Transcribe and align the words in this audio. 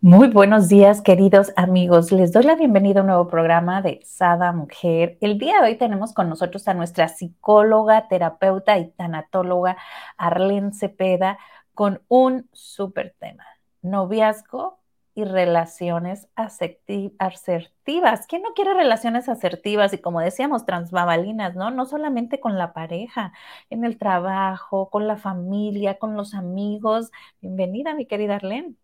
Muy 0.00 0.28
buenos 0.28 0.68
días, 0.68 1.02
queridos 1.02 1.52
amigos. 1.56 2.12
Les 2.12 2.32
doy 2.32 2.44
la 2.44 2.54
bienvenida 2.54 3.00
a 3.00 3.02
un 3.02 3.08
nuevo 3.08 3.26
programa 3.26 3.82
de 3.82 4.00
Sada 4.04 4.52
Mujer. 4.52 5.18
El 5.20 5.38
día 5.38 5.60
de 5.60 5.70
hoy 5.70 5.76
tenemos 5.76 6.12
con 6.14 6.28
nosotros 6.28 6.68
a 6.68 6.74
nuestra 6.74 7.08
psicóloga, 7.08 8.06
terapeuta 8.06 8.78
y 8.78 8.90
tanatóloga 8.92 9.76
Arlene 10.16 10.72
Cepeda 10.72 11.36
con 11.74 12.00
un 12.06 12.48
súper 12.52 13.16
tema, 13.18 13.44
noviazgo 13.82 14.78
y 15.16 15.24
relaciones 15.24 16.28
asertivas. 16.36 18.26
¿Quién 18.28 18.42
no 18.42 18.54
quiere 18.54 18.74
relaciones 18.74 19.28
asertivas? 19.28 19.92
Y 19.94 19.98
como 19.98 20.20
decíamos, 20.20 20.64
transbabalinas, 20.64 21.56
¿no? 21.56 21.72
No 21.72 21.86
solamente 21.86 22.38
con 22.38 22.56
la 22.56 22.72
pareja, 22.72 23.32
en 23.68 23.84
el 23.84 23.98
trabajo, 23.98 24.90
con 24.90 25.08
la 25.08 25.16
familia, 25.16 25.98
con 25.98 26.14
los 26.16 26.34
amigos. 26.34 27.10
Bienvenida, 27.40 27.94
mi 27.94 28.06
querida 28.06 28.36
Arlene. 28.36 28.76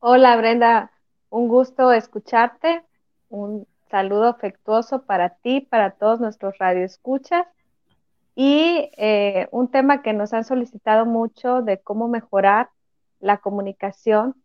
Hola 0.00 0.36
Brenda, 0.36 0.92
un 1.28 1.48
gusto 1.48 1.90
escucharte, 1.90 2.84
un 3.30 3.66
saludo 3.90 4.28
afectuoso 4.28 5.02
para 5.02 5.30
ti, 5.30 5.60
para 5.60 5.90
todos 5.90 6.20
nuestros 6.20 6.56
radioescuchas. 6.58 7.48
Y 8.36 8.92
eh, 8.96 9.48
un 9.50 9.68
tema 9.72 10.02
que 10.02 10.12
nos 10.12 10.32
han 10.32 10.44
solicitado 10.44 11.04
mucho 11.04 11.62
de 11.62 11.80
cómo 11.80 12.06
mejorar 12.06 12.70
la 13.18 13.38
comunicación, 13.38 14.36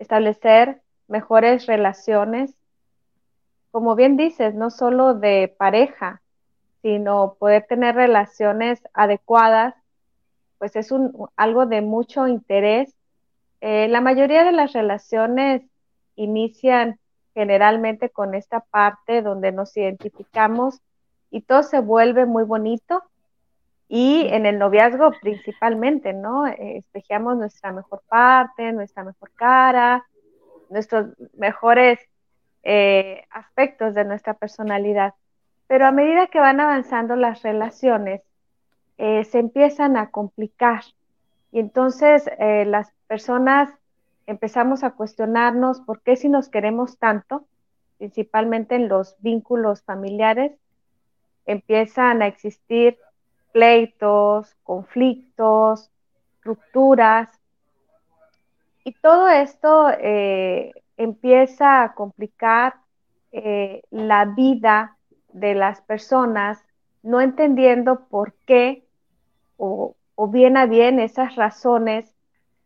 establecer 0.00 0.82
mejores 1.06 1.66
relaciones, 1.66 2.56
como 3.70 3.94
bien 3.94 4.16
dices, 4.16 4.56
no 4.56 4.70
solo 4.70 5.14
de 5.14 5.54
pareja, 5.56 6.20
sino 6.82 7.36
poder 7.38 7.64
tener 7.68 7.94
relaciones 7.94 8.82
adecuadas, 8.92 9.76
pues 10.58 10.74
es 10.74 10.92
algo 11.36 11.66
de 11.66 11.80
mucho 11.80 12.26
interés 12.26 12.92
eh, 13.60 13.88
la 13.88 14.00
mayoría 14.00 14.44
de 14.44 14.52
las 14.52 14.72
relaciones 14.72 15.62
inician 16.16 16.98
generalmente 17.34 18.10
con 18.10 18.34
esta 18.34 18.60
parte 18.60 19.22
donde 19.22 19.52
nos 19.52 19.76
identificamos 19.76 20.80
y 21.30 21.40
todo 21.42 21.62
se 21.62 21.80
vuelve 21.80 22.26
muy 22.26 22.44
bonito. 22.44 23.02
Y 23.88 24.26
en 24.28 24.46
el 24.46 24.58
noviazgo 24.58 25.12
principalmente, 25.20 26.12
¿no? 26.12 26.46
Eh, 26.46 26.78
espejamos 26.78 27.36
nuestra 27.36 27.72
mejor 27.72 28.02
parte, 28.08 28.72
nuestra 28.72 29.04
mejor 29.04 29.30
cara, 29.34 30.04
nuestros 30.70 31.08
mejores 31.34 31.98
eh, 32.62 33.24
aspectos 33.30 33.94
de 33.94 34.04
nuestra 34.04 34.34
personalidad. 34.34 35.14
Pero 35.66 35.86
a 35.86 35.92
medida 35.92 36.26
que 36.26 36.40
van 36.40 36.60
avanzando 36.60 37.16
las 37.16 37.42
relaciones, 37.42 38.22
se 38.96 39.38
empiezan 39.38 39.96
a 39.96 40.10
complicar. 40.10 40.84
Y 41.50 41.58
entonces 41.58 42.28
las 42.38 42.92
personas 43.14 43.70
empezamos 44.26 44.82
a 44.82 44.90
cuestionarnos 44.90 45.80
por 45.82 46.02
qué 46.02 46.16
si 46.16 46.28
nos 46.28 46.48
queremos 46.48 46.98
tanto, 46.98 47.46
principalmente 47.96 48.74
en 48.74 48.88
los 48.88 49.14
vínculos 49.20 49.82
familiares, 49.82 50.50
empiezan 51.46 52.22
a 52.22 52.26
existir 52.26 52.98
pleitos, 53.52 54.56
conflictos, 54.64 55.92
rupturas. 56.42 57.30
Y 58.82 58.94
todo 58.94 59.28
esto 59.28 59.90
eh, 59.90 60.72
empieza 60.96 61.84
a 61.84 61.94
complicar 61.94 62.74
eh, 63.30 63.82
la 63.92 64.24
vida 64.24 64.96
de 65.32 65.54
las 65.54 65.82
personas, 65.82 66.64
no 67.04 67.20
entendiendo 67.20 68.06
por 68.08 68.32
qué 68.44 68.82
o, 69.56 69.94
o 70.16 70.26
bien 70.26 70.56
a 70.56 70.66
bien 70.66 70.98
esas 70.98 71.36
razones 71.36 72.13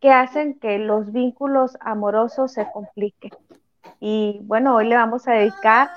que 0.01 0.13
hacen 0.13 0.59
que 0.59 0.79
los 0.79 1.13
vínculos 1.13 1.77
amorosos 1.81 2.53
se 2.53 2.67
compliquen. 2.73 3.33
Y 4.01 4.41
bueno, 4.43 4.77
hoy 4.77 4.87
le 4.87 4.97
vamos 4.97 5.27
a 5.27 5.33
dedicar 5.33 5.91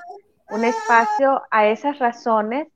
un 0.49 0.63
espacio 0.65 1.43
a 1.51 1.67
esas 1.67 1.99
razones 1.99 2.67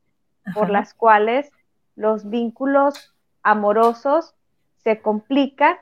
por 0.53 0.69
las 0.69 0.93
cuales 0.93 1.51
los 1.95 2.29
vínculos 2.29 3.13
amorosos 3.41 4.35
se 4.83 5.01
complican 5.01 5.77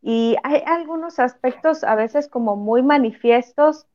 y 0.00 0.36
hay 0.42 0.62
algunos 0.66 1.18
aspectos 1.18 1.84
a 1.84 1.94
veces 1.94 2.28
como 2.28 2.56
muy 2.56 2.82
manifiestos, 2.82 3.86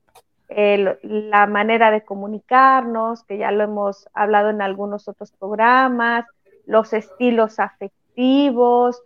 la 0.49 1.47
manera 1.47 1.89
de 1.89 2.03
comunicarnos, 2.03 3.23
que 3.23 3.39
ya 3.39 3.51
lo 3.51 3.63
hemos 3.63 4.07
hablado 4.13 4.49
en 4.49 4.61
algunos 4.61 5.07
otros 5.07 5.31
programas, 5.31 6.25
los 6.65 6.93
estilos 6.93 7.59
afectivos, 7.59 9.01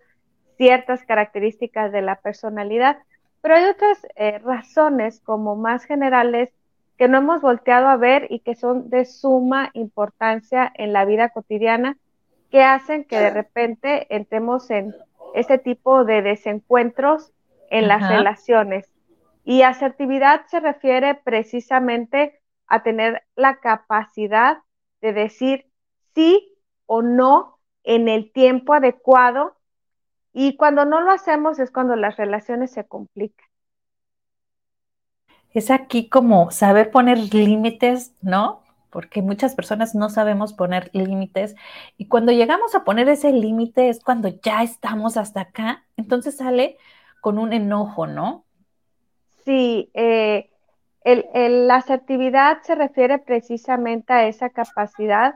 ciertas 0.58 1.04
características 1.04 1.92
de 1.92 2.02
la 2.02 2.16
personalidad, 2.16 2.98
pero 3.42 3.56
hay 3.56 3.66
otras 3.66 4.00
eh, 4.16 4.40
razones 4.40 5.22
como 5.22 5.56
más 5.56 5.86
generales 5.86 6.52
que 6.98 7.08
no 7.08 7.20
hemos 7.20 7.42
volteado 7.42 7.88
a 7.88 7.98
ver 7.98 8.28
y 8.30 8.40
que 8.40 8.56
son 8.56 8.90
de 8.90 9.06
suma 9.06 9.70
importancia 9.74 10.72
en 10.76 10.94
la 10.94 11.06
vida 11.06 11.30
cotidiana, 11.30 11.98
que 12.50 12.64
hacen 12.64 13.04
que 13.04 13.18
de 13.18 13.30
repente 13.30 14.08
entremos 14.16 14.70
en 14.72 14.96
ese 15.36 15.58
tipo 15.58 16.06
de 16.06 16.22
desencuentros 16.22 17.32
en 17.70 17.88
las 17.88 18.10
relaciones. 18.10 18.90
Y 19.44 19.62
asertividad 19.62 20.46
se 20.48 20.60
refiere 20.60 21.16
precisamente 21.16 22.40
a 22.68 22.84
tener 22.84 23.24
la 23.36 23.58
capacidad 23.58 24.60
de 25.02 25.14
decir 25.14 25.66
sí 26.16 26.58
o 26.86 27.02
no 27.02 27.60
en 27.84 28.08
el 28.08 28.32
tiempo 28.32 28.74
adecuado 28.74 29.57
y 30.40 30.56
cuando 30.56 30.86
no 30.86 31.02
lo 31.02 31.10
hacemos 31.10 31.58
es 31.58 31.72
cuando 31.72 31.96
las 31.96 32.16
relaciones 32.16 32.70
se 32.70 32.86
complican. 32.86 33.48
Es 35.52 35.72
aquí 35.72 36.10
como 36.10 36.52
saber 36.52 36.92
poner 36.92 37.34
límites, 37.34 38.14
¿no? 38.22 38.62
Porque 38.92 39.24
muchas 39.24 39.56
personas 39.56 39.96
no 39.96 40.10
sabemos 40.10 40.54
poner 40.54 40.92
límites 40.94 41.56
y 41.98 42.08
cuando 42.08 42.32
llegamos 42.32 42.76
a 42.76 42.84
poner 42.84 43.10
ese 43.10 43.32
límite 43.32 43.90
es 43.90 44.00
cuando 44.00 44.28
ya 44.28 44.62
estamos 44.62 45.18
hasta 45.18 45.42
acá, 45.42 45.84
entonces 45.98 46.38
sale 46.38 46.78
con 47.20 47.40
un 47.40 47.52
enojo, 47.52 48.06
¿no? 48.06 48.46
Sí, 49.44 49.90
eh, 49.96 50.52
la 51.04 51.78
asertividad 51.78 52.62
se 52.62 52.76
refiere 52.76 53.18
precisamente 53.18 54.14
a 54.14 54.28
esa 54.28 54.52
capacidad 54.52 55.34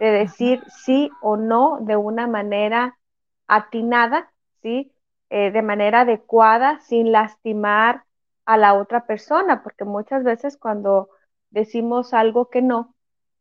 de 0.00 0.10
decir 0.10 0.64
sí 0.84 1.12
o 1.20 1.36
no 1.36 1.78
de 1.80 1.94
una 1.94 2.26
manera 2.26 2.98
atinada 3.46 4.31
Eh, 4.64 5.50
de 5.50 5.62
manera 5.62 6.02
adecuada 6.02 6.78
sin 6.80 7.10
lastimar 7.10 8.04
a 8.44 8.58
la 8.58 8.74
otra 8.74 9.06
persona, 9.06 9.62
porque 9.62 9.84
muchas 9.84 10.24
veces 10.24 10.58
cuando 10.58 11.08
decimos 11.48 12.12
algo 12.12 12.50
que 12.50 12.60
no 12.60 12.94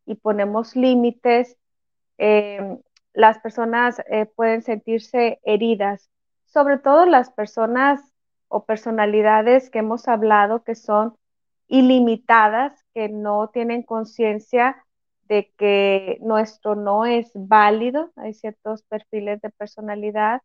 y 0.06 0.16
ponemos 0.16 0.78
límites, 0.78 1.58
em, 2.18 2.80
las 3.14 3.40
personas 3.40 4.02
eh, 4.10 4.26
pueden 4.26 4.62
sentirse 4.62 5.42
heridas, 5.44 6.10
sobre 6.46 6.78
todo 6.78 7.06
las 7.06 7.30
personas 7.32 8.00
o 8.48 8.64
personalidades 8.66 9.70
que 9.70 9.80
hemos 9.80 10.08
hablado 10.08 10.64
que 10.64 10.76
son 10.76 11.18
ilimitadas, 11.68 12.86
que 12.94 13.10
no 13.10 13.50
tienen 13.50 13.84
conciencia 13.84 14.86
de 15.24 15.52
que 15.58 16.20
nuestro 16.22 16.76
no 16.76 17.06
es 17.06 17.32
válido. 17.34 18.12
Hay 18.16 18.34
ciertos 18.34 18.84
perfiles 18.84 19.42
de 19.42 19.50
personalidad 19.50 20.42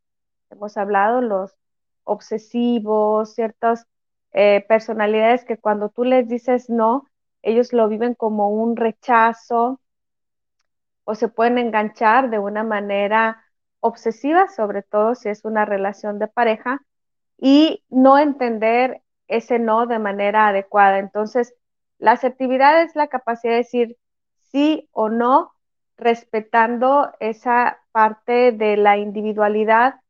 hemos 0.50 0.76
hablado, 0.76 1.20
los 1.20 1.56
obsesivos, 2.04 3.34
ciertas 3.34 3.86
eh, 4.32 4.64
personalidades 4.68 5.44
que 5.44 5.58
cuando 5.58 5.88
tú 5.88 6.04
les 6.04 6.28
dices 6.28 6.70
no, 6.70 7.06
ellos 7.42 7.72
lo 7.72 7.88
viven 7.88 8.14
como 8.14 8.50
un 8.50 8.76
rechazo 8.76 9.80
o 11.04 11.14
se 11.14 11.28
pueden 11.28 11.58
enganchar 11.58 12.30
de 12.30 12.38
una 12.38 12.64
manera 12.64 13.44
obsesiva, 13.80 14.48
sobre 14.48 14.82
todo 14.82 15.14
si 15.14 15.28
es 15.28 15.44
una 15.44 15.64
relación 15.64 16.18
de 16.18 16.26
pareja, 16.26 16.82
y 17.38 17.84
no 17.88 18.18
entender 18.18 19.02
ese 19.28 19.58
no 19.58 19.86
de 19.86 19.98
manera 19.98 20.48
adecuada. 20.48 20.98
Entonces, 20.98 21.54
la 21.98 22.12
asertividad 22.12 22.82
es 22.82 22.96
la 22.96 23.08
capacidad 23.08 23.52
de 23.52 23.58
decir 23.58 23.96
sí 24.50 24.88
o 24.92 25.08
no, 25.08 25.52
respetando 25.96 27.12
esa 27.20 27.78
parte 27.92 28.52
de 28.52 28.76
la 28.76 28.98
individualidad 28.98 30.00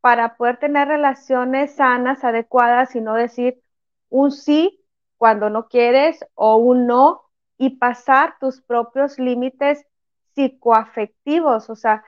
para 0.00 0.36
poder 0.36 0.58
tener 0.58 0.88
relaciones 0.88 1.74
sanas, 1.76 2.24
adecuadas 2.24 2.94
y 2.94 3.00
no 3.00 3.14
decir 3.14 3.60
un 4.10 4.30
sí 4.30 4.80
cuando 5.16 5.50
no 5.50 5.68
quieres 5.68 6.24
o 6.34 6.56
un 6.56 6.86
no 6.86 7.22
y 7.58 7.78
pasar 7.78 8.36
tus 8.38 8.60
propios 8.60 9.18
límites 9.18 9.84
psicoafectivos, 10.34 11.68
o 11.70 11.74
sea, 11.74 12.04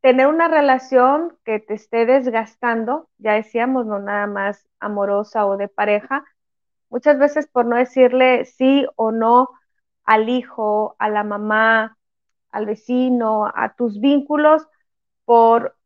tener 0.00 0.28
una 0.28 0.46
relación 0.48 1.36
que 1.44 1.58
te 1.58 1.74
esté 1.74 2.06
desgastando, 2.06 3.08
ya 3.18 3.32
decíamos, 3.32 3.86
no 3.86 3.98
nada 3.98 4.26
más 4.28 4.68
amorosa 4.78 5.44
o 5.46 5.56
de 5.56 5.68
pareja, 5.68 6.24
muchas 6.88 7.18
veces 7.18 7.48
por 7.48 7.66
no 7.66 7.76
decirle 7.76 8.44
sí 8.44 8.86
o 8.96 9.10
no 9.10 9.48
al 10.04 10.28
hijo, 10.28 10.94
a 10.98 11.08
la 11.10 11.24
mamá, 11.24 11.98
al 12.50 12.66
vecino, 12.66 13.50
a 13.52 13.74
tus 13.74 14.00
vínculos, 14.00 14.66
por 15.24 15.76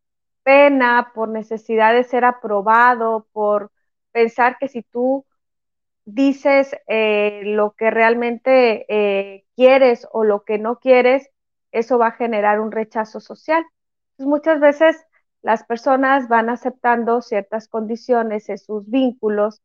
pena, 0.43 1.12
por 1.15 1.29
necesidad 1.29 1.94
de 1.94 2.05
ser 2.05 2.25
aprobado, 2.25 3.27
por 3.33 3.71
pensar 4.12 4.59
que 4.59 4.69
si 4.69 4.83
tú 4.83 5.25
dices 6.05 6.75
eh, 6.89 7.43
lo 7.44 7.73
que 7.73 7.91
realmente 7.91 8.87
eh, 8.89 9.44
quieres 9.56 10.06
o 10.12 10.25
lo 10.25 10.44
que 10.44 10.59
no 10.59 10.79
quieres, 10.79 11.31
eso 11.73 11.99
va 11.99 12.09
a 12.09 12.12
generar 12.12 12.61
un 12.61 12.73
rechazo 12.73 13.21
social. 13.21 13.65
muchas 14.19 14.61
veces 14.61 15.05
las 15.43 15.65
personas 15.65 16.29
van 16.29 16.49
aceptando 16.50 17.21
ciertas 17.23 17.69
condiciones 17.69 18.49
en 18.49 18.59
sus 18.59 18.89
vínculos 18.89 19.61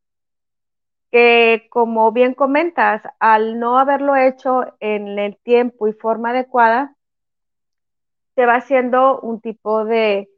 que, 1.11 1.67
como 1.69 2.11
bien 2.11 2.33
comentas, 2.33 3.03
al 3.19 3.59
no 3.59 3.77
haberlo 3.77 4.15
hecho 4.15 4.75
en 4.79 5.19
el 5.19 5.37
tiempo 5.37 5.87
y 5.87 5.93
forma 5.93 6.31
adecuada, 6.31 6.95
se 8.35 8.45
va 8.45 8.55
haciendo 8.55 9.19
un 9.21 9.41
tipo 9.41 9.85
de 9.85 10.29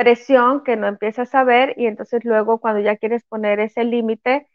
presión 0.00 0.64
que 0.64 0.76
no 0.76 0.86
empiezas 0.86 1.34
a 1.34 1.44
ver 1.44 1.74
y 1.76 1.84
entonces 1.84 2.24
luego 2.24 2.56
cuando 2.56 2.80
ya 2.80 2.96
quieres 2.96 3.22
poner 3.24 3.60
ese 3.60 3.84
límite, 3.84 4.48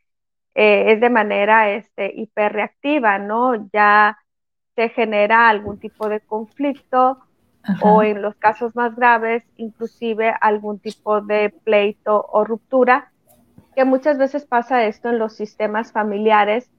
eh, 0.56 0.92
es 0.92 1.00
de 1.00 1.12
manera 1.12 1.70
este, 1.70 2.12
hiperreactiva, 2.16 3.20
¿no? 3.20 3.70
Ya 3.72 4.18
se 4.76 4.90
genera 4.90 5.48
algún 5.48 5.78
tipo 5.78 6.10
de 6.10 6.20
conflicto 6.20 7.20
o 7.80 8.02
en 8.02 8.24
los 8.24 8.36
casos 8.38 8.76
más 8.76 8.96
graves, 8.96 9.44
inclusive 9.56 10.34
algún 10.42 10.80
tipo 10.80 11.22
de 11.22 11.52
pleito 11.64 12.26
o 12.32 12.44
ruptura, 12.44 13.12
que 13.76 13.86
muchas 13.86 14.18
veces 14.18 14.46
pasa 14.46 14.86
esto 14.86 15.10
en 15.10 15.20
los 15.20 15.36
sistemas 15.36 15.92
familiares 15.92 16.72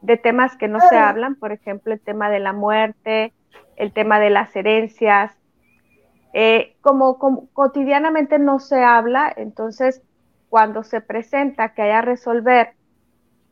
de 0.00 0.16
temas 0.16 0.56
que 0.56 0.68
no 0.68 0.80
se 0.80 0.96
hablan, 0.96 1.34
por 1.34 1.52
ejemplo, 1.52 1.92
el 1.92 2.00
tema 2.00 2.30
de 2.30 2.40
la 2.40 2.54
muerte, 2.54 3.34
el 3.76 3.92
tema 3.92 4.18
de 4.18 4.30
las 4.30 4.56
herencias, 4.56 5.36
eh, 6.36 6.76
como, 6.80 7.16
como, 7.18 7.48
cotidianamente 7.52 8.40
no 8.40 8.58
se 8.58 8.82
habla, 8.82 9.32
entonces 9.36 10.02
cuando 10.48 10.82
se 10.82 11.00
presenta 11.00 11.74
que 11.74 11.82
haya 11.82 12.00
resolver 12.00 12.74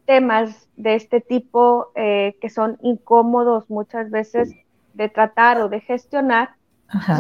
temas 0.05 0.69
de 0.77 0.97
este 0.97 1.21
tipo 1.21 1.93
eh, 1.95 2.37
que 2.41 2.51
son 2.51 2.79
incómodos 2.83 3.71
muchas 3.71 4.11
veces 4.11 4.53
de 4.95 5.09
tratar 5.09 5.61
o 5.61 5.69
de 5.69 5.79
gestionar, 5.81 6.57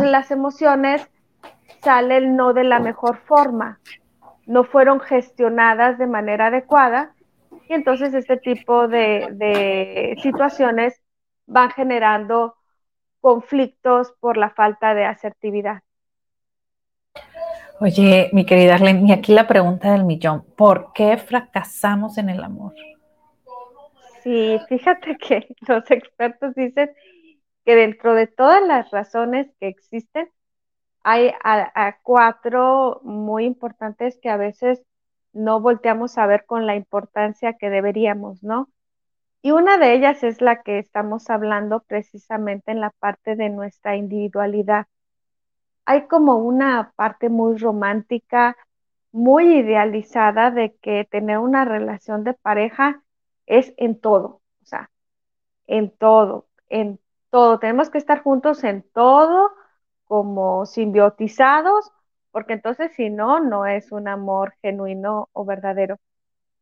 las 0.02 0.32
emociones 0.32 1.08
salen 1.80 2.34
no 2.34 2.54
de 2.54 2.64
la 2.64 2.80
mejor 2.80 3.18
forma, 3.18 3.78
no 4.46 4.64
fueron 4.64 4.98
gestionadas 4.98 5.96
de 5.96 6.08
manera 6.08 6.46
adecuada 6.46 7.14
y 7.68 7.74
entonces 7.74 8.14
este 8.14 8.36
tipo 8.36 8.88
de, 8.88 9.28
de 9.30 10.16
situaciones 10.22 11.00
van 11.46 11.70
generando 11.70 12.56
conflictos 13.22 14.12
por 14.20 14.36
la 14.36 14.50
falta 14.50 14.94
de 14.94 15.06
asertividad. 15.06 15.80
Oye, 17.80 18.28
mi 18.32 18.44
querida 18.44 18.74
Arlene, 18.74 19.08
y 19.08 19.12
aquí 19.12 19.32
la 19.32 19.48
pregunta 19.48 19.92
del 19.92 20.04
millón, 20.04 20.44
¿por 20.56 20.92
qué 20.92 21.16
fracasamos 21.16 22.19
en 22.19 22.28
el 22.28 22.44
amor? 22.44 22.74
Sí, 24.22 24.60
fíjate 24.69 25.16
que 25.16 25.48
los 25.66 25.90
expertos 25.90 26.54
dicen 26.54 26.92
que 27.64 27.74
dentro 27.74 28.14
de 28.14 28.26
todas 28.26 28.62
las 28.62 28.90
razones 28.90 29.48
que 29.58 29.69
existen, 29.69 30.28
hay 31.04 31.32
a, 31.42 31.98
cuatro 32.02 33.00
muy 33.02 33.44
importantes 33.44 34.19
que 34.20 34.30
a 34.30 34.36
veces 34.36 34.82
no 35.32 35.60
volteamos 35.60 36.19
a 36.19 36.26
ver 36.26 36.44
con 36.46 36.66
la 36.66 36.76
importancia 36.76 37.54
que 37.54 37.70
deberíamos, 37.70 38.42
¿no? 38.42 38.69
Y 39.42 39.50
una 39.50 39.76
de 39.78 39.94
ellas 39.94 40.22
es 40.24 40.40
la 40.40 40.62
que 40.62 40.78
estamos 40.78 41.28
hablando 41.28 41.80
precisamente 41.80 42.72
en 42.72 42.80
la 42.80 42.90
parte 42.90 43.36
de 43.36 43.50
nuestra 43.50 43.96
individualidad 43.96 44.86
hay 45.84 46.06
como 46.08 46.36
una 46.36 46.92
parte 46.96 47.28
muy 47.28 47.56
romántica, 47.58 48.56
muy 49.12 49.56
idealizada 49.58 50.50
de 50.50 50.76
que 50.76 51.04
tener 51.10 51.38
una 51.38 51.64
relación 51.64 52.24
de 52.24 52.34
pareja 52.34 53.02
es 53.46 53.74
en 53.76 54.00
todo, 54.00 54.40
o 54.62 54.64
sea, 54.64 54.90
en 55.66 55.90
todo, 55.90 56.48
en 56.68 57.00
todo. 57.30 57.58
Tenemos 57.58 57.90
que 57.90 57.98
estar 57.98 58.22
juntos 58.22 58.64
en 58.64 58.82
todo, 58.92 59.52
como 60.06 60.66
simbiotizados, 60.66 61.92
porque 62.30 62.54
entonces 62.54 62.92
si 62.96 63.10
no, 63.10 63.40
no 63.40 63.66
es 63.66 63.92
un 63.92 64.08
amor 64.08 64.54
genuino 64.62 65.28
o 65.32 65.44
verdadero. 65.44 65.98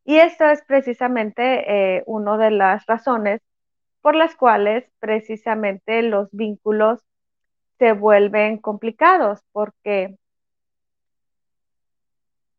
Y 0.04 0.18
esto 0.18 0.44
es 0.46 0.62
precisamente 0.62 1.98
eh, 1.98 2.02
una 2.06 2.36
de 2.36 2.50
las 2.50 2.86
razones 2.86 3.42
por 4.00 4.14
las 4.14 4.34
cuales 4.34 4.84
precisamente 4.98 6.02
los 6.02 6.28
vínculos 6.32 7.00
se 7.78 7.92
vuelven 7.92 8.58
complicados 8.58 9.40
porque 9.52 10.16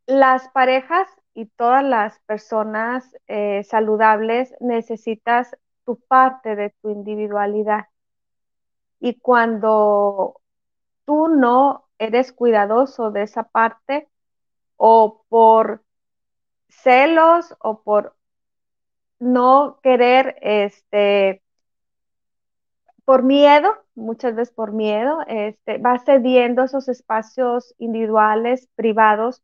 las 0.06 0.50
parejas 0.50 1.08
y 1.34 1.46
todas 1.46 1.84
las 1.84 2.20
personas 2.22 3.16
eh, 3.28 3.64
saludables 3.64 4.54
necesitas 4.60 5.56
tu 5.86 5.98
parte 6.00 6.56
de 6.56 6.72
tu 6.82 6.90
individualidad. 6.90 7.86
Y 9.00 9.20
cuando 9.20 10.42
tú 11.06 11.28
no 11.28 11.86
eres 11.98 12.34
cuidadoso 12.34 13.12
de 13.12 13.24
esa 13.24 13.44
parte 13.44 14.08
o 14.78 15.24
por 15.30 15.84
celos 16.72 17.56
o 17.60 17.82
por 17.84 18.16
no 19.20 19.80
querer 19.84 20.36
este 20.42 21.42
por 23.06 23.24
miedo, 23.24 23.76
muchas 23.96 24.36
veces 24.36 24.54
por 24.54 24.72
miedo, 24.72 25.20
este, 25.28 25.78
va 25.80 26.00
cediendo 26.00 26.64
esos 26.64 26.88
espacios 26.88 27.76
individuales, 27.78 28.70
privados, 28.76 29.44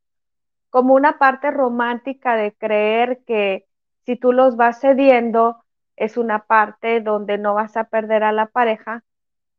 como 0.69 0.93
una 0.93 1.17
parte 1.19 1.51
romántica 1.51 2.35
de 2.35 2.53
creer 2.55 3.23
que 3.25 3.67
si 4.05 4.15
tú 4.15 4.31
los 4.31 4.55
vas 4.57 4.79
cediendo, 4.79 5.63
es 5.95 6.17
una 6.17 6.45
parte 6.45 7.01
donde 7.01 7.37
no 7.37 7.55
vas 7.55 7.75
a 7.77 7.85
perder 7.85 8.23
a 8.23 8.31
la 8.31 8.47
pareja, 8.47 9.03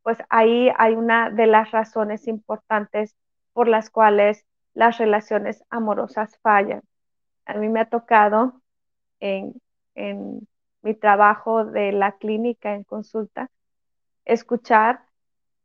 pues 0.03 0.17
ahí 0.29 0.71
hay 0.77 0.95
una 0.95 1.29
de 1.29 1.47
las 1.47 1.71
razones 1.71 2.27
importantes 2.27 3.15
por 3.53 3.67
las 3.67 3.89
cuales 3.89 4.45
las 4.73 4.97
relaciones 4.97 5.63
amorosas 5.69 6.39
fallan. 6.41 6.81
A 7.49 7.55
mí 7.55 7.67
me 7.67 7.79
ha 7.79 7.89
tocado 7.89 8.61
en, 9.19 9.55
en 9.95 10.47
mi 10.83 10.93
trabajo 10.93 11.65
de 11.65 11.91
la 11.91 12.13
clínica 12.17 12.75
en 12.75 12.83
consulta 12.83 13.49
escuchar 14.23 15.01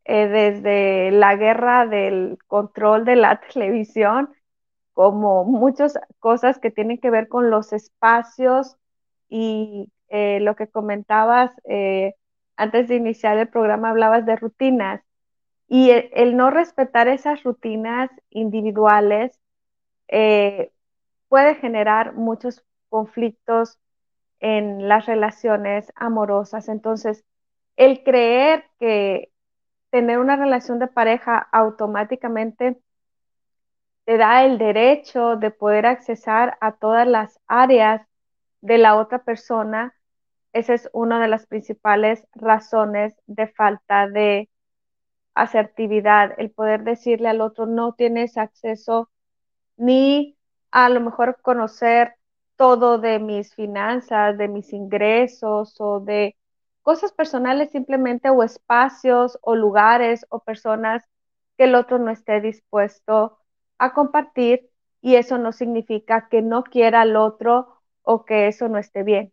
eh, 0.06 0.26
desde 0.28 1.10
la 1.10 1.36
guerra 1.36 1.86
del 1.86 2.38
control 2.46 3.04
de 3.04 3.16
la 3.16 3.38
televisión, 3.52 4.32
como 4.94 5.44
muchas 5.44 5.98
cosas 6.20 6.58
que 6.58 6.70
tienen 6.70 6.98
que 6.98 7.10
ver 7.10 7.28
con 7.28 7.50
los 7.50 7.74
espacios 7.74 8.76
y 9.28 9.92
eh, 10.08 10.40
lo 10.40 10.56
que 10.56 10.68
comentabas 10.68 11.52
eh, 11.68 12.14
antes 12.56 12.88
de 12.88 12.96
iniciar 12.96 13.36
el 13.36 13.48
programa, 13.48 13.90
hablabas 13.90 14.24
de 14.24 14.36
rutinas. 14.36 15.02
Y 15.68 15.90
el, 15.90 16.36
no 16.36 16.50
respetar 16.50 17.08
esas 17.08 17.42
rutinas 17.42 18.10
individuales 18.30 19.38
puede 21.34 21.56
generar 21.56 22.14
muchos 22.14 22.62
conflictos 22.88 23.80
en 24.38 24.86
las 24.86 25.06
relaciones 25.06 25.92
amorosas. 25.96 26.68
Entonces, 26.68 27.24
el 27.74 28.04
creer 28.04 28.66
que 28.78 29.32
tener 29.90 30.20
una 30.20 30.36
relación 30.36 30.78
de 30.78 30.86
pareja 30.86 31.38
automáticamente 31.50 32.78
te 34.04 34.16
da 34.16 34.44
el 34.44 34.58
derecho 34.58 35.34
de 35.34 35.50
poder 35.50 35.86
accesar 35.86 36.56
a 36.60 36.76
todas 36.76 37.04
las 37.08 37.40
áreas 37.48 38.06
de 38.60 38.78
la 38.78 38.94
otra 38.94 39.24
persona, 39.24 39.92
esa 40.52 40.74
es 40.74 40.88
una 40.92 41.20
de 41.20 41.26
las 41.26 41.46
principales 41.46 42.28
razones 42.36 43.12
de 43.26 43.48
falta 43.48 44.06
de 44.06 44.48
asertividad, 45.34 46.30
el 46.38 46.52
poder 46.52 46.84
decirle 46.84 47.28
al 47.28 47.40
otro 47.40 47.66
no 47.66 47.94
tienes 47.94 48.36
acceso 48.38 49.10
ni 49.76 50.33
a 50.74 50.88
lo 50.90 51.00
mejor 51.00 51.38
conocer 51.40 52.16
todo 52.56 52.98
de 52.98 53.20
mis 53.20 53.54
finanzas, 53.54 54.36
de 54.38 54.48
mis 54.48 54.72
ingresos 54.72 55.80
o 55.80 56.00
de 56.00 56.36
cosas 56.82 57.12
personales 57.12 57.70
simplemente 57.70 58.28
o 58.30 58.42
espacios 58.42 59.38
o 59.42 59.54
lugares 59.54 60.26
o 60.30 60.40
personas 60.40 61.04
que 61.56 61.64
el 61.64 61.76
otro 61.76 61.98
no 62.00 62.10
esté 62.10 62.40
dispuesto 62.40 63.38
a 63.78 63.94
compartir 63.94 64.68
y 65.00 65.14
eso 65.16 65.38
no 65.38 65.52
significa 65.52 66.28
que 66.28 66.42
no 66.42 66.64
quiera 66.64 67.02
al 67.02 67.16
otro 67.16 67.80
o 68.02 68.24
que 68.24 68.48
eso 68.48 68.68
no 68.68 68.78
esté 68.78 69.04
bien. 69.04 69.32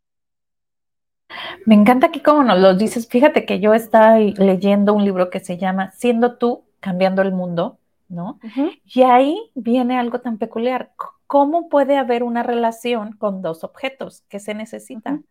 Me 1.65 1.75
encanta 1.75 2.11
que 2.11 2.21
como 2.23 2.43
nos 2.43 2.59
lo 2.59 2.75
dices. 2.75 3.07
Fíjate 3.07 3.45
que 3.45 3.59
yo 3.59 3.73
estaba 3.73 4.17
leyendo 4.19 4.93
un 4.93 5.05
libro 5.05 5.29
que 5.29 5.39
se 5.39 5.57
llama 5.57 5.91
Siendo 5.91 6.37
tú, 6.37 6.65
cambiando 6.79 7.21
el 7.21 7.31
mundo, 7.31 7.79
¿no? 8.11 8.39
Y 8.83 9.03
ahí 9.03 9.51
viene 9.55 9.97
algo 9.97 10.19
tan 10.19 10.37
peculiar. 10.37 10.91
¿Cómo 11.27 11.69
puede 11.69 11.97
haber 11.97 12.23
una 12.23 12.43
relación 12.43 13.13
con 13.13 13.41
dos 13.41 13.63
objetos 13.63 14.23
que 14.27 14.39
se 14.39 14.53
necesitan, 14.53 15.25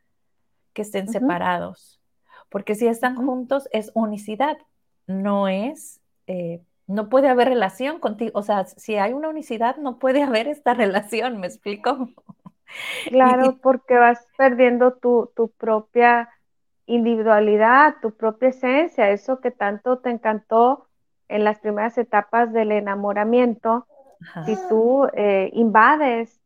que 0.72 0.82
estén 0.82 1.08
separados? 1.08 2.00
Porque 2.48 2.74
si 2.74 2.86
están 2.86 3.16
juntos 3.16 3.68
es 3.72 3.92
unicidad, 3.94 4.56
no 5.06 5.46
es, 5.46 6.00
eh, 6.26 6.62
no 6.86 7.08
puede 7.08 7.28
haber 7.28 7.48
relación 7.48 8.00
contigo. 8.00 8.32
O 8.34 8.42
sea, 8.42 8.64
si 8.64 8.96
hay 8.96 9.12
una 9.12 9.28
unicidad, 9.28 9.76
no 9.76 9.98
puede 9.98 10.22
haber 10.24 10.48
esta 10.48 10.74
relación, 10.74 11.38
¿me 11.38 11.46
explico? 11.46 12.08
Claro, 13.08 13.58
porque 13.60 13.96
vas 13.96 14.24
perdiendo 14.38 14.92
tu, 14.92 15.32
tu 15.34 15.48
propia 15.48 16.28
individualidad, 16.86 17.96
tu 18.00 18.12
propia 18.12 18.50
esencia, 18.50 19.10
eso 19.10 19.40
que 19.40 19.50
tanto 19.50 19.98
te 19.98 20.10
encantó 20.10 20.86
en 21.30 21.44
las 21.44 21.60
primeras 21.60 21.96
etapas 21.96 22.52
del 22.52 22.72
enamoramiento, 22.72 23.86
si 24.44 24.54
tú 24.68 25.06
eh, 25.14 25.48
invades 25.54 26.40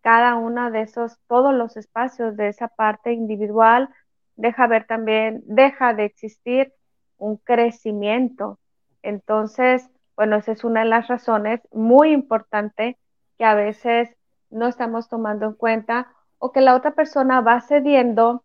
cada 0.00 0.36
uno 0.36 0.70
de 0.70 0.82
esos, 0.82 1.18
todos 1.26 1.52
los 1.52 1.76
espacios 1.76 2.36
de 2.36 2.48
esa 2.48 2.68
parte 2.68 3.12
individual, 3.12 3.88
deja 4.36 4.66
ver 4.66 4.86
también, 4.86 5.42
deja 5.46 5.92
de 5.94 6.04
existir 6.04 6.72
un 7.18 7.36
crecimiento. 7.38 8.58
Entonces, 9.02 9.88
bueno, 10.16 10.36
esa 10.36 10.52
es 10.52 10.64
una 10.64 10.80
de 10.80 10.86
las 10.86 11.08
razones 11.08 11.60
muy 11.72 12.12
importante 12.12 12.98
que 13.38 13.44
a 13.44 13.54
veces 13.54 14.08
no 14.50 14.68
estamos 14.68 15.08
tomando 15.08 15.46
en 15.46 15.54
cuenta 15.54 16.12
o 16.38 16.52
que 16.52 16.60
la 16.60 16.76
otra 16.76 16.92
persona 16.92 17.40
va 17.40 17.60
cediendo 17.60 18.44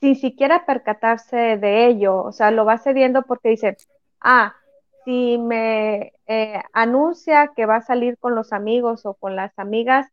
sin 0.00 0.16
siquiera 0.16 0.66
percatarse 0.66 1.36
de 1.58 1.86
ello, 1.86 2.16
o 2.16 2.32
sea, 2.32 2.50
lo 2.50 2.64
va 2.64 2.78
cediendo 2.78 3.22
porque 3.22 3.50
dice, 3.50 3.76
ah, 4.20 4.56
si 5.04 5.38
me 5.38 6.12
eh, 6.26 6.62
anuncia 6.72 7.52
que 7.54 7.66
va 7.66 7.76
a 7.76 7.82
salir 7.82 8.18
con 8.18 8.34
los 8.34 8.52
amigos 8.52 9.06
o 9.06 9.14
con 9.14 9.36
las 9.36 9.58
amigas, 9.58 10.08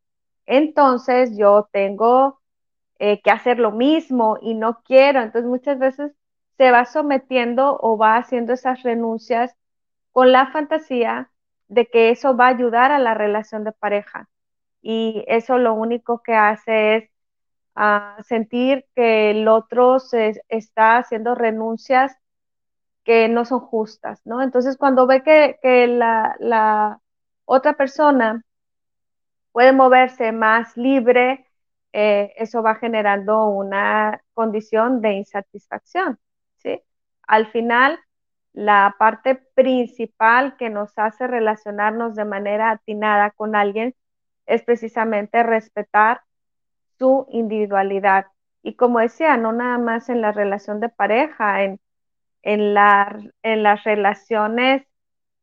entonces 0.46 1.38
yo 1.38 1.70
tengo 1.72 2.40
eh, 3.00 3.22
que 3.22 3.32
hacer 3.32 3.60
lo 3.60 3.72
mismo 3.72 4.38
y 4.42 4.56
no 4.56 4.82
quiero. 4.84 5.22
Entonces 5.22 5.50
muchas 5.50 5.80
veces 5.80 6.12
se 6.58 6.72
va 6.72 6.86
sometiendo 6.86 7.78
o 7.82 7.98
va 7.98 8.18
haciendo 8.18 8.54
esas 8.54 8.84
renuncias 8.84 9.56
con 10.12 10.32
la 10.32 10.48
fantasía 10.52 11.32
de 11.70 11.88
que 11.88 12.10
eso 12.12 12.36
va 12.36 12.48
a 12.48 12.50
ayudar 12.50 12.92
a 12.92 13.00
la 13.00 13.14
relación 13.14 13.64
de 13.64 13.72
pareja. 13.72 14.30
Y 14.82 15.24
eso 15.28 15.58
lo 15.58 15.74
único 15.74 16.22
que 16.24 16.34
hace 16.36 16.98
es 16.98 17.10
ah, 17.76 18.18
sentir 18.28 18.86
que 18.96 19.32
el 19.32 19.48
otro 19.48 20.00
se 20.00 20.42
está 20.50 20.98
haciendo 20.98 21.36
renuncias 21.36 22.18
que 23.04 23.28
no 23.30 23.46
son 23.46 23.60
justas, 23.62 24.22
¿no? 24.26 24.42
Entonces, 24.42 24.78
cuando 24.78 25.08
ve 25.08 25.24
que, 25.24 25.88
la, 25.88 27.00
otra 27.46 27.74
persona 27.74 28.44
puede 29.52 29.74
moverse 29.74 30.32
más 30.32 30.78
libre, 30.78 31.48
eh, 31.94 32.34
eso 32.38 32.62
va 32.62 32.76
generando 32.76 33.48
una 33.48 34.22
condición 34.34 35.02
de 35.02 35.14
insatisfacción, 35.14 36.20
¿sí? 36.58 36.82
Al 37.28 37.48
final, 37.52 38.00
la 38.54 38.96
parte 39.00 39.36
principal 39.36 40.58
que 40.58 40.70
nos 40.70 40.98
hace 40.98 41.28
relacionarnos 41.28 42.16
de 42.16 42.26
manera 42.26 42.72
atinada 42.72 43.32
con 43.32 43.56
alguien 43.56 43.96
es 44.46 44.64
precisamente 44.64 45.44
respetar 45.44 46.22
su 46.98 47.28
individualidad. 47.30 48.28
Y 48.64 48.76
como 48.76 49.00
decía, 49.00 49.38
no 49.38 49.54
nada 49.54 49.78
más 49.78 50.10
en 50.10 50.22
la 50.22 50.32
relación 50.32 50.80
de 50.80 50.90
pareja, 50.90 51.64
en 51.64 51.80
en, 52.42 52.76
en 53.44 53.64
las 53.64 53.84
relaciones 53.84 54.84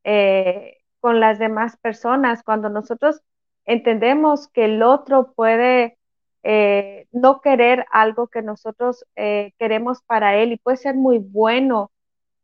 eh, 0.05 0.79
con 1.00 1.21
las 1.21 1.38
demás 1.38 1.76
personas, 1.76 2.43
cuando 2.43 2.69
nosotros 2.69 3.23
entendemos 3.65 4.49
que 4.49 4.67
el 4.67 4.83
otro 4.83 5.33
puede 5.35 5.99
eh, 6.43 7.09
no 7.12 7.41
querer 7.41 7.87
algo 7.91 8.29
que 8.29 8.43
nosotros 8.43 9.05
eh, 9.17 9.53
queremos 9.59 10.03
para 10.03 10.37
él 10.37 10.53
y 10.53 10.59
puede 10.59 10.76
ser 10.76 10.95
muy 10.95 11.19
bueno, 11.19 11.91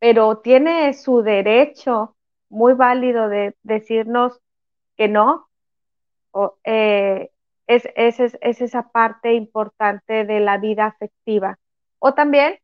pero 0.01 0.39
tiene 0.39 0.93
su 0.95 1.23
derecho 1.23 2.17
muy 2.49 2.75
válido 2.75 3.29
de 3.29 3.55
decirnos 3.63 4.41
que 4.97 5.09
no. 5.09 5.49
es, 6.65 7.31
es, 7.67 8.21
esa 8.41 8.91
parte 8.91 9.35
importante 9.35 10.25
de 10.25 10.41
la 10.41 10.59
vida 10.59 10.87
afectiva. 10.87 11.59
O 12.01 12.15
también 12.15 12.59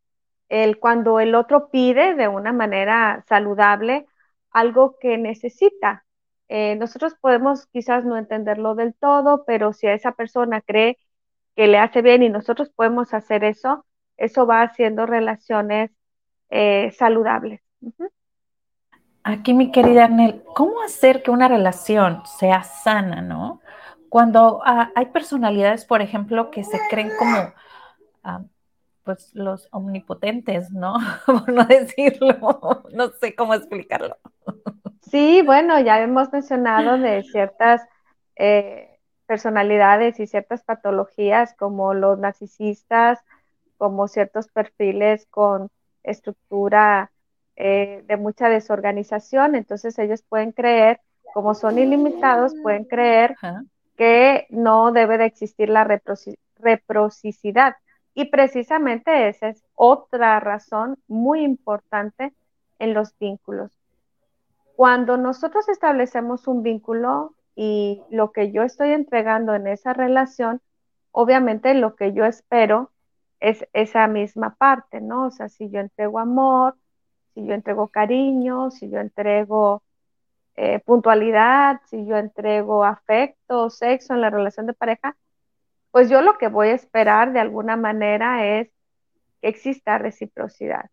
el, 0.49 0.79
cuando 0.79 1.21
el 1.21 1.35
otro 1.35 1.71
pide 1.71 2.15
de 2.15 2.29
una 2.29 2.53
manera 2.53 3.25
saludable 3.29 4.07
algo 4.51 4.97
que 4.99 5.19
necesita. 5.19 6.05
Eh, 6.49 6.77
nosotros 6.77 7.15
podemos 7.21 7.67
quizás 7.67 8.05
no 8.05 8.17
entenderlo 8.17 8.75
del 8.75 8.95
todo, 8.95 9.45
pero 9.47 9.73
si 9.73 9.87
a 9.87 9.95
esa 9.95 10.13
persona 10.13 10.61
cree 10.63 10.99
que 11.55 11.67
le 11.67 11.79
hace 11.79 12.03
bien 12.03 12.23
y 12.23 12.29
nosotros 12.29 12.71
podemos 12.71 13.13
hacer 13.13 13.45
eso, 13.45 13.85
eso 14.17 14.47
va 14.47 14.63
haciendo 14.63 15.07
relaciones 15.07 15.91
eh, 16.51 16.91
saludables. 16.97 17.61
Aquí, 19.23 19.53
mi 19.53 19.71
querida 19.71 20.05
Arnel, 20.05 20.43
¿cómo 20.55 20.81
hacer 20.83 21.23
que 21.23 21.31
una 21.31 21.49
relación 21.49 22.23
sea 22.25 22.63
sana, 22.63 23.21
no? 23.21 23.61
Cuando 24.09 24.63
ah, 24.65 24.91
hay 24.95 25.07
personalidades, 25.07 25.85
por 25.85 26.01
ejemplo, 26.01 26.51
que 26.51 26.65
se 26.65 26.79
creen 26.89 27.11
como 27.19 27.53
ah, 28.25 28.41
pues 29.09 29.31
los 29.33 29.69
omnipotentes, 29.73 30.71
¿no? 30.71 30.93
Por 31.27 31.51
no 31.51 31.65
decirlo, 31.65 32.37
no 32.93 33.09
sé 33.09 33.35
cómo 33.35 33.55
explicarlo. 33.55 34.19
Sí, 35.01 35.41
bueno, 35.41 35.81
ya 35.81 35.99
hemos 36.03 36.31
mencionado 36.31 36.99
de 36.99 37.23
ciertas 37.23 37.81
eh, 38.37 38.99
personalidades 39.25 40.21
y 40.21 40.27
ciertas 40.27 40.63
patologías 40.63 41.55
como 41.55 41.95
los 41.95 42.19
narcisistas, 42.19 43.19
como 43.79 44.09
ciertos 44.09 44.49
perfiles 44.49 45.27
con 45.31 45.71
estructura 46.03 47.11
eh, 47.57 48.05
de 48.07 48.17
mucha 48.19 48.51
desorganización, 48.51 49.55
entonces 49.55 49.99
ellos 49.99 50.21
pueden 50.29 50.53
creer, 50.53 51.01
como 51.33 51.55
son 51.55 51.79
ilimitados, 51.79 52.53
pueden 52.63 52.85
creer 52.85 53.37
que 53.97 54.47
no 54.51 54.93
debe 54.93 55.17
de 55.17 55.25
existir 55.25 55.71
la 55.71 55.85
reciprocidad 55.85 57.77
y 58.19 58.25
precisamente 58.25 59.29
esa 59.29 59.51
es 59.51 59.65
otra 59.77 60.41
razón 60.41 60.99
muy 61.07 61.45
importante 61.45 62.35
en 62.81 62.93
los 62.93 63.17
vínculos. 63.17 63.71
Cuando 64.75 65.17
nosotros 65.17 65.69
establecemos 65.69 66.49
un 66.49 66.65
vínculo 66.65 67.37
y 67.55 68.03
lo 68.11 68.33
que 68.33 68.51
yo 68.51 68.65
estoy 68.65 68.91
entregando 68.91 69.55
en 69.55 69.69
esa 69.69 69.93
relación, 69.93 70.61
obviamente 71.13 71.75
lo 71.75 71.95
que 71.95 72.13
yo 72.13 72.25
espero 72.25 72.91
es 73.39 73.65
esa 73.73 74.09
misma 74.09 74.57
parte, 74.57 75.01
¿no? 75.01 75.27
O 75.27 75.31
sea, 75.31 75.49
si 75.49 75.71
yo 75.71 75.79
entrego 75.79 76.19
amor, 76.19 76.75
si 77.35 77.47
yo 77.47 77.55
entrego 77.55 77.87
cariño, 77.87 78.73
si 78.73 78.91
yo 78.91 78.99
entrego 78.99 79.85
eh, 80.57 80.81
puntualidad, 80.81 81.83
si 81.87 82.05
yo 82.05 82.17
entrego 82.17 82.85
afecto, 82.85 83.71
sexo 83.71 84.15
en 84.15 84.23
la 84.23 84.31
relación 84.31 84.67
de 84.67 84.73
pareja, 84.73 85.17
pues 85.91 86.09
yo 86.09 86.23
lo 86.23 86.39
que 86.39 86.49
voy 86.49 86.69
a 86.69 86.75
esperar 86.75 87.33
de 87.33 87.41
alguna 87.41 87.77
manera 87.77 88.47
es 88.47 88.69
que 89.41 89.49
exista 89.49 89.99
reciprocidad. 89.99 90.91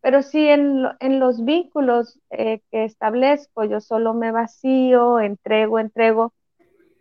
Pero 0.00 0.22
si 0.22 0.48
en, 0.48 0.84
los 1.18 1.44
vínculos 1.44 2.20
eh, 2.30 2.60
que 2.70 2.84
establezco 2.84 3.64
yo 3.64 3.80
solo 3.80 4.14
me 4.14 4.30
vacío, 4.30 5.18
entrego, 5.18 5.78
entrego 5.78 6.32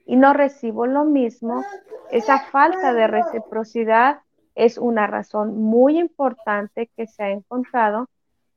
y 0.06 0.16
no 0.16 0.34
recibo 0.34 0.88
lo 0.88 1.06
mismo, 1.06 1.64
esa 2.12 2.40
falta 2.52 2.94
de 2.94 3.08
reciprocidad 3.08 4.22
es 4.56 4.78
una 4.78 5.06
razón 5.06 5.62
muy 5.62 6.00
importante 6.00 6.90
que 6.96 7.08
se 7.08 7.24
ha 7.24 7.30
encontrado 7.30 8.10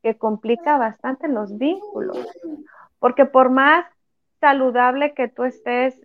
que 0.02 0.16
complica 0.16 0.78
bastante 0.78 1.28
los 1.28 1.58
vínculos. 1.58 2.26
Porque 2.98 3.26
por 3.26 3.50
más 3.50 3.84
saludable 4.40 5.14
que 5.14 5.28
tú 5.28 5.44
estés 5.44 6.00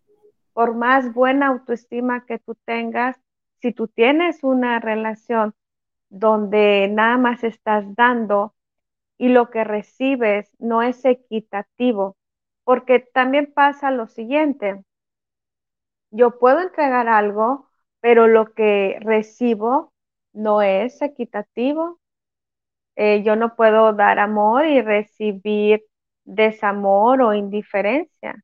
por 0.53 0.75
más 0.75 1.13
buena 1.13 1.47
autoestima 1.47 2.25
que 2.25 2.39
tú 2.39 2.55
tengas, 2.65 3.17
si 3.61 3.73
tú 3.73 3.87
tienes 3.87 4.43
una 4.43 4.79
relación 4.79 5.53
donde 6.09 6.89
nada 6.91 7.17
más 7.17 7.43
estás 7.43 7.85
dando 7.95 8.55
y 9.17 9.29
lo 9.29 9.49
que 9.51 9.63
recibes 9.63 10.51
no 10.59 10.81
es 10.83 11.05
equitativo, 11.05 12.17
porque 12.65 12.99
también 12.99 13.53
pasa 13.53 13.91
lo 13.91 14.07
siguiente, 14.07 14.83
yo 16.11 16.37
puedo 16.39 16.59
entregar 16.61 17.07
algo, 17.07 17.69
pero 17.99 18.27
lo 18.27 18.53
que 18.53 18.97
recibo 19.01 19.93
no 20.33 20.61
es 20.61 21.01
equitativo. 21.01 21.99
Eh, 22.95 23.23
yo 23.23 23.35
no 23.35 23.55
puedo 23.55 23.93
dar 23.93 24.19
amor 24.19 24.65
y 24.65 24.81
recibir 24.81 25.83
desamor 26.25 27.21
o 27.21 27.33
indiferencia 27.33 28.43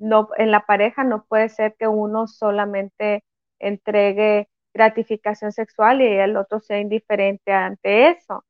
no, 0.00 0.28
en 0.36 0.50
la 0.50 0.66
pareja 0.66 1.04
no 1.04 1.24
puede 1.26 1.48
ser 1.50 1.76
que 1.78 1.88
uno 1.88 2.26
solamente 2.26 3.24
entregue 3.60 4.48
gratificación 4.74 5.52
sexual 5.52 6.00
y 6.02 6.06
el 6.06 6.36
otro 6.36 6.60
sea 6.60 6.80
indiferente 6.80 7.52
ante 7.52 8.10
eso. 8.10 8.44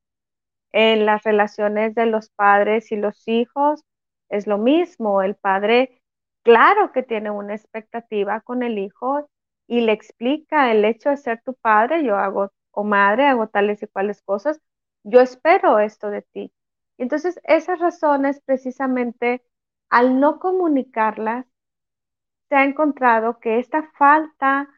En 0.73 1.07
las 1.07 1.25
relaciones 1.25 1.95
de 1.95 2.07
los 2.07 2.31
padres 2.31 2.93
y 2.93 2.97
los 2.97 3.27
hijos 3.29 3.85
es 4.29 4.47
lo 4.47 4.59
mismo. 4.59 5.23
El 5.23 5.37
padre, 5.37 6.03
claro 6.43 6.93
que 6.93 7.03
tiene 7.03 7.31
una 7.31 7.55
expectativa 7.55 8.41
con 8.43 8.63
el 8.63 8.79
hijo 8.79 9.29
y 9.67 9.83
le 9.83 9.93
explica 9.93 10.73
el 10.73 10.85
hecho 10.85 11.11
de 11.11 11.17
ser 11.17 11.43
tu 11.43 11.55
padre, 11.55 12.05
yo 12.05 12.17
hago 12.17 12.53
o 12.73 12.85
madre, 12.85 13.27
hago 13.27 13.49
tales 13.49 13.83
y 13.83 13.87
cuales 13.89 14.23
cosas, 14.23 14.61
yo 15.05 15.21
espero 15.21 15.79
esto 15.79 16.11
de 16.11 16.23
ti. 16.23 16.53
Entonces, 16.99 17.41
esas 17.45 17.79
razones 17.81 18.41
precisamente, 18.45 19.43
al 19.91 20.21
no 20.21 20.39
comunicarlas, 20.39 21.47
se 22.49 22.57
ha 22.57 22.65
encontrado 22.65 23.39
que 23.39 23.59
esta 23.59 23.91
falta 23.99 24.69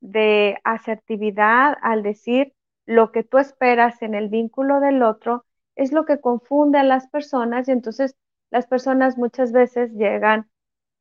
de 0.00 0.58
asertividad 0.64 1.76
al 1.82 2.02
decir 2.02 2.54
lo 2.86 3.12
que 3.12 3.22
tú 3.22 3.38
esperas 3.38 4.02
en 4.02 4.14
el 4.14 4.28
vínculo 4.28 4.80
del 4.80 5.02
otro 5.02 5.44
es 5.76 5.92
lo 5.92 6.04
que 6.04 6.20
confunde 6.20 6.78
a 6.78 6.82
las 6.82 7.08
personas 7.08 7.68
y 7.68 7.72
entonces 7.72 8.16
las 8.50 8.66
personas 8.66 9.16
muchas 9.16 9.52
veces 9.52 9.92
llegan 9.92 10.50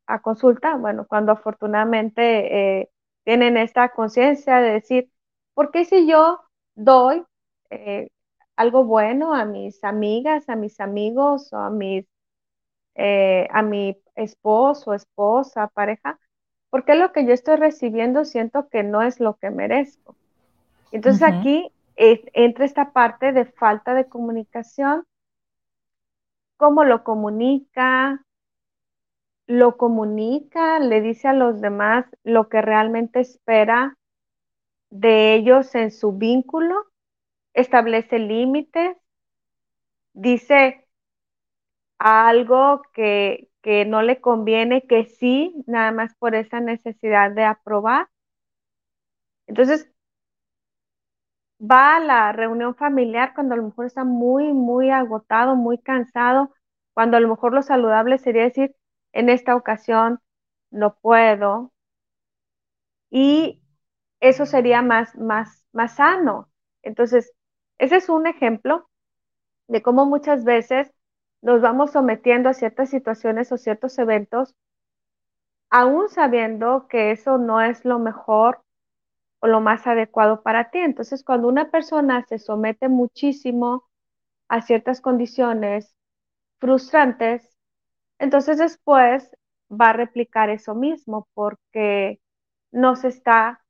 a 0.08 0.22
consulta, 0.22 0.76
bueno, 0.76 1.06
cuando 1.08 1.32
afortunadamente 1.32 2.80
eh, 2.82 2.90
tienen 3.24 3.58
esta 3.58 3.90
conciencia 3.90 4.60
de 4.60 4.74
decir, 4.74 5.12
¿por 5.54 5.72
qué 5.72 5.86
si 5.86 6.08
yo 6.08 6.40
doy 6.76 7.24
eh, 7.70 8.10
algo 8.56 8.86
bueno 8.86 9.34
a 9.34 9.46
mis 9.46 9.84
amigas, 9.84 10.50
a 10.50 10.56
mis 10.56 10.80
amigos 10.80 11.52
o 11.54 11.58
a 11.58 11.70
mis 11.70 12.06
eh, 13.02 13.48
a 13.52 13.62
mi 13.62 13.98
esposo, 14.16 14.94
esposa, 14.94 15.68
pareja, 15.68 16.20
porque 16.70 16.96
lo 16.96 17.14
que 17.14 17.26
yo 17.26 17.32
estoy 17.32 17.56
recibiendo 17.56 18.26
siento 18.26 18.68
que 18.68 18.84
no 18.84 19.02
es 19.02 19.22
lo 19.22 19.38
que 19.38 19.52
merezco. 19.52 20.18
Entonces 20.92 21.24
aquí 21.24 21.72
entra 21.96 22.66
esta 22.66 22.92
parte 22.92 23.32
de 23.32 23.46
falta 23.46 23.94
de 23.94 24.10
comunicación, 24.10 25.06
cómo 26.58 26.84
lo 26.84 27.06
comunica, 27.06 28.26
lo 29.48 29.78
comunica, 29.78 30.80
le 30.80 31.00
dice 31.00 31.30
a 31.30 31.34
los 31.34 31.62
demás 31.62 32.06
lo 32.24 32.50
que 32.50 32.62
realmente 32.62 33.22
espera 33.22 33.98
de 34.90 35.36
ellos 35.36 35.74
en 35.74 35.92
su 35.92 36.12
vínculo, 36.12 36.76
establece 37.54 38.20
límites, 38.20 38.98
dice 40.12 40.86
algo 42.00 42.82
que, 42.94 43.50
que 43.62 43.86
no 43.86 44.02
le 44.02 44.22
conviene, 44.22 44.84
que 44.88 45.06
sí, 45.06 45.54
nada 45.68 45.92
más 45.92 46.16
por 46.16 46.36
esa 46.36 46.60
necesidad 46.62 47.32
de 47.32 47.44
aprobar. 47.46 48.10
Entonces, 49.48 49.90
va 51.62 51.96
a 51.98 52.00
la 52.02 52.32
reunión 52.34 52.76
familiar 52.76 53.34
cuando 53.34 53.54
a 53.54 53.58
lo 53.58 53.64
mejor 53.64 53.86
está 53.86 54.04
muy, 54.04 54.52
muy 54.54 54.90
agotado, 54.90 55.56
muy 55.56 55.78
cansado, 55.78 56.54
cuando 56.94 57.16
a 57.18 57.20
lo 57.22 57.28
mejor 57.30 57.54
lo 57.54 57.62
saludable 57.64 58.18
sería 58.18 58.44
decir, 58.44 58.76
en 59.14 59.30
esta 59.30 59.56
ocasión 59.56 60.20
no 60.72 60.96
puedo. 61.00 61.72
Y 63.12 63.62
eso 64.20 64.46
sería 64.46 64.82
más, 64.82 65.16
más, 65.16 65.64
más 65.74 65.96
sano. 65.96 66.50
Entonces, 66.84 67.32
ese 67.78 67.98
es 67.98 68.10
un 68.10 68.28
ejemplo 68.28 68.90
de 69.68 69.82
cómo 69.84 70.06
muchas 70.08 70.44
veces 70.46 70.92
nos 71.42 71.62
vamos 71.62 71.92
sometiendo 71.92 72.50
a 72.50 72.54
ciertas 72.54 72.90
situaciones 72.90 73.52
o 73.52 73.58
ciertos 73.58 73.98
eventos, 74.00 74.56
aún 75.70 76.10
sabiendo 76.10 76.88
que 76.88 77.12
eso 77.12 77.38
no 77.38 77.62
es 77.62 77.86
lo 77.86 78.00
mejor 78.00 78.64
o 79.40 79.48
lo 79.48 79.62
más 79.62 79.88
adecuado 79.88 80.44
para 80.44 80.72
ti. 80.72 80.80
Entonces, 80.80 81.24
cuando 81.24 81.48
una 81.48 81.72
persona 81.72 82.26
se 82.28 82.40
somete 82.40 82.90
muchísimo 82.90 83.86
a 84.50 84.62
ciertas 84.62 85.02
condiciones 85.02 85.96
frustrantes, 86.60 87.58
entonces 88.20 88.58
después 88.58 89.36
va 89.72 89.92
a 89.92 89.94
replicar 89.94 90.50
eso 90.50 90.76
mismo 90.76 91.28
porque 91.34 92.22
no 92.72 92.96
se 92.96 93.10
está 93.10 93.64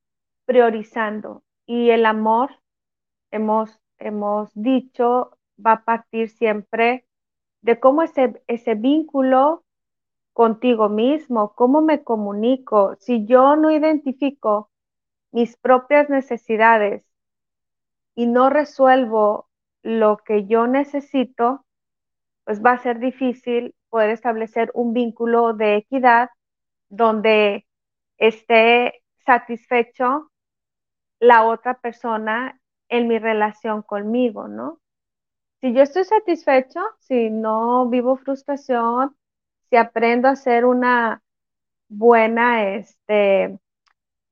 priorizando. 0.45 1.43
Y 1.65 1.91
el 1.91 2.05
amor, 2.05 2.51
hemos, 3.31 3.79
hemos 3.99 4.51
dicho, 4.55 5.37
va 5.65 5.73
a 5.73 5.85
partir 5.85 6.29
siempre 6.29 7.05
de 7.61 7.79
cómo 7.79 8.03
ese, 8.03 8.41
ese 8.47 8.75
vínculo 8.75 9.63
contigo 10.33 10.89
mismo, 10.89 11.53
cómo 11.55 11.81
me 11.81 12.03
comunico. 12.03 12.95
Si 12.99 13.25
yo 13.25 13.55
no 13.55 13.71
identifico 13.71 14.71
mis 15.31 15.57
propias 15.57 16.09
necesidades 16.09 17.03
y 18.15 18.27
no 18.27 18.49
resuelvo 18.49 19.49
lo 19.81 20.17
que 20.17 20.45
yo 20.45 20.67
necesito, 20.67 21.65
pues 22.45 22.63
va 22.63 22.71
a 22.73 22.79
ser 22.79 22.99
difícil 22.99 23.75
poder 23.89 24.11
establecer 24.11 24.71
un 24.73 24.93
vínculo 24.93 25.53
de 25.53 25.77
equidad 25.77 26.29
donde 26.89 27.67
esté 28.17 29.03
satisfecho 29.25 30.31
la 31.19 31.45
otra 31.45 31.79
persona 31.79 32.59
en 32.89 33.07
mi 33.07 33.19
relación 33.19 33.83
conmigo, 33.83 34.47
¿no? 34.47 34.79
Si 35.61 35.73
yo 35.73 35.81
estoy 35.83 36.05
satisfecho, 36.05 36.79
si 36.99 37.29
no 37.29 37.89
vivo 37.89 38.15
frustración, 38.17 39.15
si 39.69 39.75
aprendo 39.75 40.27
a 40.29 40.31
hacer 40.31 40.65
una 40.65 41.21
buena 41.89 42.75
este, 42.75 43.59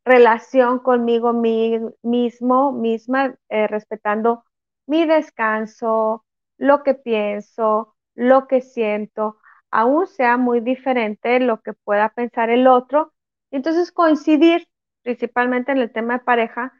relación 0.06 0.80
conmigo 0.80 1.34
mismo, 1.34 2.72
misma, 2.72 3.36
eh, 3.50 3.68
respetando 3.68 4.46
mi 4.88 5.06
descanso, 5.06 6.26
lo 6.58 6.84
que 6.84 6.94
pienso, 6.94 7.96
lo 8.16 8.48
que 8.48 8.62
siento, 8.62 9.38
aún 9.72 10.08
sea 10.08 10.38
muy 10.38 10.62
diferente 10.62 11.40
lo 11.40 11.62
que 11.62 11.74
pueda 11.74 12.10
pensar 12.10 12.50
el 12.50 12.68
otro. 12.68 13.14
Entonces 13.52 13.92
coincidir, 13.92 14.68
principalmente 15.04 15.72
en 15.74 15.80
el 15.80 15.92
tema 15.92 16.20
de 16.20 16.24
pareja, 16.26 16.74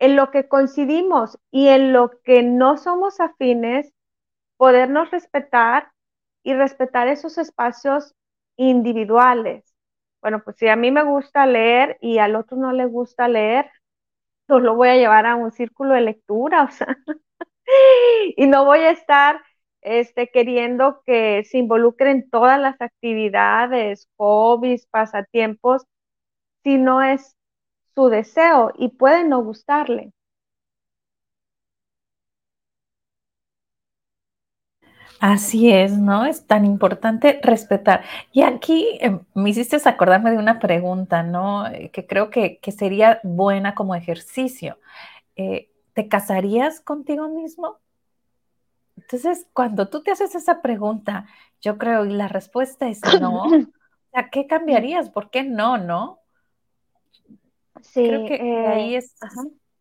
en 0.00 0.16
lo 0.16 0.32
que 0.32 0.48
coincidimos 0.48 1.38
y 1.52 1.68
en 1.68 1.92
lo 1.94 2.10
que 2.24 2.42
no 2.42 2.78
somos 2.78 3.20
afines, 3.20 3.92
podernos 4.56 5.10
respetar 5.10 5.92
y 6.44 6.54
respetar 6.54 7.08
esos 7.08 7.38
espacios 7.38 8.14
individuales. 8.56 9.64
Bueno, 10.22 10.42
pues 10.44 10.56
si 10.58 10.68
a 10.68 10.76
mí 10.76 10.90
me 10.90 11.04
gusta 11.04 11.46
leer 11.46 11.98
y 12.00 12.18
al 12.18 12.36
otro 12.36 12.56
no 12.58 12.72
le 12.72 12.86
gusta 12.86 13.28
leer, 13.28 13.70
pues 14.46 14.62
lo 14.62 14.74
voy 14.76 14.88
a 14.90 14.96
llevar 14.96 15.26
a 15.26 15.36
un 15.36 15.52
círculo 15.52 15.94
de 15.94 16.02
lectura, 16.02 16.64
o 16.64 16.70
sea, 16.70 16.96
y 18.36 18.46
no 18.46 18.64
voy 18.64 18.80
a 18.80 18.90
estar 18.90 19.40
este, 19.82 20.28
queriendo 20.30 21.02
que 21.06 21.44
se 21.44 21.58
involucren 21.58 22.28
todas 22.30 22.60
las 22.60 22.80
actividades, 22.80 24.08
hobbies, 24.16 24.86
pasatiempos, 24.86 25.84
si 26.64 26.78
no 26.78 27.02
es 27.02 27.36
su 27.94 28.08
deseo 28.08 28.72
y 28.76 28.88
puede 28.88 29.24
no 29.24 29.42
gustarle. 29.42 30.12
Así 35.20 35.70
es, 35.70 35.98
¿no? 35.98 36.24
Es 36.24 36.46
tan 36.46 36.64
importante 36.64 37.40
respetar. 37.42 38.04
Y 38.32 38.42
aquí 38.42 38.96
em, 39.00 39.20
me 39.34 39.50
hiciste 39.50 39.76
acordarme 39.84 40.30
de 40.30 40.38
una 40.38 40.58
pregunta, 40.58 41.22
¿no? 41.22 41.66
Eh, 41.66 41.90
que 41.90 42.06
creo 42.06 42.30
que, 42.30 42.58
sería 42.76 43.20
buena 43.22 43.74
como 43.74 43.94
ejercicio. 43.94 44.78
Eh, 45.36 45.70
¿Te 45.94 46.08
casarías 46.08 46.80
contigo 46.80 47.28
mismo? 47.28 47.78
Entonces, 48.96 49.46
cuando 49.52 49.88
tú 49.88 50.02
te 50.02 50.10
haces 50.12 50.34
esa 50.34 50.62
pregunta, 50.62 51.26
yo 51.60 51.76
creo, 51.78 52.06
y 52.06 52.12
la 52.12 52.28
respuesta 52.28 52.88
es 52.88 53.00
no, 53.20 53.44
¿a 54.14 54.30
¿qué 54.30 54.46
cambiarías? 54.46 55.10
¿Por 55.10 55.30
qué 55.30 55.42
no, 55.42 55.76
no? 55.76 56.19
Sí, 57.82 58.06
creo 58.06 58.26
que 58.26 58.66
ahí 58.66 58.94
eh, 58.94 59.02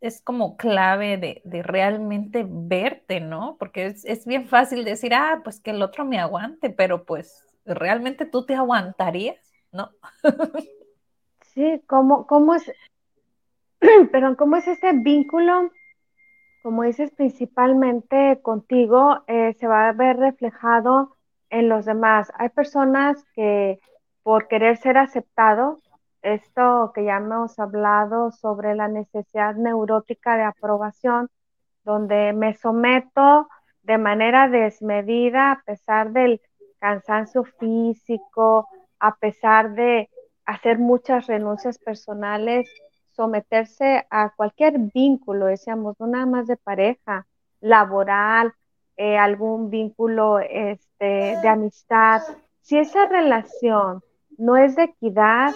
es, 0.01 0.21
como 0.21 0.57
clave 0.57 1.17
de, 1.17 1.63
realmente 1.63 2.45
verte, 2.47 3.19
¿no? 3.19 3.57
Porque 3.59 3.95
es, 4.03 4.25
bien 4.25 4.47
fácil 4.47 4.83
decir, 4.83 5.13
ah, 5.13 5.41
pues 5.43 5.59
que 5.59 5.71
el 5.71 5.81
otro 5.81 6.05
me 6.05 6.19
aguante, 6.19 6.69
pero 6.69 7.05
pues 7.05 7.45
realmente 7.65 8.25
tú 8.25 8.45
te 8.45 8.55
aguantarías, 8.55 9.53
¿no? 9.71 9.89
sí, 11.53 11.81
¿cómo, 11.87 12.27
cómo 12.27 12.55
es, 12.55 12.71
perdón, 14.11 14.35
cómo 14.35 14.57
es 14.57 14.67
ese 14.67 14.93
vínculo 14.93 15.71
como 16.61 16.83
dices, 16.83 17.11
principalmente 17.11 18.39
contigo, 18.41 19.23
eh, 19.27 19.53
se 19.59 19.67
va 19.67 19.89
a 19.89 19.93
ver 19.93 20.17
reflejado 20.17 21.15
en 21.49 21.69
los 21.69 21.85
demás. 21.85 22.31
Hay 22.35 22.49
personas 22.49 23.23
que 23.33 23.79
por 24.23 24.47
querer 24.47 24.77
ser 24.77 24.97
aceptados, 24.97 25.88
esto 26.21 26.91
que 26.93 27.05
ya 27.05 27.17
hemos 27.17 27.59
hablado 27.59 28.31
sobre 28.31 28.75
la 28.75 28.87
necesidad 28.87 29.55
neurótica 29.55 30.35
de 30.35 30.43
aprobación, 30.43 31.29
donde 31.83 32.33
me 32.33 32.55
someto 32.55 33.47
de 33.83 33.97
manera 33.97 34.49
desmedida 34.49 35.51
a 35.51 35.63
pesar 35.65 36.11
del 36.11 36.41
cansancio 36.79 37.43
físico, 37.43 38.67
a 38.99 39.15
pesar 39.15 39.73
de 39.73 40.09
hacer 40.45 40.79
muchas 40.79 41.27
renuncias 41.27 41.77
personales 41.79 42.69
someterse 43.19 44.07
a 44.09 44.29
cualquier 44.33 44.79
vínculo, 44.79 45.47
decíamos, 45.47 45.99
no 45.99 46.07
nada 46.07 46.25
más 46.25 46.47
de 46.47 46.55
pareja, 46.55 47.27
laboral, 47.59 48.53
eh, 48.95 49.17
algún 49.17 49.69
vínculo 49.69 50.39
este, 50.39 51.37
de 51.41 51.47
amistad, 51.49 52.21
si 52.61 52.77
esa 52.77 53.07
relación 53.07 54.01
no 54.39 54.55
es 54.57 54.75
de 54.75 54.83
equidad 54.83 55.53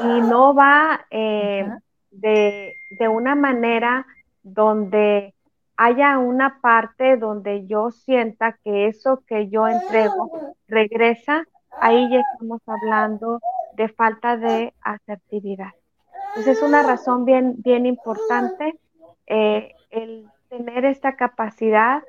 y 0.00 0.20
no 0.22 0.54
va 0.54 1.04
eh, 1.10 1.68
de, 2.10 2.72
de, 2.98 3.08
una 3.08 3.34
manera 3.34 4.06
donde 4.42 5.34
haya 5.76 6.18
una 6.18 6.60
parte 6.60 7.16
donde 7.16 7.66
yo 7.66 7.90
sienta 7.90 8.56
que 8.64 8.86
eso 8.86 9.22
que 9.26 9.48
yo 9.48 9.66
entrego 9.66 10.54
regresa, 10.68 11.44
ahí 11.80 12.08
ya 12.10 12.20
estamos 12.20 12.60
hablando 12.66 13.40
de 13.74 13.88
falta 13.88 14.36
de 14.36 14.72
asertividad. 14.80 15.70
Entonces 16.28 16.58
es 16.58 16.62
una 16.62 16.82
razón 16.84 17.24
bien, 17.24 17.56
bien 17.58 17.84
importante 17.84 18.78
eh, 19.26 19.74
el 19.90 20.26
tener 20.48 20.84
esta 20.84 21.16
capacidad, 21.16 22.02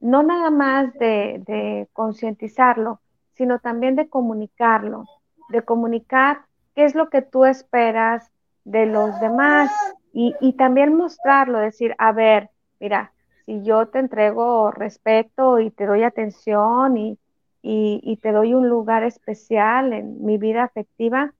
no 0.00 0.24
nada 0.24 0.50
más 0.50 0.92
de, 0.94 1.42
de 1.46 1.88
concientizarlo, 1.92 3.00
sino 3.34 3.60
también 3.60 3.94
de 3.94 4.08
comunicarlo, 4.08 5.04
de 5.48 5.62
comunicar 5.62 6.42
qué 6.74 6.84
es 6.84 6.94
lo 6.94 7.08
que 7.10 7.22
tú 7.22 7.44
esperas 7.44 8.30
de 8.64 8.86
los 8.86 9.18
demás 9.20 9.70
y, 10.12 10.34
y 10.40 10.54
también 10.54 10.94
mostrarlo, 10.94 11.58
decir, 11.58 11.94
a 11.98 12.12
ver, 12.12 12.50
mira, 12.80 13.12
si 13.46 13.62
yo 13.62 13.88
te 13.88 13.98
entrego 13.98 14.70
respeto 14.70 15.58
y 15.58 15.70
te 15.70 15.86
doy 15.86 16.02
atención 16.02 16.98
y, 16.98 17.18
y, 17.62 18.16
te 18.18 18.32
doy 18.32 18.54
un 18.54 18.68
lugar 18.68 19.02
especial 19.02 19.92
en 19.92 20.24
mi 20.24 20.38
vida 20.38 20.64
afectiva, 20.64 21.32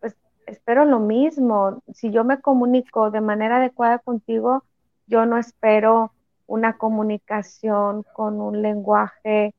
pues 0.00 0.16
espero 0.46 0.84
lo 0.84 1.00
mismo. 1.00 1.82
Si 1.92 2.10
yo 2.10 2.24
me 2.24 2.40
comunico 2.40 3.10
de 3.10 3.20
manera 3.20 3.56
adecuada 3.56 3.98
contigo, 3.98 4.64
yo 5.06 5.26
no 5.26 5.38
espero 5.38 6.12
una 6.46 6.76
comunicación 6.76 8.04
con 8.12 8.40
un 8.40 8.62
lenguaje, 8.62 9.54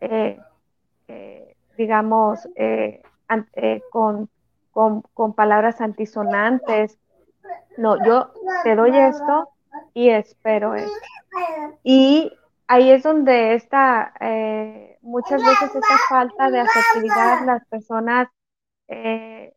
eh, 0.00 0.38
eh, 1.08 1.56
digamos, 1.76 2.48
eh, 2.56 3.02
con, 3.90 4.28
con, 4.70 5.02
con 5.14 5.34
palabras 5.34 5.80
antisonantes. 5.80 6.98
No, 7.76 8.02
yo 8.04 8.32
te 8.64 8.74
doy 8.74 8.96
esto 8.96 9.48
y 9.94 10.10
espero 10.10 10.74
esto. 10.74 10.92
Y 11.82 12.32
ahí 12.66 12.90
es 12.90 13.02
donde 13.02 13.54
está, 13.54 14.12
eh, 14.20 14.98
muchas 15.02 15.42
veces 15.42 15.74
esta 15.74 15.98
falta 16.08 16.50
de 16.50 16.60
asertividad, 16.60 17.44
las 17.44 17.64
personas 17.66 18.28
eh, 18.88 19.54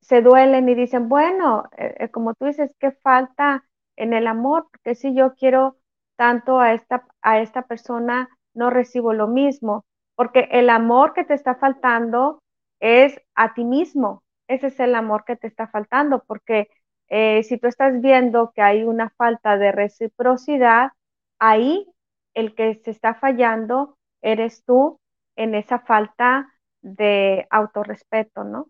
se 0.00 0.20
duelen 0.20 0.68
y 0.68 0.74
dicen, 0.74 1.08
bueno, 1.08 1.64
eh, 1.76 2.08
como 2.10 2.34
tú 2.34 2.46
dices, 2.46 2.74
¿qué 2.78 2.92
falta 2.92 3.64
en 3.96 4.12
el 4.12 4.26
amor? 4.26 4.68
Porque 4.70 4.94
si 4.94 5.14
yo 5.14 5.34
quiero 5.34 5.76
tanto 6.16 6.60
a 6.60 6.72
esta, 6.74 7.04
a 7.22 7.40
esta 7.40 7.62
persona, 7.62 8.28
no 8.54 8.70
recibo 8.70 9.12
lo 9.12 9.28
mismo, 9.28 9.84
porque 10.14 10.48
el 10.52 10.70
amor 10.70 11.14
que 11.14 11.24
te 11.24 11.34
está 11.34 11.54
faltando 11.54 12.41
es 12.82 13.18
a 13.36 13.54
ti 13.54 13.64
mismo, 13.64 14.24
ese 14.48 14.66
es 14.66 14.80
el 14.80 14.94
amor 14.96 15.24
que 15.24 15.36
te 15.36 15.46
está 15.46 15.68
faltando, 15.68 16.24
porque 16.26 16.68
si 17.08 17.58
tú 17.58 17.68
estás 17.68 18.00
viendo 18.00 18.52
que 18.54 18.62
hay 18.62 18.84
una 18.84 19.10
falta 19.10 19.56
de 19.56 19.70
reciprocidad, 19.70 20.90
ahí 21.38 21.86
el 22.34 22.54
que 22.54 22.80
se 22.84 22.90
está 22.90 23.14
fallando 23.14 23.96
eres 24.20 24.64
tú 24.64 24.98
en 25.36 25.54
esa 25.54 25.78
falta 25.78 26.52
de 26.80 27.46
autorrespeto, 27.50 28.44
¿no? 28.44 28.68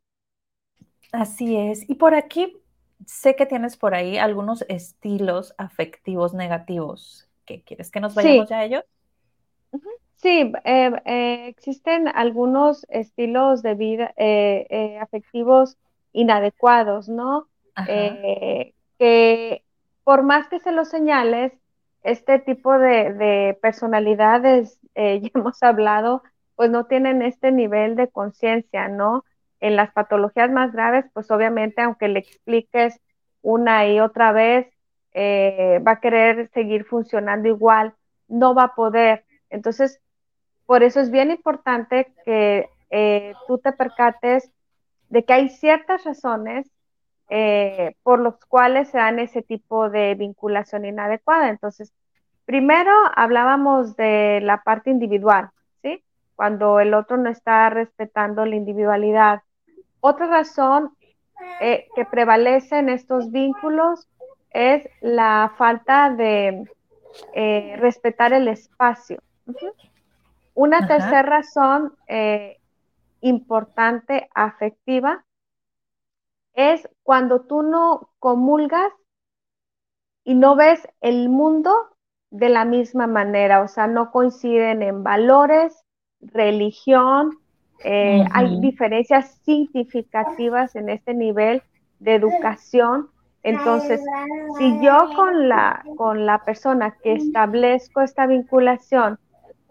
Así 1.12 1.56
es. 1.56 1.88
Y 1.88 1.94
por 1.94 2.14
aquí 2.14 2.56
sé 3.06 3.36
que 3.36 3.46
tienes 3.46 3.76
por 3.76 3.94
ahí 3.94 4.18
algunos 4.18 4.62
estilos 4.68 5.54
afectivos 5.56 6.34
negativos. 6.34 7.28
¿Qué 7.46 7.62
quieres 7.62 7.90
que 7.90 8.00
nos 8.00 8.14
vayamos 8.14 8.48
ya 8.48 8.58
a 8.58 8.64
ellos? 8.64 8.84
Sí, 10.22 10.52
eh, 10.64 10.92
eh, 11.04 11.46
existen 11.48 12.06
algunos 12.06 12.86
estilos 12.90 13.60
de 13.62 13.74
vida 13.74 14.14
eh, 14.16 14.96
afectivos 15.00 15.76
inadecuados, 16.12 17.08
¿no? 17.08 17.48
que 18.98 19.64
por 20.04 20.22
más 20.22 20.46
que 20.48 20.60
se 20.60 20.70
los 20.70 20.88
señales, 20.88 21.52
este 22.04 22.38
tipo 22.38 22.78
de, 22.78 23.58
personalidades, 23.60 24.78
ya 24.94 25.28
hemos 25.34 25.60
hablado, 25.62 26.22
pues 26.54 26.70
no 26.70 26.86
tienen 26.86 27.22
este 27.22 27.50
nivel 27.50 27.96
de 27.96 28.08
conciencia, 28.08 28.86
¿no? 28.88 29.24
En 29.58 29.74
las 29.74 29.90
patologías 29.92 30.50
más 30.52 30.72
graves, 30.72 31.06
pues 31.12 31.30
obviamente, 31.32 31.82
aunque 31.82 32.06
le 32.06 32.20
expliques 32.20 33.00
una 33.42 33.88
y 33.88 33.98
otra 33.98 34.30
vez, 34.30 34.68
va 35.16 35.92
a 35.92 36.00
querer 36.00 36.48
seguir 36.54 36.84
funcionando 36.84 37.48
igual, 37.48 37.94
no 38.28 38.54
va 38.54 38.64
a 38.64 38.74
poder. 38.74 39.24
Entonces, 39.50 40.00
por 40.66 40.82
eso 40.82 41.00
es 41.00 41.10
bien 41.10 41.30
importante 41.30 42.12
que 42.24 42.68
eh, 42.90 43.34
tú 43.46 43.58
te 43.58 43.72
percates 43.72 44.50
de 45.08 45.24
que 45.24 45.32
hay 45.32 45.48
ciertas 45.48 46.04
razones 46.04 46.70
eh, 47.30 47.94
por 48.02 48.18
los 48.18 48.36
cuales 48.46 48.88
se 48.88 48.98
dan 48.98 49.18
ese 49.18 49.42
tipo 49.42 49.88
de 49.88 50.14
vinculación 50.14 50.84
inadecuada. 50.84 51.48
Entonces, 51.48 51.92
primero 52.44 52.92
hablábamos 53.14 53.96
de 53.96 54.40
la 54.42 54.62
parte 54.62 54.90
individual, 54.90 55.50
¿sí? 55.82 56.04
Cuando 56.36 56.80
el 56.80 56.92
otro 56.92 57.16
no 57.16 57.30
está 57.30 57.70
respetando 57.70 58.44
la 58.44 58.56
individualidad. 58.56 59.42
Otra 60.00 60.26
razón 60.26 60.94
eh, 61.60 61.86
que 61.94 62.04
prevalece 62.04 62.78
en 62.78 62.90
estos 62.90 63.30
vínculos 63.30 64.08
es 64.50 64.86
la 65.00 65.52
falta 65.56 66.10
de 66.10 66.66
respetar 67.78 68.32
el 68.32 68.48
espacio. 68.48 69.18
Una 70.54 70.86
tercera 70.86 71.22
razón 71.22 71.94
importante 73.20 74.28
afectiva 74.34 75.24
es 76.54 76.88
cuando 77.02 77.42
tú 77.42 77.62
no 77.62 78.10
comulgas 78.18 78.92
y 80.24 80.34
no 80.34 80.54
ves 80.56 80.86
el 81.00 81.28
mundo 81.28 81.74
de 82.30 82.48
la 82.48 82.64
misma 82.64 83.06
manera, 83.06 83.62
o 83.62 83.68
sea, 83.68 83.86
no 83.86 84.10
coinciden 84.10 84.82
en 84.82 85.02
valores, 85.02 85.84
religión, 86.20 87.38
eh, 87.84 88.24
hay 88.32 88.60
diferencias 88.60 89.38
significativas 89.44 90.76
en 90.76 90.88
este 90.88 91.14
nivel 91.14 91.62
de 91.98 92.14
educación. 92.14 93.08
Entonces, 93.42 94.00
si 94.56 94.80
yo 94.80 95.10
con 95.16 95.48
la, 95.48 95.84
con 95.96 96.26
la 96.26 96.44
persona 96.44 96.96
que 97.02 97.14
establezco 97.14 98.00
esta 98.00 98.26
vinculación 98.26 99.18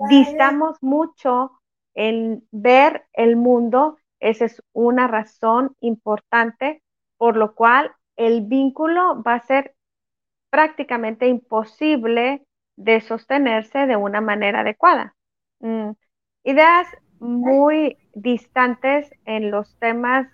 distamos 0.09 0.77
mucho 0.81 1.51
en 1.93 2.43
ver 2.51 3.05
el 3.13 3.35
mundo, 3.35 3.97
esa 4.19 4.45
es 4.45 4.63
una 4.73 5.07
razón 5.07 5.75
importante 5.79 6.81
por 7.21 7.37
lo 7.37 7.53
cual 7.53 7.91
el 8.15 8.41
vínculo 8.47 9.21
va 9.21 9.35
a 9.35 9.45
ser 9.45 9.75
prácticamente 10.49 11.27
imposible 11.27 12.43
de 12.75 12.99
sostenerse 12.99 13.85
de 13.85 13.95
una 13.95 14.21
manera 14.21 14.61
adecuada. 14.61 15.13
Mm, 15.59 15.91
ideas 16.43 16.87
muy 17.19 17.97
distantes 18.15 19.11
en 19.25 19.51
los 19.51 19.77
temas 19.77 20.27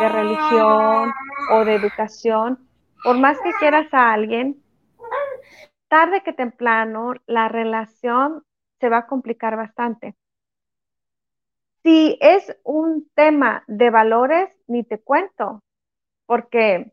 de 0.00 0.08
religión 0.08 1.12
o 1.50 1.64
de 1.66 1.74
educación, 1.74 2.66
por 3.04 3.18
más 3.18 3.38
que 3.42 3.52
quieras 3.60 3.92
a 3.92 4.14
alguien, 4.14 4.62
tarde 5.88 6.22
que 6.22 6.32
temprano 6.32 7.12
la 7.26 7.48
relación 7.48 8.42
se 8.82 8.88
va 8.88 8.98
a 8.98 9.06
complicar 9.06 9.56
bastante. 9.56 10.16
Si 11.84 12.18
es 12.20 12.52
un 12.64 13.08
tema 13.14 13.62
de 13.68 13.90
valores, 13.90 14.50
ni 14.66 14.82
te 14.82 14.98
cuento, 14.98 15.62
porque, 16.26 16.92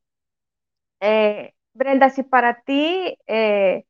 eh, 0.99 1.53
Brenda, 1.73 2.11
si 2.11 2.21
para 2.21 2.61
ti 2.61 3.17
eh, 3.25 3.85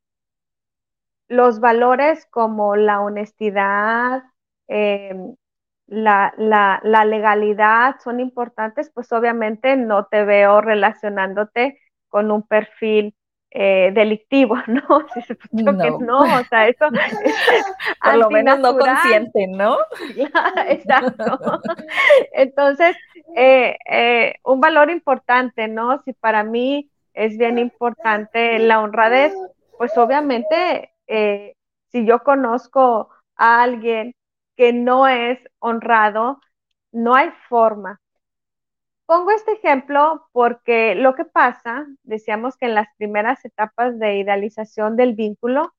los 1.28 1.60
valores 1.60 2.26
como 2.30 2.74
la 2.74 3.02
honestidad, 3.02 4.22
la, 5.86 6.32
la, 6.38 7.04
legalidad 7.04 7.96
son 8.02 8.20
importantes, 8.20 8.90
pues 8.94 9.12
obviamente 9.12 9.76
no 9.76 10.06
te 10.06 10.24
veo 10.24 10.62
relacionándote 10.62 11.78
con 12.08 12.30
un 12.30 12.46
perfil 12.46 13.14
eh, 13.52 13.90
delictivo, 13.92 14.56
¿no? 14.68 14.82
no. 15.50 15.78
Que 15.78 16.04
no, 16.04 16.20
o 16.20 16.44
sea, 16.44 16.68
eso 16.68 16.86
por 18.04 18.16
lo 18.16 18.30
menos 18.30 18.60
no 18.60 18.78
consciente, 18.78 19.48
¿no? 19.48 19.76
Exacto. 20.68 21.60
Entonces, 22.32 22.96
eh, 23.34 23.76
eh, 23.90 24.34
un 24.44 24.60
valor 24.60 24.88
importante, 24.90 25.66
¿no? 25.66 26.00
Si 26.02 26.12
para 26.12 26.44
mí 26.44 26.90
es 27.12 27.36
bien 27.38 27.58
importante 27.58 28.60
la 28.60 28.80
honradez, 28.80 29.34
pues 29.76 29.98
obviamente, 29.98 30.92
si 31.88 32.06
yo 32.06 32.22
conozco 32.22 33.10
a 33.34 33.62
alguien 33.62 34.14
que 34.56 34.72
no 34.72 35.08
es 35.08 35.40
honrado, 35.58 36.40
no 36.92 37.14
hay 37.16 37.30
forma. 37.48 38.00
Pongo 39.10 39.32
este 39.32 39.54
ejemplo 39.54 40.28
porque 40.30 40.94
lo 40.94 41.16
que 41.16 41.24
pasa, 41.24 41.84
decíamos 42.04 42.56
que 42.56 42.66
en 42.66 42.76
las 42.76 42.86
primeras 42.96 43.44
etapas 43.44 43.98
de 43.98 44.18
idealización 44.18 44.94
del 44.96 45.14
vínculo, 45.16 45.74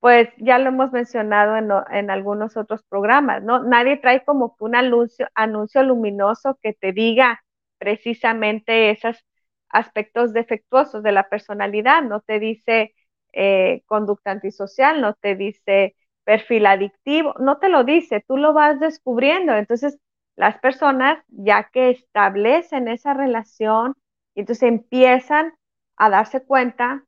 pues 0.00 0.28
ya 0.36 0.58
lo 0.58 0.68
hemos 0.68 0.92
mencionado 0.92 1.56
en, 1.56 2.10
algunos 2.10 2.58
otros 2.58 2.82
programas, 2.90 3.42
¿no? 3.42 3.62
Nadie 3.62 3.96
trae 3.96 4.22
como 4.22 4.54
un 4.60 4.76
anuncio, 4.76 5.28
anuncio 5.34 5.82
luminoso 5.82 6.58
que 6.62 6.74
te 6.74 6.92
diga 6.92 7.42
precisamente 7.78 8.90
esos 8.90 9.24
aspectos 9.70 10.34
defectuosos 10.34 11.02
de 11.02 11.12
la 11.12 11.28
personalidad, 11.30 12.02
no 12.02 12.20
te 12.20 12.38
dice 12.38 12.94
eh, 13.32 13.82
conducta 13.86 14.30
antisocial, 14.32 15.00
no 15.00 15.14
te 15.14 15.36
dice 15.36 15.96
perfil 16.24 16.66
adictivo, 16.66 17.34
no 17.40 17.58
te 17.58 17.70
lo 17.70 17.84
dice, 17.84 18.22
tú 18.28 18.36
lo 18.36 18.52
vas 18.52 18.78
descubriendo. 18.78 19.54
Entonces, 19.54 19.98
las 20.38 20.56
personas, 20.60 21.18
ya 21.26 21.64
que 21.64 21.90
establecen 21.90 22.86
esa 22.86 23.12
relación, 23.12 23.96
entonces 24.36 24.68
empiezan 24.68 25.52
a 25.96 26.10
darse 26.10 26.44
cuenta 26.44 27.04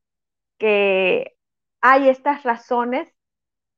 que 0.57 1.37
hay 1.79 2.09
estas 2.09 2.43
razones, 2.43 3.07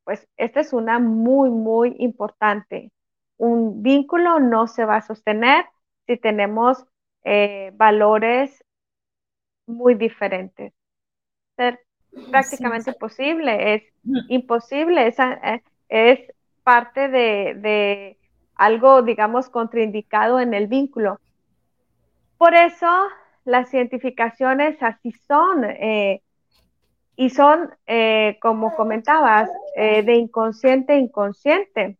pues 0.06 0.28
esta 0.38 0.60
es 0.60 0.74
una 0.74 0.98
muy, 0.98 1.52
muy 1.52 1.96
importante. 2.00 2.92
Un 3.38 3.84
vínculo 3.84 4.40
no 4.40 4.66
se 4.66 4.86
va 4.86 4.96
a 4.96 5.02
sostener 5.02 5.66
si 6.08 6.18
tenemos 6.18 6.84
eh, 7.24 7.72
valores 7.76 8.66
muy 9.68 9.94
diferentes. 9.94 10.74
Ser 11.58 11.80
prácticamente 12.32 12.90
imposible, 12.90 13.76
es 13.76 13.84
mm. 14.02 14.18
imposible, 14.30 15.08
es, 15.08 15.20
eh, 15.20 15.62
es 15.90 16.20
parte 16.64 17.08
de, 17.08 18.18
algo, 18.56 19.02
digamos, 19.02 19.50
contraindicado 19.50 20.40
en 20.40 20.54
el 20.54 20.68
vínculo. 20.68 21.20
Por 22.38 22.54
eso 22.56 22.88
las 23.46 23.74
identificaciones 23.74 24.82
así 24.82 25.12
son. 25.28 25.66
Eh, 25.66 26.22
y 27.16 27.30
son, 27.30 27.74
eh, 27.86 28.38
como 28.42 28.76
comentabas, 28.76 29.50
eh, 29.76 30.04
de 30.04 30.16
inconsciente 30.16 30.94
a 30.94 30.98
inconsciente. 30.98 31.98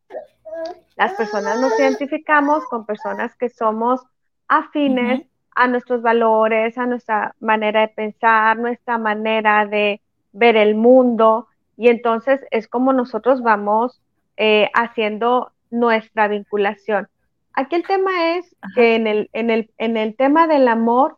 Las 0.96 1.14
personas 1.14 1.60
nos 1.60 1.80
identificamos 1.80 2.66
con 2.66 2.86
personas 2.86 3.36
que 3.36 3.50
somos 3.50 4.02
afines 4.48 5.24
a 5.56 5.68
nuestros 5.68 6.02
valores, 6.02 6.78
a 6.78 6.86
nuestra 6.86 7.36
manera 7.40 7.82
de 7.82 7.88
pensar, 7.90 8.58
nuestra 8.58 8.98
manera 8.98 9.66
de 9.66 10.02
ver 10.32 10.58
el 10.58 10.76
mundo, 10.76 11.48
y 11.78 11.90
entonces 11.90 12.42
es 12.50 12.68
como 12.68 12.92
nosotros 12.94 13.42
vamos 13.42 14.02
eh, 14.38 14.70
haciendo 14.74 15.52
nuestra 15.74 16.28
vinculación. 16.28 17.10
Aquí 17.54 17.76
el 17.76 17.86
tema 17.86 18.36
es 18.36 18.56
que 18.76 18.96
en 18.96 19.08
el, 19.08 19.30
en, 19.34 19.50
el, 19.50 19.72
en 19.78 19.98
el 19.98 20.16
tema 20.16 20.48
del 20.48 20.68
amor 20.68 21.18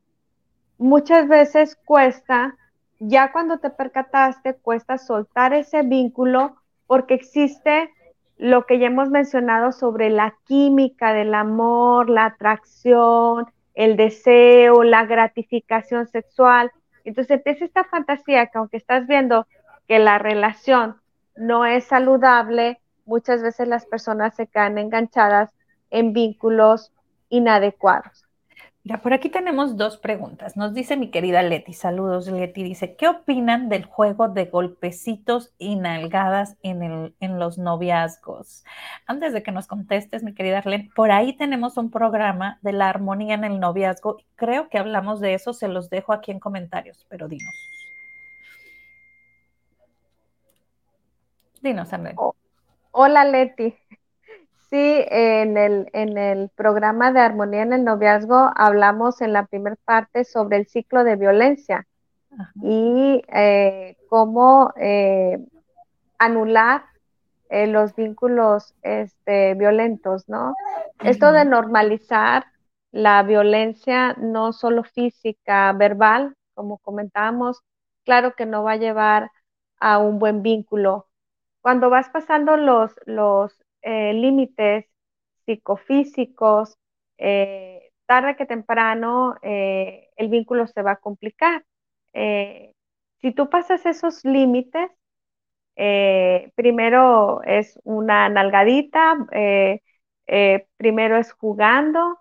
muchas 0.78 1.28
veces 1.28 1.78
cuesta 1.86 2.56
ya 3.00 3.32
cuando 3.32 3.60
te 3.60 3.70
percataste, 3.70 4.56
cuesta 4.56 4.98
soltar 4.98 5.54
ese 5.54 5.84
vínculo 5.84 6.56
porque 6.88 7.14
existe 7.14 7.90
lo 8.38 8.66
que 8.66 8.80
ya 8.80 8.88
hemos 8.88 9.10
mencionado 9.10 9.72
sobre 9.72 10.10
la 10.10 10.36
química 10.46 11.14
del 11.14 11.34
amor, 11.34 12.10
la 12.10 12.26
atracción, 12.26 13.48
el 13.74 13.98
deseo, 13.98 14.84
la 14.84 15.06
gratificación 15.06 16.08
sexual. 16.08 16.72
Entonces 17.04 17.38
empieza 17.38 17.66
esta 17.66 17.84
fantasía 17.84 18.48
que 18.48 18.58
aunque 18.58 18.78
estás 18.78 19.06
viendo 19.08 19.48
que 19.88 20.00
la 20.00 20.18
relación 20.18 20.96
no 21.36 21.66
es 21.66 21.84
saludable, 21.86 22.80
muchas 23.06 23.42
veces 23.42 23.68
las 23.68 23.86
personas 23.86 24.36
se 24.36 24.48
quedan 24.48 24.78
enganchadas 24.78 25.52
en 25.90 26.14
vínculos 26.14 26.92
inadecuados. 27.30 28.26
Ya, 28.88 29.02
por 29.02 29.14
aquí 29.14 29.30
tenemos 29.30 29.78
dos 29.78 29.98
preguntas. 29.98 30.56
Nos 30.56 30.76
dice 30.76 30.96
mi 30.96 31.10
querida 31.10 31.42
Leti, 31.42 31.74
saludos 31.74 32.28
Leti, 32.28 32.62
dice, 32.62 32.96
¿qué 32.96 33.08
opinan 33.08 33.68
del 33.68 33.84
juego 33.86 34.30
de 34.30 34.46
golpecitos 34.46 35.56
y 35.58 35.76
nalgadas 35.76 36.56
en, 36.62 36.84
el, 36.84 37.16
en 37.20 37.40
los 37.40 37.58
noviazgos? 37.58 38.64
Antes 39.08 39.34
de 39.34 39.42
que 39.42 39.52
nos 39.52 39.66
contestes, 39.66 40.22
mi 40.22 40.36
querida 40.36 40.60
Arlene, 40.60 40.92
por 40.96 41.10
ahí 41.10 41.34
tenemos 41.34 41.78
un 41.78 41.90
programa 41.90 42.60
de 42.62 42.74
la 42.74 42.88
armonía 42.88 43.34
en 43.34 43.44
el 43.44 43.60
noviazgo. 43.60 44.18
Creo 44.36 44.70
que 44.70 44.78
hablamos 44.78 45.20
de 45.20 45.34
eso, 45.34 45.54
se 45.54 45.68
los 45.68 45.90
dejo 45.90 46.14
aquí 46.14 46.30
en 46.30 46.40
comentarios, 46.40 47.08
pero 47.10 47.28
dinos. 47.28 47.56
Dinos, 51.64 51.92
Arlene. 51.92 52.14
Oh, 52.20 52.36
hola 52.98 53.26
Leti. 53.26 53.76
Sí, 54.70 55.06
en 55.10 55.58
el, 55.58 55.90
en 55.92 56.18
el 56.18 56.50
programa 56.56 57.12
de 57.12 57.20
Armonía 57.20 57.62
en 57.64 57.74
el 57.74 57.84
Noviazgo 57.84 58.52
hablamos 58.56 59.22
en 59.22 59.34
la 59.34 59.46
primera 59.46 59.76
parte 59.84 60.24
sobre 60.24 60.58
el 60.58 60.68
ciclo 60.68 61.04
de 61.04 61.18
violencia 61.18 61.86
y 62.64 63.22
eh, 63.28 63.98
cómo 64.10 64.74
eh, 64.78 65.40
anular 66.18 66.86
eh, 67.50 67.68
los 67.68 67.96
vínculos 67.96 68.74
este, 68.82 69.54
violentos, 69.56 70.28
¿no? 70.30 70.56
Esto 71.04 71.32
de 71.32 71.44
normalizar 71.44 72.46
la 72.92 73.24
violencia 73.24 74.14
no 74.18 74.54
solo 74.54 74.84
física, 74.84 75.72
verbal, 75.74 76.36
como 76.54 76.78
comentábamos, 76.78 77.62
claro 78.06 78.36
que 78.36 78.46
no 78.46 78.64
va 78.64 78.74
a 78.74 78.78
llevar 78.78 79.32
a 79.80 79.98
un 79.98 80.18
buen 80.18 80.42
vínculo. 80.42 81.08
Cuando 81.66 81.90
vas 81.90 82.10
pasando 82.10 82.58
los, 82.58 82.94
los 83.08 83.52
eh, 83.82 84.14
límites 84.14 84.86
psicofísicos, 85.48 86.78
eh, 87.18 87.90
tarde 88.06 88.36
que 88.36 88.46
temprano 88.46 89.36
eh, 89.42 90.10
el 90.16 90.30
vínculo 90.30 90.68
se 90.68 90.84
va 90.84 90.92
a 90.92 90.98
complicar. 90.98 91.66
si 92.14 93.32
tú 93.34 93.50
pasas 93.50 93.84
esos 93.88 94.24
límites, 94.26 94.92
primero 96.54 97.42
es 97.42 97.80
una 97.84 98.30
nalgadita, 98.30 99.26
primero 100.78 101.18
es 101.18 101.34
jugando, 101.34 102.20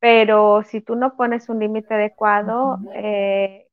pero 0.00 0.64
si 0.64 0.82
tú 0.82 0.96
no 0.96 1.16
pones 1.16 1.48
un 1.48 1.60
límite 1.60 1.94
adecuado, 1.94 2.78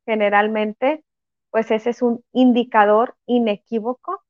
generalmente, 0.06 1.04
pues 1.52 1.72
ese 1.72 1.90
es 1.90 2.02
un 2.02 2.24
indicador 2.32 3.18
inequívoco 3.26 4.24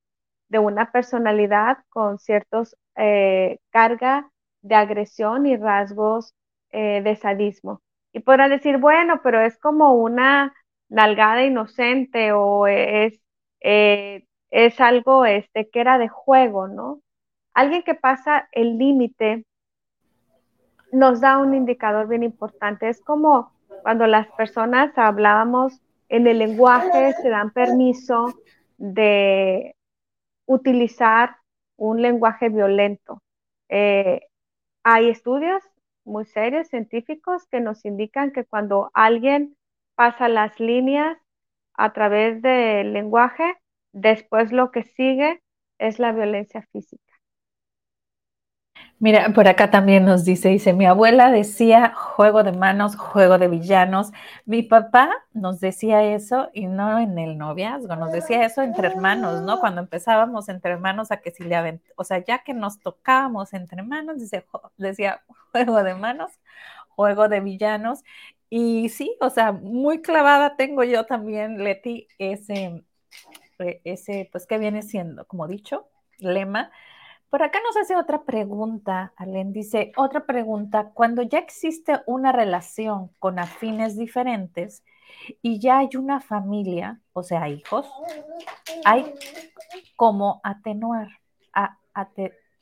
de 0.50 0.60
una 0.60 0.92
personalidad 0.92 1.78
con 1.90 2.20
ciertos 2.20 2.76
eh, 2.96 3.60
carga 3.70 4.30
de 4.62 4.76
agresión 4.76 5.46
y 5.46 5.56
rasgos 5.56 6.34
eh, 6.72 7.02
de 7.02 7.16
sadismo. 7.16 7.82
Y 8.12 8.20
podrán 8.20 8.50
decir, 8.50 8.78
bueno, 8.78 9.22
pero 9.24 9.40
es 9.40 9.58
como 9.58 9.94
una 9.94 10.54
nalgada 10.90 11.44
inocente 11.44 12.32
o 12.34 12.68
es, 12.68 13.20
eh, 13.62 14.26
es 14.50 14.80
algo 14.82 15.26
este, 15.26 15.70
que 15.70 15.80
era 15.80 15.98
de 15.98 16.10
juego, 16.10 16.68
¿no? 16.68 17.02
Alguien 17.54 17.84
que 17.84 17.96
pasa 17.96 18.50
el 18.52 18.78
límite 18.78 19.46
nos 20.92 21.22
da 21.22 21.38
un 21.38 21.54
indicador 21.54 22.08
bien 22.08 22.24
importante. 22.24 22.90
Es 22.90 23.02
como 23.02 23.54
cuando 23.84 24.08
las 24.08 24.28
personas 24.32 24.98
hablábamos 24.98 25.80
en 26.10 26.26
el 26.26 26.40
lenguaje, 26.40 27.14
se 27.22 27.30
dan 27.30 27.52
permiso 27.52 28.34
de 28.78 29.76
utilizar 30.50 31.38
un 31.78 32.02
lenguaje 32.02 32.50
violento. 32.50 33.22
Eh, 33.70 34.22
hay 34.84 35.10
estudios 35.10 35.64
muy 36.06 36.26
serios, 36.26 36.68
científicos, 36.70 37.46
que 37.52 37.62
nos 37.62 37.86
indican 37.86 38.32
que 38.32 38.46
cuando 38.46 38.90
alguien 38.96 39.56
pasa 39.96 40.28
las 40.28 40.60
líneas 40.60 41.18
a 41.76 41.94
través 41.94 42.42
del 42.42 42.94
lenguaje, 42.94 43.44
después 43.94 44.52
lo 44.52 44.72
que 44.72 44.84
sigue 44.84 45.42
es 45.78 46.00
la 46.00 46.14
violencia 46.14 46.68
física. 46.72 47.09
Mira, 49.02 49.30
por 49.34 49.48
acá 49.48 49.72
también 49.72 50.04
nos 50.04 50.26
dice, 50.26 50.50
dice, 50.50 50.74
mi 50.74 50.86
abuela 50.86 51.32
decía 51.32 51.94
juego 51.96 52.44
de 52.44 52.52
manos, 52.52 52.98
juego 52.98 53.38
de 53.38 53.48
villanos. 53.48 54.12
Mi 54.46 54.62
papá 54.62 55.10
nos 55.34 55.62
decía 55.62 56.04
eso 56.04 56.50
y 56.54 56.68
no 56.68 57.00
en 57.00 57.18
el 57.18 57.38
noviazgo, 57.38 57.96
nos 57.96 58.12
decía 58.12 58.46
eso 58.46 58.62
entre 58.62 58.88
hermanos, 58.90 59.42
¿no? 59.42 59.62
Cuando 59.62 59.80
empezábamos 59.80 60.50
entre 60.50 60.72
hermanos 60.74 61.12
a 61.12 61.18
que 61.22 61.32
si 61.32 61.46
le 61.46 61.56
avent... 61.56 61.82
o 61.96 62.04
sea, 62.04 62.18
ya 62.26 62.40
que 62.40 62.54
nos 62.54 62.82
tocábamos 62.82 63.54
entre 63.54 63.80
hermanos, 63.80 64.18
decía 64.78 65.22
juego 65.54 65.82
de 65.84 65.96
manos, 65.96 66.32
juego 66.90 67.30
de 67.30 67.40
villanos. 67.40 68.04
Y 68.50 68.90
sí, 68.90 69.16
o 69.22 69.30
sea, 69.30 69.54
muy 69.54 70.02
clavada 70.02 70.58
tengo 70.58 70.84
yo 70.84 71.06
también, 71.06 71.64
Leti, 71.64 72.08
ese, 72.18 72.84
e, 73.60 73.82
ese, 73.86 74.28
pues, 74.32 74.46
¿qué 74.46 74.58
viene 74.58 74.82
siendo? 74.82 75.26
Como 75.26 75.48
dicho, 75.48 75.88
lema 76.18 76.72
por 77.30 77.44
acá 77.44 77.60
nos 77.64 77.78
hace 77.78 77.96
otra 77.96 78.24
pregunta, 78.24 79.14
Alen. 79.16 79.54
Dice, 79.54 79.92
otra 79.98 80.26
pregunta, 80.26 80.92
cuando 80.94 81.22
ya 81.22 81.38
existe 81.38 82.02
una 82.08 82.32
relación 82.32 83.12
con 83.20 83.40
afines 83.40 83.98
diferentes 83.98 84.84
y 85.42 85.60
ya 85.60 85.80
hay 85.80 85.90
una 85.96 86.22
familia, 86.22 87.00
o 87.14 87.24
sea, 87.24 87.48
hijos, 87.50 87.92
hay 88.84 89.14
como 89.96 90.42
atenuar, 90.44 91.10
a, 91.54 91.78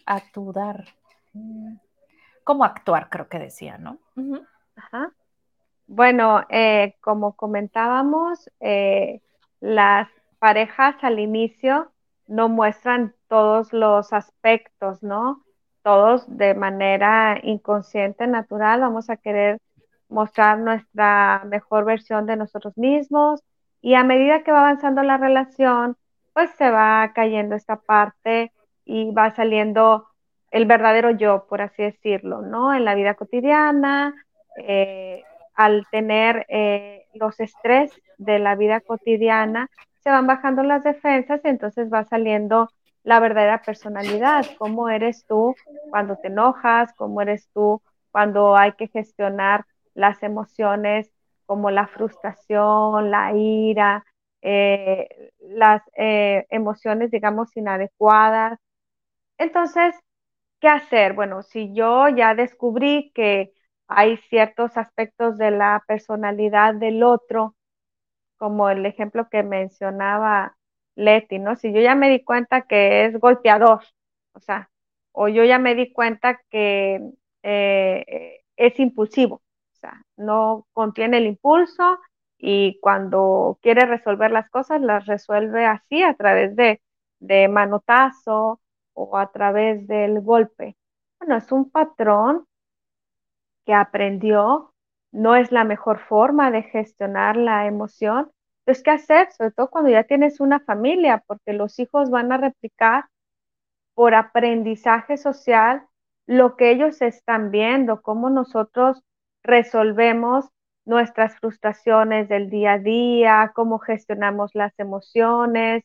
aturar, 0.06 0.86
mm, 1.34 1.76
como 2.44 2.66
actuar, 2.66 3.10
creo 3.10 3.30
que 3.30 3.40
decía, 3.40 3.78
¿no? 3.78 4.00
Bueno, 5.88 6.46
eh, 6.50 6.96
como 7.00 7.34
comentábamos, 7.38 8.50
eh, 8.60 9.22
las 9.62 10.10
parejas 10.40 10.96
al 11.02 11.20
inicio 11.20 11.92
no 12.28 12.50
muestran 12.50 13.14
todos 13.28 13.74
los 13.74 14.14
aspectos, 14.14 15.04
¿no? 15.04 15.44
Todos 15.84 16.26
de 16.28 16.54
manera 16.54 17.40
inconsciente, 17.44 18.28
natural, 18.28 18.82
vamos 18.82 19.10
a 19.10 19.18
querer 19.18 19.60
mostrar 20.10 20.60
nuestra 20.60 21.44
mejor 21.46 21.86
versión 21.86 22.26
de 22.26 22.38
nosotros 22.38 22.78
mismos 22.78 23.42
y 23.82 23.96
a 23.96 24.04
medida 24.04 24.44
que 24.44 24.52
va 24.52 24.60
avanzando 24.60 25.04
la 25.04 25.18
relación, 25.18 25.98
pues 26.34 26.50
se 26.52 26.70
va 26.70 27.12
cayendo 27.14 27.56
esta 27.56 27.78
parte 27.78 28.52
y 28.86 29.12
va 29.12 29.32
saliendo 29.32 30.08
el 30.52 30.66
verdadero 30.66 31.12
yo, 31.12 31.46
por 31.48 31.62
así 31.62 31.84
decirlo, 31.84 32.42
¿no? 32.42 32.74
En 32.74 32.86
la 32.86 32.96
vida 32.96 33.16
cotidiana, 33.16 34.14
eh, 34.58 35.24
al 35.56 35.86
tener 35.92 36.46
eh, 36.50 37.06
los 37.14 37.40
estrés 37.40 37.92
de 38.18 38.40
la 38.40 38.56
vida 38.56 38.82
cotidiana, 38.82 39.70
se 40.08 40.12
van 40.12 40.26
bajando 40.26 40.64
las 40.64 40.86
defensas 40.86 41.42
y 41.44 41.50
entonces 41.50 41.92
va 41.92 42.06
saliendo 42.06 42.70
la 43.04 43.20
verdadera 43.20 43.62
personalidad, 43.62 44.46
cómo 44.58 44.88
eres 44.88 45.26
tú 45.26 45.54
cuando 45.90 46.16
te 46.16 46.28
enojas, 46.30 46.94
cómo 46.94 47.22
eres 47.22 47.50
tú 47.54 47.82
cuando 48.10 48.56
hay 48.56 48.72
que 48.72 48.88
gestionar 48.88 49.66
las 49.96 50.24
emociones 50.24 51.12
como 51.46 51.72
la 51.72 51.88
frustración, 51.88 53.12
la 53.12 53.34
ira, 53.36 54.06
eh, 54.42 55.34
las 55.42 55.82
eh, 55.98 56.46
emociones, 56.52 57.12
digamos, 57.12 57.58
inadecuadas. 57.58 58.58
Entonces, 59.38 59.94
¿qué 60.62 60.70
hacer? 60.70 61.16
Bueno, 61.16 61.44
si 61.44 61.74
yo 61.74 62.08
ya 62.08 62.34
descubrí 62.34 63.12
que 63.14 63.52
hay 63.90 64.16
ciertos 64.30 64.78
aspectos 64.78 65.38
de 65.38 65.52
la 65.52 65.84
personalidad 65.86 66.76
del 66.76 67.04
otro, 67.04 67.57
como 68.38 68.70
el 68.70 68.86
ejemplo 68.86 69.30
que 69.30 69.44
mencionaba 69.44 70.58
Leti, 70.96 71.40
¿no? 71.40 71.56
Si 71.56 71.74
yo 71.74 71.82
ya 71.82 71.96
me 71.96 72.10
di 72.10 72.24
cuenta 72.24 72.64
que 72.64 73.06
es 73.06 73.20
golpeador, 73.20 73.82
o 74.34 74.40
sea, 74.40 74.70
o 75.12 75.28
yo 75.28 75.44
ya 75.46 75.60
me 75.60 75.76
di 75.76 75.92
cuenta 75.94 76.40
que 76.50 77.02
eh, 77.44 78.42
es 78.56 78.80
impulsivo, 78.80 79.36
o 79.36 79.76
sea, 79.80 80.02
no 80.18 80.68
contiene 80.74 81.18
el 81.18 81.28
impulso 81.28 82.00
y 82.38 82.80
cuando 82.82 83.60
quiere 83.62 83.86
resolver 83.86 84.32
las 84.32 84.50
cosas 84.50 84.82
las 84.82 85.06
resuelve 85.06 85.66
así 85.66 86.04
a 86.04 86.16
través 86.16 86.56
de, 86.56 86.82
de 87.20 87.48
manotazo 87.48 88.60
o 88.94 89.18
a 89.18 89.32
través 89.32 89.88
del 89.88 90.22
golpe. 90.22 90.78
Bueno, 91.20 91.38
es 91.38 91.52
un 91.52 91.70
patrón 91.72 92.46
que 93.66 93.74
aprendió, 93.74 94.74
no 95.12 95.36
es 95.36 95.52
la 95.52 95.64
mejor 95.64 96.00
forma 96.00 96.52
de 96.52 96.64
gestionar 96.64 97.38
la 97.38 97.68
emoción. 97.68 98.32
Entonces, 98.60 98.84
¿qué 98.84 98.92
hacer? 98.92 99.32
Sobre 99.32 99.52
todo 99.52 99.70
cuando 99.70 99.90
ya 99.90 100.04
tienes 100.04 100.40
una 100.40 100.60
familia, 100.60 101.24
porque 101.28 101.54
los 101.54 101.80
hijos 101.80 102.10
van 102.10 102.32
a 102.32 102.38
replicar 102.38 103.06
por 103.96 104.16
aprendizaje 104.16 105.18
social 105.18 105.84
lo 106.28 106.56
que 106.58 106.72
ellos 106.72 107.02
están 107.02 107.52
viendo, 107.52 108.02
cómo 108.02 108.30
nosotros 108.30 109.02
resolvemos 109.44 110.46
nuestras 110.86 111.40
frustraciones 111.40 112.30
del 112.30 112.50
día 112.50 112.74
a 112.74 112.80
día, 112.80 113.52
cómo 113.56 113.80
gestionamos 113.80 114.52
las 114.54 114.78
emociones, 114.80 115.84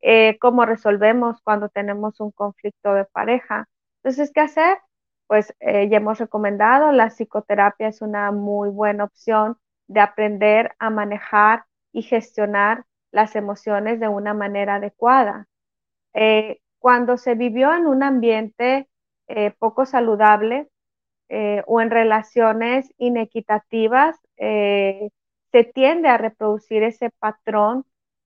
eh, 0.00 0.38
cómo 0.40 0.66
resolvemos 0.66 1.40
cuando 1.42 1.68
tenemos 1.68 2.20
un 2.20 2.30
conflicto 2.32 2.94
de 2.94 3.04
pareja. 3.06 3.68
Entonces, 4.02 4.30
¿qué 4.34 4.40
hacer? 4.40 4.78
Pues 5.26 5.54
eh, 5.60 5.88
ya 5.88 5.98
hemos 5.98 6.18
recomendado, 6.18 6.92
la 6.92 7.10
psicoterapia 7.10 7.88
es 7.88 8.02
una 8.02 8.30
muy 8.32 8.68
buena 8.68 9.04
opción 9.04 9.56
de 9.86 10.00
aprender 10.00 10.74
a 10.78 10.90
manejar 10.90 11.64
y 11.92 12.02
gestionar 12.02 12.84
las 13.10 13.36
emociones 13.36 14.00
de 14.00 14.08
una 14.08 14.34
manera 14.34 14.76
adecuada. 14.76 15.46
Eh, 16.14 16.60
cuando 16.78 17.16
se 17.16 17.34
vivió 17.34 17.74
en 17.74 17.86
un 17.86 18.02
ambiente 18.02 18.88
eh, 19.28 19.52
poco 19.58 19.86
saludable 19.86 20.68
o 21.66 21.80
en 21.80 21.90
relaciones 21.90 22.92
inequitativas, 22.96 24.16
se 24.36 25.64
tiende 25.74 26.08
a 26.08 26.18
reproducir 26.18 26.84
ese 26.84 27.10
patrón 27.10 27.84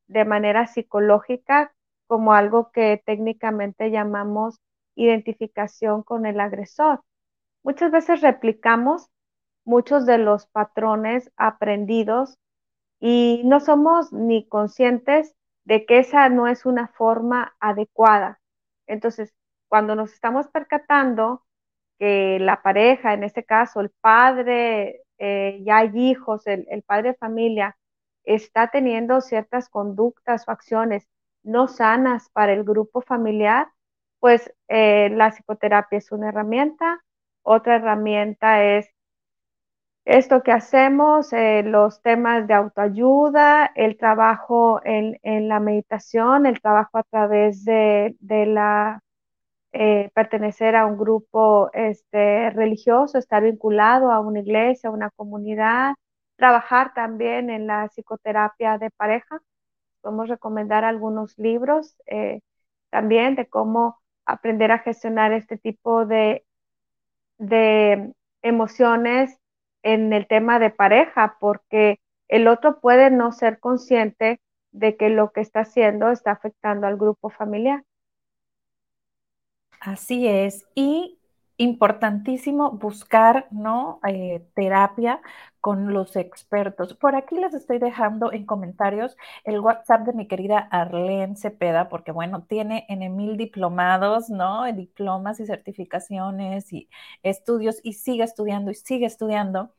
de 0.09 0.27
manera 0.27 0.67
psicológica 0.67 1.73
como 2.07 2.35
algo 2.35 2.71
que 2.71 3.03
técnicamente 3.07 3.91
llamamos 3.91 4.61
identificación 5.03 6.03
con 6.03 6.27
el 6.27 6.41
agresor. 6.41 7.03
Muchas 7.63 7.91
veces 7.91 8.21
replicamos 8.21 9.09
muchos 9.65 10.07
de 10.07 10.19
los 10.19 10.47
patrones 10.47 11.31
aprendidos 11.37 12.39
y 13.01 13.43
no 13.45 13.61
somos 13.61 14.13
ni 14.13 14.47
conscientes 14.49 15.35
de 15.65 15.85
que 15.87 15.99
esa 15.99 16.29
no 16.29 16.49
es 16.49 16.67
una 16.67 16.89
forma 16.89 17.55
adecuada. 17.61 18.41
Entonces, 18.87 19.35
cuando 19.69 19.95
nos 19.95 20.13
estamos 20.13 20.49
percatando 20.49 21.45
que 21.99 22.39
la 22.41 22.63
pareja, 22.63 23.13
en 23.13 23.25
este 23.25 23.45
caso 23.45 23.81
el 23.81 23.91
padre, 24.01 25.03
eh, 25.19 25.61
ya 25.65 25.79
hay 25.79 25.91
hijos, 25.95 26.47
el, 26.47 26.67
el 26.71 26.83
padre 26.83 27.11
de 27.11 27.17
familia, 27.17 27.77
está 28.25 28.69
teniendo 28.71 29.21
ciertas 29.21 29.69
conductas 29.69 30.47
o 30.49 30.51
acciones 30.51 31.09
no 31.43 31.69
sanas 31.69 32.29
para 32.31 32.53
el 32.53 32.65
grupo 32.65 33.01
familiar, 33.01 33.69
pues 34.21 34.53
eh, 34.69 35.11
la 35.11 35.31
psicoterapia 35.31 35.99
es 35.99 36.13
una 36.13 36.29
herramienta. 36.31 37.03
Otra 37.43 37.77
herramienta 37.77 38.65
es 38.65 38.91
esto 40.05 40.43
que 40.43 40.53
hacemos, 40.53 41.33
eh, 41.33 41.63
los 41.65 42.01
temas 42.03 42.47
de 42.47 42.55
autoayuda, 42.55 43.67
el 43.75 43.97
trabajo 43.99 44.81
en, 44.85 45.49
la 45.49 45.61
meditación, 45.61 46.47
el 46.47 46.61
trabajo 46.61 46.99
a 46.99 47.03
través 47.05 47.65
de, 47.65 48.17
la 48.21 49.03
eh, 49.73 50.11
pertenecer 50.15 50.77
a 50.77 50.87
un 50.87 50.99
grupo 50.99 51.71
este, 51.75 52.51
religioso, 52.51 53.19
estar 53.19 53.43
vinculado 53.43 54.11
a 54.13 54.21
una 54.21 54.41
iglesia, 54.41 54.89
a 54.91 54.93
una 54.93 55.11
comunidad, 55.11 55.95
trabajar 56.37 56.95
también 56.95 57.51
en 57.51 57.67
la 57.67 57.89
psicoterapia 57.89 58.79
de 58.79 58.91
pareja. 58.91 59.41
Podemos 60.01 60.29
recomendar 60.29 60.85
algunos 60.85 61.39
libros 61.39 61.97
también 62.91 63.35
de 63.37 63.49
cómo 63.49 63.99
aprender 64.29 64.71
a 64.71 64.79
gestionar 64.79 65.33
este 65.33 65.57
tipo 65.57 66.07
de, 66.07 66.45
de 67.39 68.13
emociones 68.43 69.37
en 69.83 70.13
el 70.13 70.27
tema 70.27 70.59
de 70.59 70.71
pareja, 70.71 71.37
porque 71.41 71.99
el 72.29 72.47
otro 72.47 72.79
puede 72.81 73.11
no 73.11 73.33
ser 73.33 73.59
consciente 73.59 74.41
de 74.71 74.97
que 74.97 75.09
lo 75.09 75.33
que 75.33 75.41
está 75.41 75.61
haciendo 75.61 76.11
está 76.11 76.33
afectando 76.33 76.87
al 76.87 76.99
grupo 76.99 77.31
familiar. 77.31 77.83
Así 79.81 80.29
es. 80.29 80.67
Y 80.75 81.19
importantísimo 81.59 82.71
buscar, 82.73 83.47
¿no? 83.51 84.01
Eh, 84.09 84.47
terapia 84.55 85.21
con 85.61 85.93
los 85.93 86.17
expertos. 86.17 86.95
Por 86.95 87.17
aquí 87.17 87.37
les 87.37 87.53
estoy 87.55 87.79
dejando 87.79 88.33
en 88.33 88.47
comentarios 88.47 89.17
el 89.45 89.61
WhatsApp 89.61 90.07
de 90.07 90.13
mi 90.15 90.27
querida 90.29 90.59
Arlene 90.71 91.37
Cepeda, 91.37 91.89
porque 91.89 92.13
bueno, 92.13 92.45
tiene 92.45 92.87
en 92.89 93.15
mil 93.17 93.37
diplomados, 93.37 94.31
¿no? 94.31 94.65
Diplomas 94.73 95.41
y 95.41 95.47
certificaciones 95.47 96.73
y 96.73 96.89
estudios 97.23 97.81
y 97.83 97.95
sigue 97.95 98.25
estudiando 98.25 98.71
y 98.71 98.75
sigue 98.75 99.07
estudiando. 99.07 99.75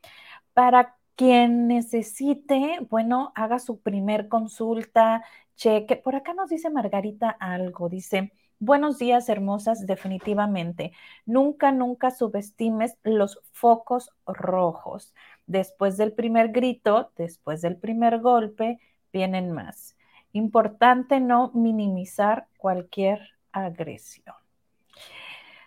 Para 0.54 0.98
quien 1.16 1.68
necesite, 1.68 2.80
bueno, 2.90 3.32
haga 3.36 3.60
su 3.60 3.82
primer 3.82 4.28
consulta, 4.30 5.24
cheque. 5.56 5.96
Por 5.98 6.16
acá 6.16 6.34
nos 6.34 6.50
dice 6.50 6.70
Margarita 6.70 7.30
algo, 7.30 7.90
dice, 7.90 8.32
Buenos 8.62 9.00
días, 9.00 9.30
hermosas, 9.30 9.86
definitivamente. 9.88 10.92
Nunca, 11.26 11.72
nunca 11.72 12.12
subestimes 12.12 12.98
los 13.04 13.40
focos 13.54 14.12
rojos. 14.26 15.14
Después 15.48 15.96
del 15.96 16.12
primer 16.12 16.50
grito, 16.52 17.14
después 17.16 17.62
del 17.62 17.78
primer 17.78 18.20
golpe, 18.20 18.80
vienen 19.14 19.54
más. 19.54 19.96
Importante 20.34 21.22
no 21.22 21.52
minimizar 21.54 22.48
cualquier 22.58 23.22
agresión. 23.54 24.36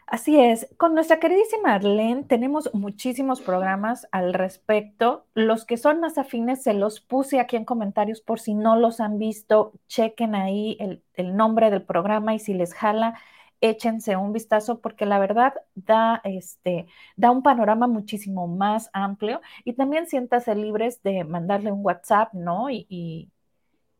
Así 0.06 0.38
es, 0.38 0.68
con 0.76 0.94
nuestra 0.94 1.18
queridísima 1.20 1.74
Arlene 1.74 2.24
tenemos 2.24 2.70
muchísimos 2.74 3.40
programas 3.40 4.06
al 4.12 4.34
respecto. 4.34 5.26
Los 5.34 5.64
que 5.64 5.76
son 5.78 6.00
más 6.00 6.18
afines 6.18 6.62
se 6.62 6.74
los 6.74 7.00
puse 7.00 7.40
aquí 7.40 7.56
en 7.56 7.64
comentarios 7.64 8.20
por 8.20 8.38
si 8.40 8.54
no 8.54 8.76
los 8.76 9.00
han 9.00 9.18
visto, 9.18 9.72
chequen 9.88 10.34
ahí 10.34 10.76
el, 10.80 11.02
nombre 11.36 11.70
del 11.70 11.82
programa 11.82 12.34
y 12.34 12.38
si 12.40 12.52
les 12.52 12.74
jala, 12.74 13.18
échense 13.60 14.16
un 14.16 14.32
vistazo 14.32 14.80
porque 14.80 15.06
la 15.06 15.18
verdad 15.18 15.54
da, 15.74 16.20
este, 16.24 16.86
da 17.16 17.30
un 17.30 17.42
panorama 17.42 17.86
muchísimo 17.86 18.48
más 18.48 18.90
amplio 18.92 19.40
y 19.64 19.74
también 19.74 20.06
siéntase 20.06 20.54
libres 20.54 21.02
de 21.02 21.24
mandarle 21.24 21.72
un 21.72 21.84
WhatsApp, 21.84 22.34
¿no? 22.34 22.70
Y, 22.70 22.86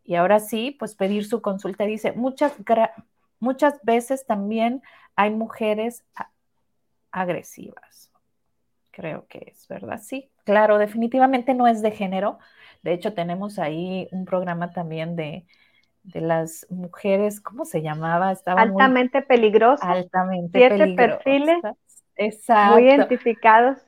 y, 0.04 0.14
ahora 0.16 0.40
sí, 0.40 0.76
pues 0.78 0.94
pedir 0.94 1.24
su 1.24 1.40
consulta. 1.40 1.84
Dice, 1.84 2.12
muchas, 2.12 2.54
muchas 3.38 3.80
veces 3.82 4.26
también 4.26 4.82
hay 5.16 5.30
mujeres 5.30 6.04
agresivas. 7.10 8.10
creo 8.90 9.26
que 9.28 9.52
es, 9.52 9.68
¿verdad? 9.68 10.00
Sí, 10.02 10.30
claro, 10.44 10.78
definitivamente 10.78 11.54
no 11.54 11.66
es 11.66 11.82
de 11.82 11.92
género. 11.92 12.38
De 12.82 12.92
hecho, 12.92 13.14
tenemos 13.14 13.58
ahí 13.58 14.08
un 14.12 14.24
programa 14.24 14.72
también 14.72 15.16
de, 15.16 15.46
de 16.04 16.20
las 16.20 16.66
mujeres, 16.70 17.40
¿cómo 17.40 17.64
se 17.64 17.82
llamaba? 17.82 18.32
Estaba 18.32 18.62
altamente 18.62 19.22
peligrosas. 19.22 19.88
Altamente 19.88 20.58
Siete 20.58 20.88
perfiles 20.88 21.62
Exacto. 22.16 22.74
muy 22.74 22.88
identificados 22.88 23.78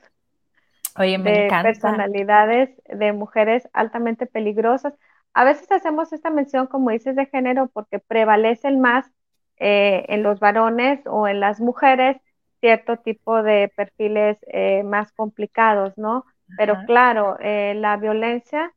Oye, 0.97 1.17
me 1.17 1.31
de 1.33 1.49
personalidades 1.61 2.69
de 2.85 3.13
mujeres 3.13 3.69
altamente 3.73 4.25
peligrosas. 4.27 4.93
A 5.33 5.43
veces 5.43 5.71
hacemos 5.71 6.13
esta 6.13 6.29
mención, 6.29 6.67
como 6.67 6.91
dices, 6.91 7.15
de 7.15 7.25
género 7.25 7.67
porque 7.67 7.99
prevalecen 7.99 8.79
más 8.79 9.11
eh, 9.57 10.05
en 10.09 10.23
los 10.23 10.39
varones 10.39 11.01
o 11.05 11.27
en 11.27 11.39
las 11.39 11.59
mujeres 11.59 12.17
cierto 12.59 12.97
tipo 12.97 13.43
de 13.43 13.71
perfiles 13.75 14.37
eh, 14.47 14.83
más 14.83 15.11
complicados, 15.11 15.97
¿no? 15.97 16.25
Pero 16.57 16.77
claro, 16.85 17.37
eh, 17.39 17.73
la 17.75 17.97
violencia 17.97 18.71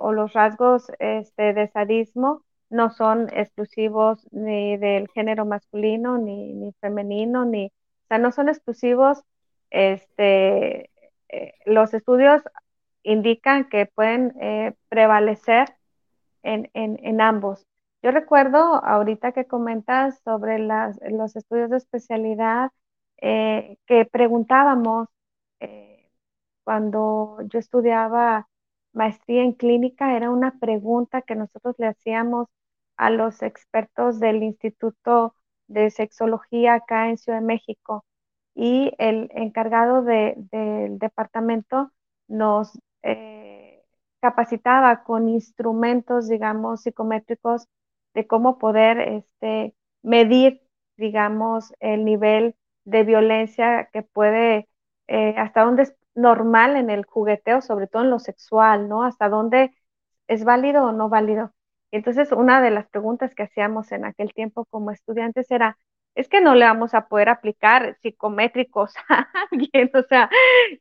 o 0.00 0.12
los 0.12 0.32
rasgos 0.32 0.90
este, 0.98 1.52
de 1.54 1.68
sadismo 1.68 2.42
no 2.70 2.90
son 2.90 3.28
exclusivos 3.32 4.26
ni 4.32 4.76
del 4.76 5.08
género 5.08 5.44
masculino, 5.44 6.18
ni, 6.18 6.54
ni 6.54 6.72
femenino, 6.80 7.44
ni, 7.44 7.66
o 7.66 8.06
sea, 8.08 8.18
no 8.18 8.32
son 8.32 8.48
exclusivos, 8.48 9.22
este, 9.70 10.90
eh, 11.28 11.54
los 11.64 11.94
estudios 11.94 12.42
indican 13.02 13.68
que 13.68 13.86
pueden 13.86 14.34
eh, 14.40 14.74
prevalecer 14.88 15.68
en, 16.42 17.20
ambos. 17.20 17.66
Yo 18.02 18.10
recuerdo 18.12 18.58
ahorita 18.84 19.32
que 19.32 19.46
comentas 19.46 20.20
sobre 20.24 20.58
los 20.58 21.36
estudios 21.36 21.70
de 21.70 21.76
especialidad 21.76 22.70
eh, 23.18 23.76
que 23.86 24.06
preguntábamos 24.06 25.08
cuando 26.70 27.38
yo 27.48 27.58
estudiaba 27.58 28.48
maestría 28.92 29.42
en 29.42 29.54
clínica, 29.54 30.16
era 30.16 30.30
una 30.30 30.58
pregunta 30.60 31.22
que 31.22 31.34
nosotros 31.34 31.74
le 31.78 31.88
hacíamos 31.88 32.46
a 32.96 33.10
los 33.10 33.42
expertos 33.42 34.20
del 34.20 34.42
Instituto 34.44 35.34
de 35.68 35.90
Sexología 35.90 36.74
acá 36.74 37.08
en 37.08 37.18
Ciudad 37.18 37.40
de 37.40 37.46
México. 37.46 38.04
Y 38.54 38.92
el 38.98 39.30
encargado 39.34 40.02
del 40.02 40.98
departamento 40.98 41.90
nos 42.28 42.78
eh, 43.02 43.82
capacitaba 44.20 45.02
con 45.02 45.28
instrumentos, 45.28 46.28
digamos, 46.28 46.82
psicométricos 46.82 47.66
de 48.14 48.26
cómo 48.26 48.58
poder 48.58 48.98
este, 49.00 49.74
medir, 50.02 50.62
digamos, 50.96 51.72
el 51.80 52.04
nivel 52.04 52.56
de 52.84 53.04
violencia 53.04 53.88
que 53.92 54.02
puede, 54.02 54.68
eh, 55.08 55.34
hasta 55.38 55.64
dónde 55.64 55.84
es 55.84 55.94
normal 56.14 56.76
en 56.76 56.90
el 56.90 57.04
jugueteo, 57.04 57.60
sobre 57.62 57.86
todo 57.86 58.02
en 58.02 58.10
lo 58.10 58.18
sexual, 58.18 58.88
¿no? 58.88 59.04
Hasta 59.04 59.28
dónde 59.28 59.72
es 60.28 60.44
válido 60.44 60.84
o 60.84 60.92
no 60.92 61.08
válido. 61.08 61.52
Entonces, 61.90 62.32
una 62.32 62.60
de 62.62 62.70
las 62.70 62.88
preguntas 62.88 63.34
que 63.34 63.42
hacíamos 63.44 63.90
en 63.92 64.04
aquel 64.04 64.32
tiempo 64.32 64.64
como 64.66 64.90
estudiantes 64.90 65.50
era, 65.50 65.76
es 66.14 66.28
que 66.28 66.40
no 66.40 66.54
le 66.54 66.64
vamos 66.66 66.94
a 66.94 67.08
poder 67.08 67.28
aplicar 67.28 67.96
psicométricos 68.02 68.94
a 69.08 69.28
alguien. 69.50 69.90
O 69.94 70.02
sea, 70.04 70.30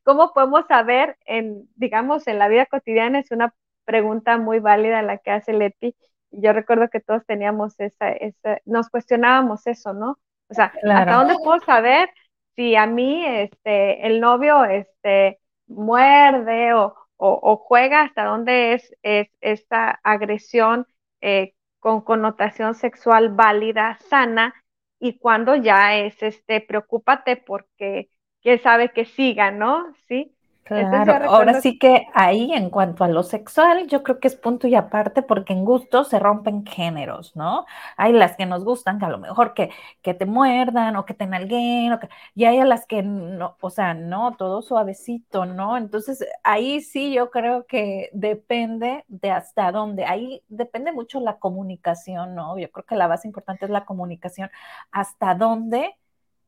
¿cómo 0.04 0.34
podemos 0.34 0.66
saber 0.68 1.18
en, 1.26 1.68
digamos, 1.76 2.28
en 2.28 2.40
la 2.40 2.48
vida 2.48 2.66
cotidiana? 2.66 3.20
Es 3.20 3.32
una 3.32 3.54
pregunta 3.86 4.38
muy 4.38 4.60
válida 4.60 5.02
la 5.02 5.18
que 5.18 5.32
hace 5.32 5.54
Leti. 5.54 5.96
Yo 6.32 6.54
recuerdo 6.54 6.90
que 6.90 7.00
todos 7.00 7.26
teníamos 7.26 7.80
esa, 7.80 8.12
esa 8.12 8.60
nos 8.66 8.90
cuestionábamos 8.90 9.66
eso, 9.68 9.94
¿no? 9.94 10.20
O 10.50 10.54
sea, 10.54 10.74
¿hasta 10.84 11.18
dónde 11.18 11.36
puedo 11.44 11.60
saber 11.62 12.10
si 12.56 12.76
a 12.76 12.86
mí 12.86 13.26
este, 13.26 14.06
el 14.08 14.20
novio 14.20 14.66
este, 14.66 15.40
muerde 15.68 16.74
o, 16.74 16.96
o, 17.18 17.58
juega, 17.58 18.04
hasta 18.04 18.26
dónde 18.26 18.74
es, 18.74 18.96
es 19.04 19.30
esta 19.42 20.00
agresión 20.04 20.88
eh, 21.22 21.54
con 21.80 22.02
connotación 22.02 22.76
sexual 22.76 23.30
válida, 23.30 23.98
sana, 24.10 24.54
y 25.00 25.18
cuando 25.20 25.56
ya 25.56 25.98
es, 25.98 26.22
este, 26.22 26.62
preocúpate 26.62 27.38
porque 27.38 28.10
quién 28.42 28.62
sabe 28.62 28.92
que 28.92 29.06
siga, 29.06 29.52
¿no? 29.52 29.94
Sí. 30.08 30.36
Claro, 30.64 31.20
ahora 31.26 31.56
sí 31.56 31.80
que 31.80 32.06
ahí 32.14 32.54
en 32.54 32.70
cuanto 32.70 33.04
a 33.04 33.08
lo 33.08 33.24
sexual, 33.24 33.88
yo 33.88 34.04
creo 34.04 34.20
que 34.20 34.28
es 34.28 34.36
punto 34.36 34.68
y 34.68 34.76
aparte 34.76 35.24
porque 35.24 35.52
en 35.54 35.66
gusto 35.66 36.04
se 36.04 36.20
rompen 36.20 36.64
géneros, 36.64 37.36
¿no? 37.36 37.66
Hay 37.98 38.14
las 38.14 38.38
que 38.38 38.46
nos 38.46 38.64
gustan, 38.64 39.00
que 39.00 39.06
a 39.06 39.10
lo 39.10 39.18
mejor 39.18 39.56
que, 39.56 39.72
que 40.04 40.14
te 40.14 40.28
muerdan 40.28 40.96
o 40.96 41.06
que 41.06 41.16
te 41.16 41.26
nalguen, 41.26 41.92
o 41.94 42.00
que, 42.00 42.08
y 42.36 42.46
hay 42.46 42.60
a 42.60 42.66
las 42.66 42.86
que 42.86 43.02
no, 43.02 43.58
o 43.60 43.70
sea, 43.72 43.96
no, 43.96 44.36
todo 44.38 44.62
suavecito, 44.62 45.46
¿no? 45.48 45.76
Entonces 45.76 46.24
ahí 46.44 46.82
sí 46.82 47.14
yo 47.14 47.32
creo 47.32 47.66
que 47.66 48.10
depende 48.14 49.04
de 49.08 49.32
hasta 49.32 49.72
dónde, 49.72 50.06
ahí 50.06 50.44
depende 50.50 50.92
mucho 50.92 51.20
la 51.20 51.40
comunicación, 51.40 52.36
¿no? 52.36 52.58
Yo 52.60 52.70
creo 52.72 52.86
que 52.86 52.96
la 52.96 53.08
base 53.08 53.28
importante 53.28 53.66
es 53.66 53.72
la 53.72 53.86
comunicación, 53.86 54.52
hasta 54.92 55.34
dónde 55.34 55.96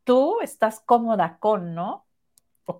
tú 0.03 0.39
estás 0.41 0.79
cómoda 0.81 1.37
con, 1.39 1.75
¿no? 1.75 2.05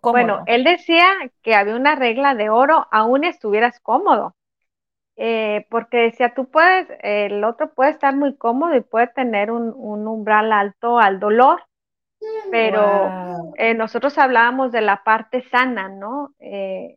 Bueno, 0.02 0.44
él 0.46 0.64
decía 0.64 1.08
que 1.42 1.56
había 1.56 1.76
una 1.76 1.96
regla 1.96 2.36
de 2.36 2.50
oro, 2.50 2.88
aún 2.92 3.24
estuvieras 3.24 3.80
cómodo. 3.80 4.36
Eh, 5.18 5.68
porque 5.70 5.98
decía, 5.98 6.34
tú 6.34 6.50
puedes, 6.50 6.88
el 7.02 7.44
otro 7.44 7.74
puede 7.74 7.92
estar 7.92 8.16
muy 8.16 8.36
cómodo 8.36 8.76
y 8.76 8.82
puede 8.82 9.08
tener 9.08 9.52
un, 9.52 9.74
umbral 10.08 10.52
alto 10.52 11.00
al 11.00 11.20
dolor, 11.20 11.64
pero 12.50 13.54
eh, 13.58 13.74
nosotros 13.74 14.18
hablábamos 14.18 14.72
de 14.72 14.82
la 14.82 15.04
parte 15.04 15.44
sana, 15.50 15.90
¿no? 15.90 16.34
Eh, 16.40 16.96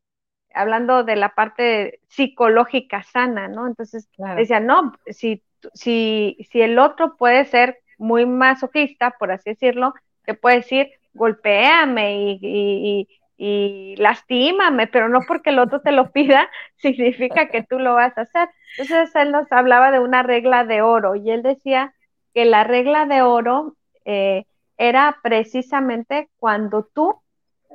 hablando 0.55 1.05
de 1.05 1.17
la 1.17 1.35
parte 1.35 2.01
psicológica 2.09 3.03
sana, 3.03 3.49
¿no? 3.49 3.67
Entonces 3.67 4.09
decía, 4.37 4.61
no, 4.61 4.93
si, 5.07 5.43
si, 5.75 6.39
si 6.51 6.63
el 6.63 6.79
otro 6.79 7.17
puede 7.17 7.45
ser 7.45 7.79
muy 7.99 8.25
masoquista, 8.25 9.17
por 9.19 9.33
así 9.33 9.51
decirlo, 9.51 9.93
te 10.25 10.35
puede 10.35 10.57
decir, 10.57 10.91
golpéame 11.15 12.39
y, 12.41 13.09
y, 13.37 13.97
lastímame, 13.97 14.87
pero 14.87 15.09
no 15.09 15.21
porque 15.27 15.51
el 15.51 15.59
otro 15.59 15.81
te 15.81 15.93
lo 15.93 16.11
pida, 16.13 16.51
significa 16.77 17.49
que 17.49 17.63
tú 17.63 17.79
lo 17.79 17.95
vas 17.95 18.17
a 18.19 18.23
hacer. 18.23 18.49
Entonces 18.79 19.15
él 19.15 19.33
nos 19.33 19.51
hablaba 19.53 19.91
de 19.91 20.01
una 20.01 20.23
regla 20.23 20.65
de 20.65 20.83
oro 20.83 21.15
y 21.15 21.31
él 21.31 21.43
decía 21.43 21.95
que 22.35 22.45
la 22.45 22.65
regla 22.65 23.07
de 23.07 23.23
oro 23.23 23.77
eh, 24.05 24.45
era 24.77 25.19
precisamente 25.23 26.29
cuando 26.39 26.85
tú 26.93 27.21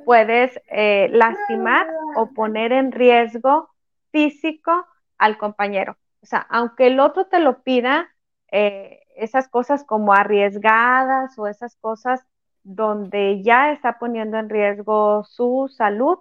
puedes 0.04 0.60
eh, 0.68 1.08
lastimar 1.12 1.86
o 2.16 2.32
poner 2.32 2.72
en 2.72 2.92
riesgo 2.92 3.70
físico 4.12 4.86
al 5.18 5.38
compañero. 5.38 5.96
O 6.22 6.26
sea, 6.26 6.46
aunque 6.50 6.88
el 6.88 7.00
otro 7.00 7.26
te 7.26 7.38
lo 7.38 7.62
pida, 7.62 8.10
eh, 8.52 9.00
esas 9.16 9.48
cosas 9.48 9.84
como 9.84 10.12
arriesgadas 10.12 11.38
o 11.38 11.46
esas 11.46 11.76
cosas 11.76 12.26
donde 12.62 13.42
ya 13.42 13.72
está 13.72 13.98
poniendo 13.98 14.38
en 14.38 14.48
riesgo 14.48 15.24
su 15.24 15.70
salud, 15.74 16.18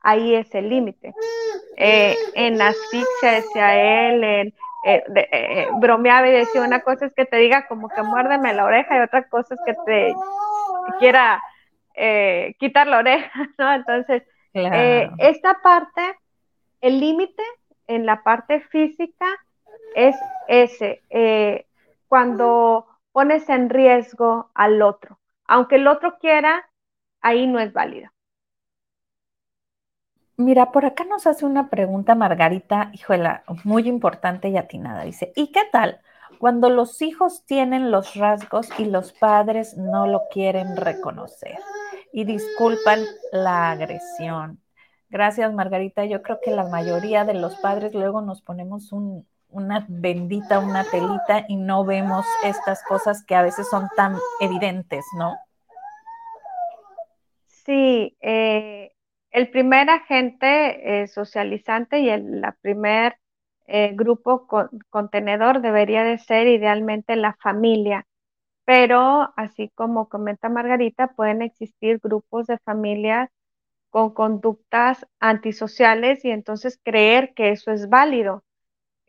ahí 0.00 0.34
es 0.34 0.54
el 0.54 0.68
límite. 0.68 1.14
Eh, 1.76 2.16
en 2.34 2.60
asfixia 2.60 3.32
decía 3.32 4.10
él, 4.10 4.24
en, 4.24 4.54
eh, 4.84 5.04
eh, 5.14 5.68
bromeaba 5.78 6.28
y 6.28 6.32
decía 6.32 6.62
una 6.62 6.80
cosa 6.80 7.06
es 7.06 7.14
que 7.14 7.24
te 7.24 7.36
diga 7.36 7.66
como 7.68 7.88
que 7.88 8.02
muérdeme 8.02 8.52
la 8.52 8.64
oreja 8.64 8.96
y 8.96 9.00
otra 9.00 9.28
cosa 9.28 9.54
es 9.54 9.60
que 9.64 9.74
te 9.86 10.14
quiera 10.98 11.42
quitar 12.58 12.86
la 12.86 12.98
oreja, 12.98 13.30
¿no? 13.58 13.72
Entonces, 13.72 14.22
esta 14.52 15.60
parte, 15.62 16.02
el 16.80 17.00
límite 17.00 17.42
en 17.86 18.06
la 18.06 18.22
parte 18.22 18.60
física 18.60 19.26
es 19.94 20.16
ese, 20.48 21.02
cuando 22.08 22.86
pones 23.12 23.48
en 23.50 23.68
riesgo 23.68 24.50
al 24.54 24.80
otro 24.80 25.18
aunque 25.52 25.76
el 25.76 25.86
otro 25.86 26.16
quiera, 26.18 26.66
ahí 27.20 27.46
no 27.46 27.58
es 27.58 27.74
válido. 27.74 28.10
Mira, 30.38 30.72
por 30.72 30.86
acá 30.86 31.04
nos 31.04 31.26
hace 31.26 31.44
una 31.44 31.68
pregunta 31.68 32.14
Margarita, 32.14 32.88
híjola, 32.94 33.44
muy 33.62 33.86
importante 33.86 34.48
y 34.48 34.56
atinada. 34.56 35.04
Dice, 35.04 35.30
¿y 35.36 35.52
qué 35.52 35.60
tal 35.70 36.00
cuando 36.38 36.70
los 36.70 37.02
hijos 37.02 37.44
tienen 37.44 37.90
los 37.90 38.14
rasgos 38.14 38.70
y 38.78 38.86
los 38.86 39.12
padres 39.12 39.76
no 39.76 40.06
lo 40.06 40.22
quieren 40.30 40.74
reconocer 40.74 41.58
y 42.14 42.24
disculpan 42.24 43.00
la 43.30 43.72
agresión? 43.72 44.58
Gracias, 45.10 45.52
Margarita. 45.52 46.06
Yo 46.06 46.22
creo 46.22 46.38
que 46.42 46.50
la 46.50 46.64
mayoría 46.64 47.26
de 47.26 47.34
los 47.34 47.56
padres 47.56 47.92
luego 47.92 48.22
nos 48.22 48.40
ponemos 48.40 48.90
un, 48.90 49.28
una 49.52 49.86
bendita, 49.88 50.58
una 50.58 50.84
telita 50.84 51.44
y 51.48 51.56
no 51.56 51.84
vemos 51.84 52.26
estas 52.44 52.82
cosas 52.84 53.24
que 53.24 53.34
a 53.34 53.42
veces 53.42 53.68
son 53.68 53.88
tan 53.96 54.16
evidentes, 54.40 55.04
¿no? 55.16 55.36
Sí, 57.46 58.16
eh, 58.20 58.92
el 59.30 59.50
primer 59.50 59.88
agente 59.88 61.02
eh, 61.02 61.06
socializante 61.06 62.00
y 62.00 62.08
el 62.08 62.42
primer 62.60 63.16
eh, 63.66 63.92
grupo 63.94 64.48
contenedor 64.90 65.60
debería 65.62 66.02
de 66.02 66.18
ser 66.18 66.48
idealmente 66.48 67.14
la 67.16 67.34
familia, 67.34 68.06
pero 68.64 69.32
así 69.36 69.70
como 69.74 70.08
comenta 70.08 70.48
Margarita, 70.48 71.08
pueden 71.08 71.42
existir 71.42 72.00
grupos 72.02 72.46
de 72.46 72.58
familias 72.58 73.30
con 73.90 74.14
conductas 74.14 75.06
antisociales 75.20 76.24
y 76.24 76.30
entonces 76.30 76.80
creer 76.82 77.34
que 77.34 77.50
eso 77.50 77.70
es 77.70 77.88
válido. 77.88 78.42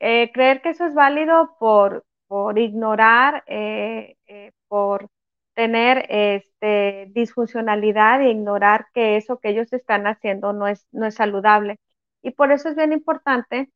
Eh, 0.05 0.31
creer 0.33 0.61
que 0.61 0.69
eso 0.71 0.85
es 0.85 0.93
válido 0.93 1.55
por, 1.59 2.05
por 2.27 2.59
ignorar, 2.59 3.43
eh, 3.47 4.17
eh, 4.27 4.51
por 4.67 5.07
tener 5.53 6.05
este, 6.09 7.07
disfuncionalidad 7.11 8.21
e 8.21 8.31
ignorar 8.31 8.87
que 8.93 9.15
eso 9.15 9.39
que 9.39 9.49
ellos 9.51 9.71
están 9.71 10.05
haciendo 10.07 10.51
no 10.51 10.67
es, 10.67 10.85
no 10.91 11.05
es 11.05 11.15
saludable. 11.15 11.79
Y 12.21 12.31
por 12.31 12.51
eso 12.51 12.67
es 12.69 12.75
bien 12.75 12.91
importante 12.91 13.69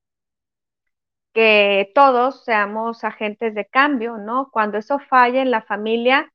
que 1.34 1.91
todos 1.95 2.43
seamos 2.43 3.03
agentes 3.05 3.55
de 3.55 3.65
cambio, 3.65 4.17
¿no? 4.17 4.49
Cuando 4.51 4.78
eso 4.78 4.99
falle 4.99 5.39
en 5.41 5.51
la 5.51 5.61
familia, 5.61 6.30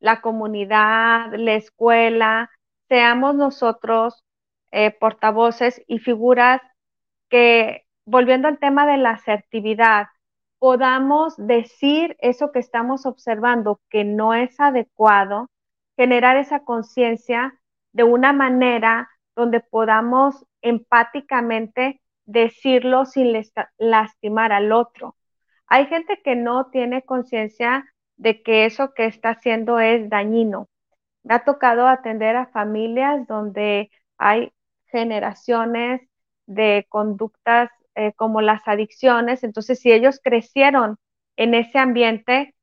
la 0.00 0.20
comunidad, 0.20 1.32
la 1.34 1.54
escuela, 1.54 2.50
seamos 2.88 3.34
nosotros 3.34 4.24
portavoces 5.00 5.82
y 5.86 5.98
figuras 6.00 6.60
que, 7.30 7.87
volviendo 8.08 8.48
al 8.48 8.58
tema 8.58 8.86
de 8.86 8.96
la 8.96 9.10
asertividad, 9.10 10.06
podamos 10.58 11.34
decir 11.36 12.16
eso 12.20 12.52
que 12.52 12.58
estamos 12.58 13.04
observando 13.04 13.82
que 13.90 14.04
no 14.04 14.32
es 14.32 14.58
adecuado, 14.58 15.50
generar 15.94 16.38
esa 16.38 16.60
conciencia 16.60 17.60
de 17.92 18.04
una 18.04 18.32
manera 18.32 19.10
donde 19.36 19.60
podamos 19.60 20.46
empáticamente 20.62 22.00
decirlo 22.24 23.04
sin 23.04 23.36
lastimar 23.76 24.52
al 24.52 24.72
otro. 24.72 25.14
Hay 25.66 25.84
gente 25.86 26.22
que 26.24 26.34
no 26.34 26.70
tiene 26.70 27.02
conciencia 27.02 27.84
de 28.16 28.42
que 28.42 28.64
eso 28.64 28.94
que 28.94 29.04
está 29.04 29.30
haciendo 29.30 29.80
es 29.80 30.08
dañino. 30.08 30.68
Me 31.24 31.34
ha 31.34 31.44
tocado 31.44 31.86
atender 31.86 32.36
a 32.36 32.46
familias 32.46 33.26
donde 33.26 33.90
hay 34.16 34.50
generaciones 34.86 36.00
de 36.46 36.86
conductas 36.88 37.70
eh, 37.98 38.12
como 38.14 38.40
las 38.40 38.68
adicciones. 38.68 39.42
Entonces, 39.42 39.80
si 39.80 39.90
ellos 39.90 40.20
crecieron 40.22 40.98
en 41.36 41.54
ese 41.54 41.80
ambiente, 41.80 42.54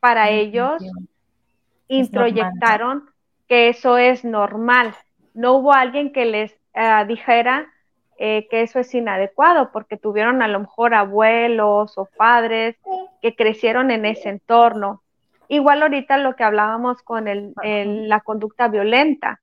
para 0.00 0.28
ellos 0.28 0.82
introyectaron 1.88 3.08
que 3.48 3.70
eso 3.70 3.96
es 3.96 4.22
normal. 4.22 4.94
No 5.32 5.54
hubo 5.54 5.72
alguien 5.72 6.12
que 6.12 6.26
les 6.26 6.52
eh, 6.74 7.04
dijera 7.08 7.72
eh, 8.18 8.46
que 8.50 8.60
eso 8.60 8.80
es 8.80 8.94
inadecuado, 8.94 9.72
porque 9.72 9.96
tuvieron 9.96 10.42
a 10.42 10.48
lo 10.48 10.60
mejor 10.60 10.92
abuelos 10.92 11.96
o 11.96 12.04
padres 12.04 12.76
que 13.22 13.34
crecieron 13.34 13.90
en 13.90 14.04
ese 14.04 14.28
entorno. 14.28 15.02
Igual 15.48 15.80
ahorita 15.80 16.18
lo 16.18 16.36
que 16.36 16.44
hablábamos 16.44 17.00
con 17.00 17.28
el, 17.28 17.54
la 17.62 18.20
conducta 18.20 18.68
violenta. 18.68 19.40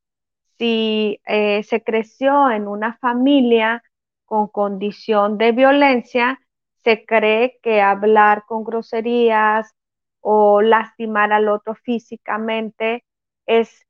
Si 0.60 1.20
eh, 1.26 1.64
se 1.64 1.82
creció 1.82 2.52
en 2.52 2.68
una 2.68 2.97
familia 2.97 3.82
con 4.30 4.47
condición 4.47 5.39
de 5.39 5.51
violencia, 5.51 6.39
se 6.84 7.03
cree 7.03 7.57
que 7.63 7.82
hablar 7.82 8.43
con 8.47 8.63
groserías 8.63 9.73
o 10.21 10.61
lastimar 10.61 11.34
al 11.34 11.49
otro 11.49 11.73
físicamente 11.73 13.03
es, 13.47 13.88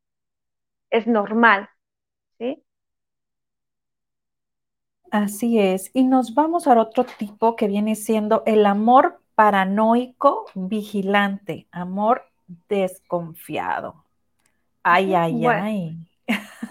es 0.90 1.08
normal. 1.08 1.70
¿sí? 2.38 2.64
Así 5.12 5.60
es. 5.60 5.92
Y 5.94 6.06
nos 6.06 6.34
vamos 6.34 6.68
al 6.68 6.78
otro 6.78 7.04
tipo 7.04 7.58
que 7.58 7.68
viene 7.68 7.96
siendo 7.96 8.44
el 8.46 8.66
amor 8.66 9.22
paranoico 9.36 10.46
vigilante, 10.56 11.68
amor 11.72 12.24
desconfiado. 12.70 14.06
Ay, 14.84 15.14
ay, 15.14 15.46
ay. 15.46 15.98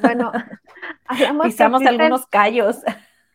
Bueno, 0.00 0.32
pisamos 1.42 1.84
algunos 1.84 2.26
callos. 2.26 2.78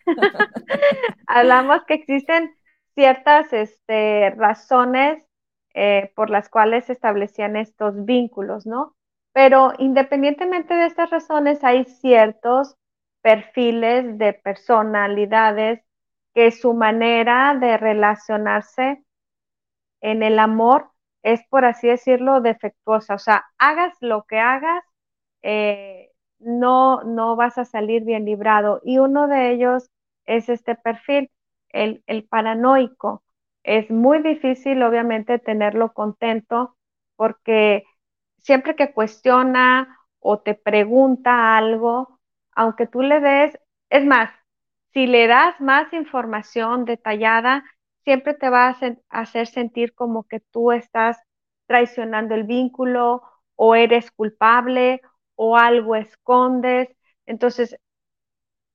hablamos 1.28 1.84
que 1.86 1.96
existen 1.96 2.56
ciertas 2.96 3.52
este, 3.54 4.32
razones 4.32 5.24
eh, 5.74 6.12
por 6.16 6.30
las 6.30 6.50
cuales 6.50 6.86
se 6.86 6.94
establecían 6.94 7.56
estos 7.56 8.06
vínculos, 8.06 8.66
¿no? 8.66 8.96
Pero 9.34 9.74
independientemente 9.80 10.76
de 10.76 10.86
estas 10.86 11.10
razones, 11.10 11.64
hay 11.64 11.86
ciertos 11.86 12.76
perfiles 13.22 14.18
de 14.20 14.34
personalidades 14.34 15.82
que 16.36 16.52
su 16.52 16.74
manera 16.74 17.56
de 17.60 17.78
relacionarse 17.78 19.04
en 20.02 20.24
el 20.24 20.40
amor 20.40 20.92
es, 21.24 21.42
por 21.50 21.66
así 21.66 21.88
decirlo, 21.88 22.42
defectuosa. 22.42 23.16
O 23.16 23.20
sea, 23.20 23.46
hagas 23.58 23.96
lo 24.02 24.24
que 24.24 24.40
hagas, 24.40 24.84
eh, 25.42 26.03
no, 26.46 27.04
no 27.04 27.36
vas 27.36 27.58
a 27.58 27.66
salir 27.66 28.04
bien 28.04 28.26
librado. 28.26 28.82
Y 28.84 28.98
uno 29.00 29.28
de 29.28 29.52
ellos 29.52 29.90
es 30.26 30.50
este 30.50 30.76
perfil, 30.76 31.32
el, 31.70 32.04
el 32.08 32.26
paranoico. 32.26 33.24
Es 33.64 33.90
muy 33.90 34.22
difícil, 34.22 34.82
obviamente, 34.84 35.40
tenerlo 35.40 35.94
contento 35.94 36.78
porque 37.16 37.86
siempre 38.40 38.76
que 38.76 38.94
cuestiona 38.94 39.98
o 40.20 40.40
te 40.40 40.56
pregunta 40.56 41.58
algo, 41.58 42.20
aunque 42.54 42.88
tú 42.88 43.02
le 43.02 43.20
des, 43.20 43.58
es 43.90 44.06
más, 44.06 44.30
si 44.94 45.08
le 45.08 45.28
das 45.28 45.60
más 45.62 45.92
información 45.94 46.86
detallada, 46.86 47.64
siempre 48.04 48.34
te 48.34 48.50
va 48.50 48.68
a 48.70 48.78
hacer 49.10 49.48
sentir 49.48 49.94
como 49.96 50.24
que 50.28 50.40
tú 50.40 50.72
estás 50.72 51.18
traicionando 51.68 52.36
el 52.36 52.44
vínculo 52.44 53.24
o 53.56 53.76
eres 53.76 54.12
culpable 54.12 55.02
o 55.36 55.58
algo 55.58 55.96
escondes. 55.96 56.90
Entonces, 57.26 57.78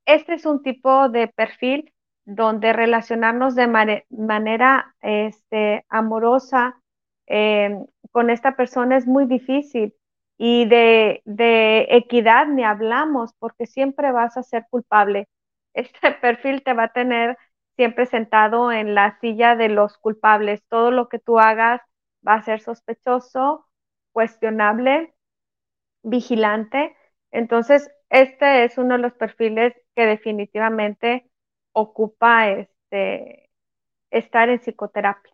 este 0.06 0.34
es 0.34 0.46
un 0.46 0.62
tipo 0.62 1.08
de 1.08 1.28
perfil 1.28 1.92
donde 2.24 2.72
relacionarnos 2.72 3.54
de 3.54 3.66
manera 4.10 4.94
este, 5.00 5.84
amorosa 5.88 6.80
em, 7.26 7.86
con 8.12 8.30
esta 8.30 8.56
persona 8.56 8.96
es 8.96 9.06
muy 9.06 9.26
difícil. 9.26 9.94
Y 10.40 10.66
de, 10.66 11.22
de 11.24 11.86
equidad 11.90 12.46
ni 12.46 12.62
hablamos 12.64 13.32
porque 13.38 13.66
siempre 13.66 14.12
vas 14.12 14.36
a 14.36 14.42
ser 14.42 14.66
culpable. 14.70 15.28
Este 15.74 16.10
perfil 16.12 16.62
te 16.64 16.72
va 16.74 16.84
a 16.84 16.92
tener 16.92 17.36
siempre 17.76 18.06
sentado 18.06 18.72
en 18.72 18.94
la 18.94 19.18
silla 19.20 19.56
de 19.56 19.68
los 19.68 19.98
culpables. 19.98 20.62
Todo 20.68 20.90
lo 20.90 21.08
que 21.08 21.18
tú 21.18 21.38
hagas 21.38 21.80
va 22.26 22.34
a 22.34 22.42
ser 22.42 22.60
sospechoso, 22.60 23.66
cuestionable, 24.12 25.14
vigilante. 26.08 26.96
Entonces, 27.30 27.90
este 28.10 28.64
es 28.64 28.78
uno 28.78 28.94
de 28.94 29.02
los 29.02 29.12
perfiles 29.14 29.74
que 29.94 30.06
definitivamente 30.06 31.28
ocupa 31.72 32.48
este, 32.48 33.50
estar 34.10 34.48
en 34.48 34.60
psicoterapia. 34.60 35.32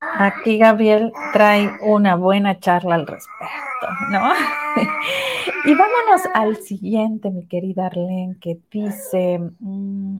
Aquí 0.00 0.58
Gabriel 0.58 1.12
trae 1.32 1.70
una 1.80 2.14
buena 2.16 2.60
charla 2.60 2.96
al 2.96 3.06
respecto, 3.06 3.88
¿no? 4.10 4.32
y 5.64 5.74
vámonos 5.74 6.22
al 6.34 6.56
siguiente, 6.56 7.30
mi 7.30 7.46
querida 7.48 7.86
Arlene, 7.86 8.36
que 8.40 8.58
dice 8.70 9.40
mm, 9.58 10.18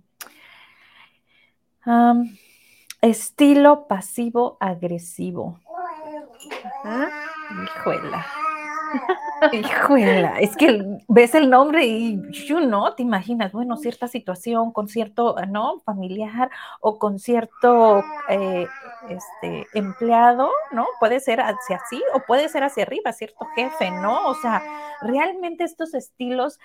estilo 3.03 3.87
pasivo 3.87 4.57
agresivo. 6.85 7.35
Hijuela. 7.65 8.27
Hijuela, 9.53 10.39
es 10.41 10.57
que 10.57 10.99
ves 11.09 11.35
el 11.35 11.51
nombre 11.51 11.85
y 11.85 12.21
yo 12.31 12.61
no 12.61 12.95
te 12.95 13.03
imaginas, 13.03 13.53
bueno, 13.53 13.77
cierta 13.77 14.09
situación 14.09 14.73
con 14.73 14.89
cierto, 14.89 15.37
¿no? 15.49 15.81
Familiar 15.81 16.51
o 16.81 16.99
con 16.99 17.19
cierto 17.19 18.03
eh, 18.29 18.67
este, 19.09 19.67
empleado, 19.75 20.51
¿no? 20.73 20.87
Puede 21.01 21.21
ser 21.21 21.41
hacia 21.41 21.77
así 21.77 22.03
o 22.15 22.21
puede 22.21 22.49
ser 22.49 22.65
hacia 22.65 22.85
arriba, 22.85 23.13
cierto 23.13 23.45
jefe, 23.57 23.91
¿no? 23.91 24.29
O 24.29 24.35
sea, 24.35 24.63
realmente 25.03 25.65
estos 25.65 25.95
estilos 25.95 26.59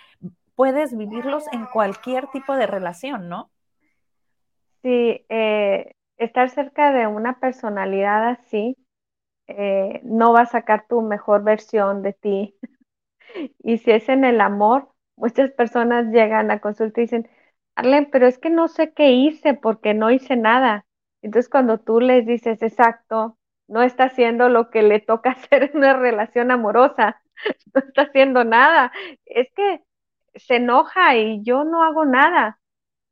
puedes 0.55 0.95
vivirlos 0.95 1.45
en 1.51 1.65
cualquier 1.65 2.27
tipo 2.27 2.55
de 2.55 2.67
relación, 2.67 3.29
¿no? 3.29 3.49
Sí, 4.81 5.25
eh, 5.29 5.95
estar 6.17 6.49
cerca 6.49 6.93
de 6.93 7.07
una 7.07 7.39
personalidad 7.39 8.29
así 8.29 8.77
eh, 9.49 10.01
no 10.03 10.33
va 10.33 10.41
a 10.41 10.45
sacar 10.47 10.87
tu 10.87 11.01
mejor 11.01 11.43
versión 11.43 12.01
de 12.03 12.13
ti. 12.13 12.55
y 13.63 13.77
si 13.79 13.91
es 13.91 14.09
en 14.09 14.25
el 14.25 14.41
amor, 14.41 14.89
muchas 15.15 15.51
personas 15.51 16.07
llegan 16.13 16.51
a 16.51 16.59
consulta 16.59 17.01
y 17.01 17.05
dicen, 17.05 17.29
Arlen, 17.75 18.09
pero 18.11 18.27
es 18.27 18.37
que 18.39 18.49
no 18.49 18.67
sé 18.67 18.93
qué 18.93 19.11
hice 19.11 19.53
porque 19.53 19.93
no 19.93 20.11
hice 20.11 20.35
nada. 20.35 20.85
Entonces 21.21 21.49
cuando 21.49 21.79
tú 21.79 21.99
les 22.01 22.25
dices, 22.25 22.61
exacto, 22.61 23.37
no 23.67 23.83
está 23.83 24.05
haciendo 24.05 24.49
lo 24.49 24.69
que 24.69 24.83
le 24.83 24.99
toca 24.99 25.31
hacer 25.31 25.63
en 25.63 25.77
una 25.77 25.95
relación 25.97 26.51
amorosa, 26.51 27.21
no 27.73 27.81
está 27.81 28.03
haciendo 28.03 28.43
nada, 28.43 28.91
es 29.25 29.47
que 29.55 29.81
se 30.35 30.57
enoja 30.57 31.17
y 31.17 31.43
yo 31.43 31.63
no 31.63 31.83
hago 31.83 32.05
nada. 32.05 32.59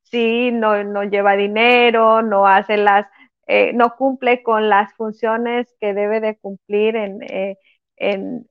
Sí, 0.04 0.52
no, 0.52 0.84
no 0.86 1.04
lleva 1.04 1.36
dinero, 1.36 2.22
no 2.22 2.48
hace 2.48 2.78
las 2.78 3.08
eh, 3.48 3.74
no 3.74 3.96
cumple 3.96 4.44
con 4.44 4.70
las 4.70 4.94
funciones 4.96 5.74
que 5.80 5.94
debe 5.94 6.20
de 6.22 6.38
cumplir 6.38 6.96
en, 6.98 7.22
eh, 7.24 7.58
en, 7.98 8.48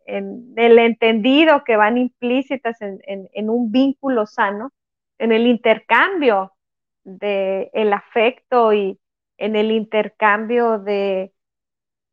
el 0.57 0.78
entendido 0.78 1.64
que 1.64 1.76
van 1.76 1.99
implícitas 1.99 2.78
en, 2.80 3.51
un 3.51 3.70
vínculo 3.72 4.26
sano, 4.26 4.72
en 5.18 5.32
el 5.32 5.47
intercambio 5.47 6.53
del 7.05 7.70
el 7.72 7.92
afecto 7.92 8.72
y 8.72 8.99
en 9.38 9.57
el 9.57 9.70
intercambio 9.70 10.78
de 10.78 11.32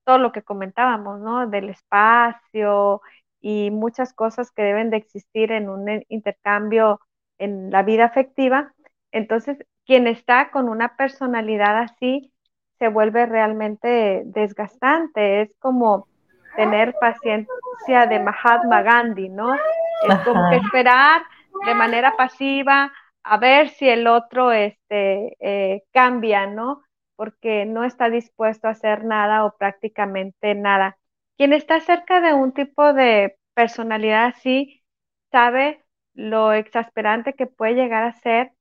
todo 0.05 0.17
lo 0.19 0.31
que 0.31 0.43
comentábamos, 0.43 1.19
¿no? 1.21 1.47
Del 1.47 1.69
espacio 1.69 3.01
y 3.41 3.71
muchas 3.71 4.13
cosas 4.13 4.51
que 4.51 4.63
deben 4.63 4.89
de 4.89 4.97
existir 4.97 5.51
en 5.51 5.69
un 5.69 6.03
intercambio 6.09 6.99
en 7.39 7.71
la 7.71 7.84
vida 7.84 8.05
afectiva. 8.05 8.73
Entonces, 9.11 9.57
quien 9.86 10.07
está 10.07 10.51
con 10.51 10.69
una 10.69 10.95
personalidad 10.97 11.77
así 11.79 12.32
se 12.80 12.88
vuelve 12.88 13.26
realmente 13.26 14.24
desgastante. 14.26 15.41
Es 15.41 15.51
como 15.59 16.07
tener 16.55 16.93
paciencia 16.99 18.05
de 18.09 18.19
Mahatma 18.19 18.82
Gandhi, 18.82 19.30
¿no? 19.30 19.55
Es 19.55 20.19
como 20.26 20.49
que 20.49 20.57
esperar 20.57 21.24
de 21.65 21.76
manera 21.76 22.15
pasiva 22.15 22.91
a 23.24 23.38
ver 23.38 23.69
si 23.69 23.88
el 23.88 24.07
otro 24.07 24.51
este, 24.51 25.38
eh, 25.39 25.84
cambia, 25.93 26.45
¿no? 26.45 26.84
Porque 27.15 27.65
no 27.65 27.84
está 27.84 28.09
dispuesto 28.09 28.67
a 28.67 28.71
hacer 28.71 29.05
nada 29.05 29.45
o 29.45 29.55
prácticamente 29.57 30.55
nada. 30.55 30.97
Quien 31.38 31.53
está 31.53 31.80
cerca 31.80 32.21
de 32.21 32.34
un 32.34 32.53
tipo 32.53 32.93
de 32.93 33.38
personalidad 33.53 34.26
así 34.26 34.84
sabe 35.32 35.84
lo 36.13 36.53
exasperante 36.53 37.34
que 37.34 37.47
puede 37.47 37.76
llegar 37.76 38.03
a 38.03 38.13
ser 38.13 38.51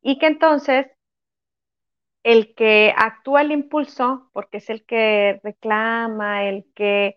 y 0.00 0.18
que 0.18 0.26
entonces 0.26 0.86
el 2.22 2.54
que 2.54 2.94
actúa 2.96 3.42
el 3.42 3.52
impulso, 3.52 4.30
porque 4.32 4.58
es 4.58 4.70
el 4.70 4.84
que 4.84 5.40
reclama, 5.42 6.44
el 6.44 6.66
que 6.74 7.16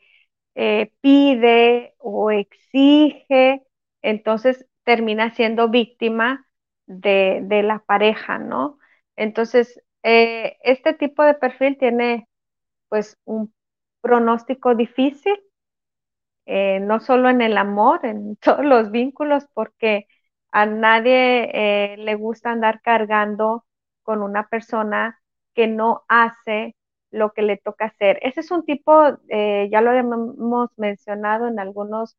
eh, 0.55 0.91
pide 1.01 1.95
o 1.99 2.31
exige, 2.31 3.63
entonces 4.01 4.65
termina 4.83 5.31
siendo 5.35 5.69
víctima 5.69 6.47
de, 6.87 7.41
la 7.63 7.79
pareja, 7.79 8.39
¿no? 8.39 8.79
Entonces, 9.15 9.81
eh, 10.03 10.57
este 10.63 10.93
tipo 10.93 11.23
de 11.23 11.33
perfil 11.35 11.77
tiene 11.77 12.27
pues 12.89 13.17
un 13.25 13.53
pronóstico 14.01 14.75
difícil, 14.75 15.35
eh, 16.45 16.79
no 16.79 16.99
solo 16.99 17.29
en 17.29 17.41
el 17.41 17.57
amor, 17.57 18.05
en 18.05 18.35
todos 18.41 18.65
los 18.65 18.91
vínculos, 18.91 19.45
porque 19.53 20.07
a 20.51 20.65
nadie 20.65 21.95
le 21.97 22.15
gusta 22.15 22.51
andar 22.51 22.81
cargando 22.81 23.65
con 24.05 24.21
una 24.21 24.47
persona 24.47 25.19
que 25.53 25.67
no 25.67 26.03
hace 26.07 26.75
lo 27.11 27.33
que 27.33 27.41
le 27.41 27.57
toca 27.57 27.85
hacer. 27.85 28.19
Ese 28.21 28.41
es 28.41 28.51
un 28.51 28.65
tipo, 28.65 29.17
eh, 29.29 29.67
ya 29.71 29.81
lo 29.81 29.91
hemos 29.91 30.69
mencionado 30.77 31.47
en 31.47 31.59
algunos 31.59 32.17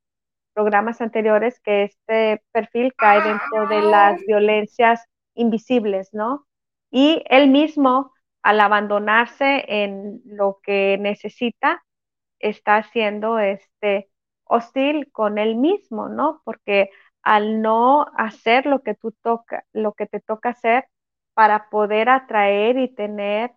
programas 0.55 1.01
anteriores, 1.01 1.61
que 1.61 1.85
este 1.85 2.43
perfil 2.53 2.95
cae 2.95 3.23
dentro 3.23 3.69
de 3.69 3.83
las 3.83 4.21
violencias 4.27 5.05
invisibles, 5.35 6.09
¿no? 6.13 6.47
Y 6.91 7.23
él 7.29 7.51
mismo, 7.51 8.13
al 8.43 8.61
abandonarse 8.61 9.65
en 9.69 10.23
lo 10.25 10.61
que 10.63 10.97
necesita, 10.99 11.85
está 12.39 12.83
siendo 12.85 13.39
este 13.39 14.11
hostil 14.45 15.11
con 15.13 15.39
él 15.39 15.57
mismo, 15.57 16.09
¿no? 16.09 16.41
Porque 16.45 16.91
al 17.23 17.61
no 17.61 18.07
hacer 18.17 18.67
lo 18.67 18.83
que 18.83 18.95
tú 18.95 19.13
toca, 19.23 19.67
lo 19.73 19.93
que 19.93 20.07
te 20.07 20.21
toca 20.21 20.51
hacer 20.51 20.87
para 21.37 21.69
poder 21.69 22.09
atraer 22.09 22.79
y 22.79 22.89
tener 22.89 23.53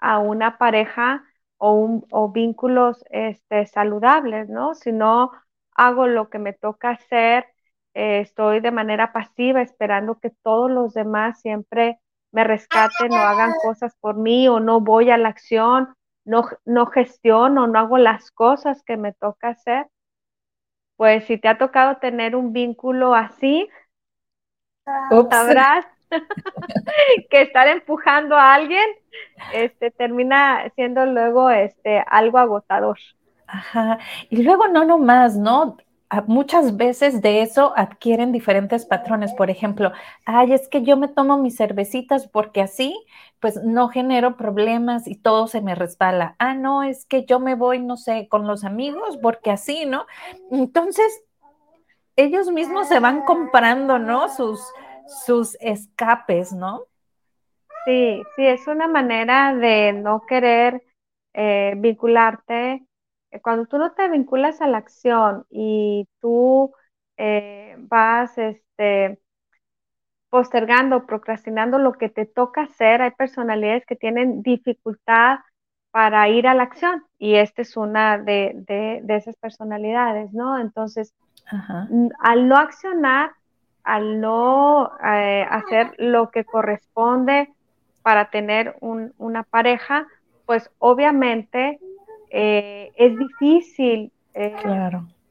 a 0.00 0.18
una 0.18 0.58
pareja 0.58 1.24
o, 1.56 1.72
un, 1.72 2.06
o 2.10 2.30
vínculos 2.30 3.02
este, 3.08 3.64
saludables, 3.64 4.50
¿no? 4.50 4.74
Si 4.74 4.92
no 4.92 5.32
hago 5.74 6.06
lo 6.08 6.28
que 6.28 6.38
me 6.38 6.52
toca 6.52 6.90
hacer, 6.90 7.46
eh, 7.94 8.20
estoy 8.20 8.60
de 8.60 8.70
manera 8.70 9.14
pasiva 9.14 9.62
esperando 9.62 10.20
que 10.20 10.28
todos 10.42 10.70
los 10.70 10.92
demás 10.92 11.40
siempre 11.40 11.98
me 12.32 12.44
rescaten 12.44 13.10
o 13.12 13.16
hagan 13.16 13.54
cosas 13.62 13.96
por 13.98 14.18
mí 14.18 14.46
o 14.46 14.60
no 14.60 14.82
voy 14.82 15.08
a 15.10 15.16
la 15.16 15.30
acción, 15.30 15.94
no, 16.26 16.44
no 16.66 16.84
gestiono, 16.84 17.66
no 17.66 17.78
hago 17.78 17.96
las 17.96 18.30
cosas 18.30 18.82
que 18.82 18.98
me 18.98 19.14
toca 19.14 19.48
hacer. 19.48 19.86
Pues 20.96 21.24
si 21.24 21.38
te 21.38 21.48
ha 21.48 21.56
tocado 21.56 21.96
tener 21.96 22.36
un 22.36 22.52
vínculo 22.52 23.14
así, 23.14 23.70
sabrás 25.30 25.86
que 27.32 27.40
estar 27.40 27.66
empujando 27.66 28.36
a 28.36 28.54
alguien 28.54 28.84
este, 29.54 29.90
termina 29.90 30.70
siendo 30.76 31.06
luego 31.06 31.48
este, 31.48 32.04
algo 32.06 32.36
agotador. 32.36 32.98
Ajá. 33.46 33.98
Y 34.28 34.42
luego 34.42 34.68
no 34.68 34.84
nomás, 34.84 35.36
¿no? 35.36 35.78
Muchas 36.26 36.76
veces 36.76 37.22
de 37.22 37.40
eso 37.40 37.72
adquieren 37.74 38.32
diferentes 38.32 38.84
patrones. 38.84 39.32
Por 39.32 39.48
ejemplo, 39.48 39.92
ay, 40.26 40.52
es 40.52 40.68
que 40.68 40.82
yo 40.82 40.98
me 40.98 41.08
tomo 41.08 41.38
mis 41.38 41.56
cervecitas 41.56 42.28
porque 42.28 42.60
así, 42.60 43.02
pues 43.40 43.64
no 43.64 43.88
genero 43.88 44.36
problemas 44.36 45.08
y 45.08 45.14
todo 45.14 45.46
se 45.46 45.62
me 45.62 45.74
resbala. 45.74 46.36
Ah, 46.38 46.54
no, 46.54 46.82
es 46.82 47.06
que 47.06 47.24
yo 47.24 47.40
me 47.40 47.54
voy, 47.54 47.78
no 47.78 47.96
sé, 47.96 48.28
con 48.28 48.46
los 48.46 48.62
amigos 48.62 49.16
porque 49.22 49.50
así, 49.50 49.86
¿no? 49.86 50.04
Entonces, 50.50 51.22
ellos 52.16 52.50
mismos 52.50 52.88
se 52.88 53.00
van 53.00 53.22
comprando, 53.22 53.98
¿no? 53.98 54.28
Sus, 54.28 54.60
sus 55.24 55.56
escapes, 55.60 56.52
¿no? 56.52 56.82
Sí, 57.84 58.22
sí, 58.36 58.46
es 58.46 58.66
una 58.68 58.86
manera 58.86 59.54
de 59.54 59.92
no 59.92 60.22
querer 60.26 60.82
eh, 61.32 61.74
vincularte. 61.76 62.86
Cuando 63.42 63.66
tú 63.66 63.78
no 63.78 63.92
te 63.92 64.08
vinculas 64.08 64.60
a 64.60 64.68
la 64.68 64.78
acción 64.78 65.46
y 65.50 66.06
tú 66.20 66.72
eh, 67.16 67.74
vas 67.78 68.36
este, 68.38 69.18
postergando, 70.30 71.06
procrastinando 71.06 71.78
lo 71.78 71.94
que 71.94 72.08
te 72.08 72.26
toca 72.26 72.62
hacer, 72.62 73.02
hay 73.02 73.10
personalidades 73.12 73.84
que 73.86 73.96
tienen 73.96 74.42
dificultad 74.42 75.40
para 75.90 76.28
ir 76.28 76.46
a 76.46 76.54
la 76.54 76.62
acción 76.62 77.04
y 77.18 77.34
esta 77.34 77.62
es 77.62 77.76
una 77.76 78.18
de, 78.18 79.02
esas 79.08 79.36
personalidades, 79.36 80.32
¿no? 80.32 80.58
Entonces, 80.58 81.14
al 82.20 82.48
no 82.48 82.56
accionar, 82.56 83.32
al 83.82 84.20
no 84.20 84.92
eh, 85.04 85.46
hacer 85.50 85.94
lo 85.98 86.30
que 86.30 86.44
corresponde 86.44 87.52
para 88.02 88.30
tener 88.30 88.76
una 88.80 89.42
pareja, 89.44 90.06
pues 90.46 90.70
obviamente 90.78 91.78
eh, 92.30 92.92
es 92.96 93.16
difícil 93.18 94.12
eh, 94.34 94.54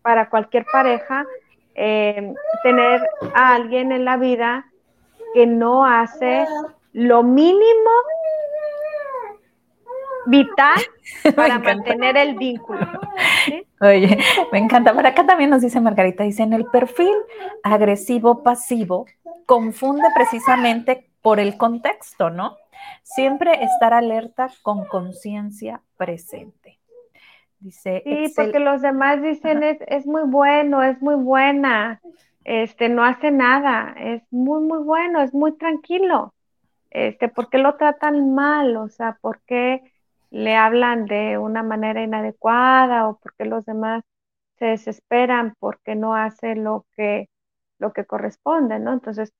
para 0.01 0.29
cualquier 0.29 0.65
pareja 0.71 1.25
tener 1.73 3.01
a 3.33 3.55
alguien 3.55 3.91
en 3.91 4.05
la 4.05 4.17
vida 4.17 4.65
que 5.33 5.47
no 5.47 5.85
hace 5.85 6.45
lo 6.93 7.23
mínimo 7.23 7.91
vital 10.25 10.79
para 11.35 11.59
mantener 11.59 12.17
el 12.17 12.37
vínculo. 12.37 12.87
Oye, 13.79 14.17
me 14.51 14.59
encanta. 14.59 14.93
Por 14.93 15.05
acá 15.05 15.25
también 15.25 15.49
nos 15.49 15.61
dice 15.61 15.79
Margarita, 15.79 16.23
dice, 16.23 16.43
en 16.43 16.53
el 16.53 16.65
perfil 16.65 17.15
agresivo-pasivo 17.63 19.05
confunde 19.45 20.07
precisamente 20.15 21.10
por 21.21 21.39
el 21.39 21.57
contexto, 21.57 22.29
¿no? 22.29 22.57
Siempre 23.03 23.63
estar 23.63 23.93
alerta 23.93 24.49
con 24.61 24.85
conciencia 24.85 25.81
presente. 25.97 26.79
Dice, 27.59 28.01
sí, 28.03 28.33
porque 28.35 28.59
los 28.59 28.81
demás 28.81 29.21
dicen 29.21 29.61
es, 29.61 29.77
es, 29.87 30.07
muy 30.07 30.23
bueno, 30.23 30.81
es 30.81 30.99
muy 30.99 31.13
buena, 31.13 32.01
este, 32.43 32.89
no 32.89 33.03
hace 33.03 33.29
nada, 33.29 33.93
es 33.99 34.23
muy, 34.31 34.63
muy 34.63 34.79
bueno, 34.79 35.21
es 35.21 35.31
muy 35.31 35.55
tranquilo. 35.57 36.33
Este, 36.89 37.29
¿por 37.29 37.49
qué 37.49 37.59
lo 37.59 37.75
tratan 37.75 38.33
mal? 38.33 38.75
O 38.77 38.89
sea, 38.89 39.17
¿por 39.21 39.41
qué 39.41 39.83
le 40.31 40.55
hablan 40.55 41.05
de 41.05 41.37
una 41.37 41.61
manera 41.61 42.01
inadecuada 42.01 43.07
o 43.07 43.19
porque 43.19 43.45
los 43.45 43.63
demás 43.65 44.03
se 44.57 44.65
desesperan 44.65 45.55
porque 45.59 45.95
no 45.95 46.15
hace 46.15 46.55
lo 46.55 46.85
que, 46.95 47.29
lo 47.79 47.93
que 47.93 48.05
corresponde, 48.05 48.79
¿no? 48.79 48.93
Entonces, 48.93 49.33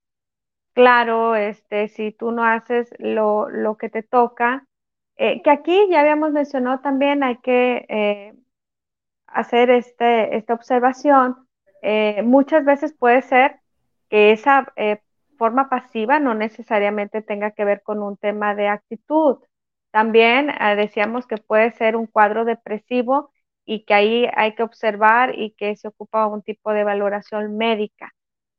claro, 0.74 1.34
este, 1.36 1.88
si 1.88 2.12
tú 2.12 2.32
no 2.32 2.44
haces 2.44 2.90
lo, 2.98 3.48
lo 3.48 3.76
que 3.76 3.88
te 3.88 4.02
toca, 4.02 4.66
eh, 5.16 5.42
que 5.42 5.50
aquí 5.50 5.88
ya 5.90 6.00
habíamos 6.00 6.32
mencionado 6.32 6.80
también, 6.80 7.22
hay 7.22 7.38
que 7.38 7.86
eh, 7.88 8.34
hacer 9.26 9.70
este, 9.70 10.36
esta 10.36 10.54
observación. 10.54 11.48
Eh, 11.82 12.22
muchas 12.22 12.64
veces 12.64 12.94
puede 12.94 13.22
ser 13.22 13.60
que 14.10 14.32
esa 14.32 14.72
forma 15.38 15.68
pasiva 15.68 16.20
no 16.20 16.34
necesariamente 16.34 17.22
tenga 17.22 17.52
que 17.52 17.64
ver 17.64 17.82
con 17.82 18.02
un 18.02 18.16
tema 18.16 18.54
de 18.54 18.68
actitud, 18.68 19.38
también 19.90 20.50
decíamos 20.76 21.26
que 21.26 21.36
puede 21.36 21.72
ser 21.72 21.96
un 21.96 22.06
cuadro 22.06 22.44
depresivo 22.44 23.32
y 23.64 23.84
que 23.84 23.94
ahí 23.94 24.28
hay 24.34 24.54
que 24.54 24.62
observar 24.62 25.38
y 25.38 25.52
que 25.52 25.76
se 25.76 25.88
ocupa 25.88 26.26
un 26.26 26.42
tipo 26.42 26.72
de 26.72 26.84
valoración 26.84 27.56
médica, 27.56 28.12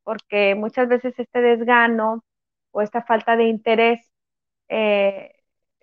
porque 0.04 0.54
muchas 0.54 0.88
veces 0.88 1.18
este 1.18 1.40
desgano 1.40 2.24
o 2.72 2.82
esta 2.82 3.02
falta 3.02 3.36
de 3.36 3.44
interés, 3.44 4.12
eh, 4.68 5.34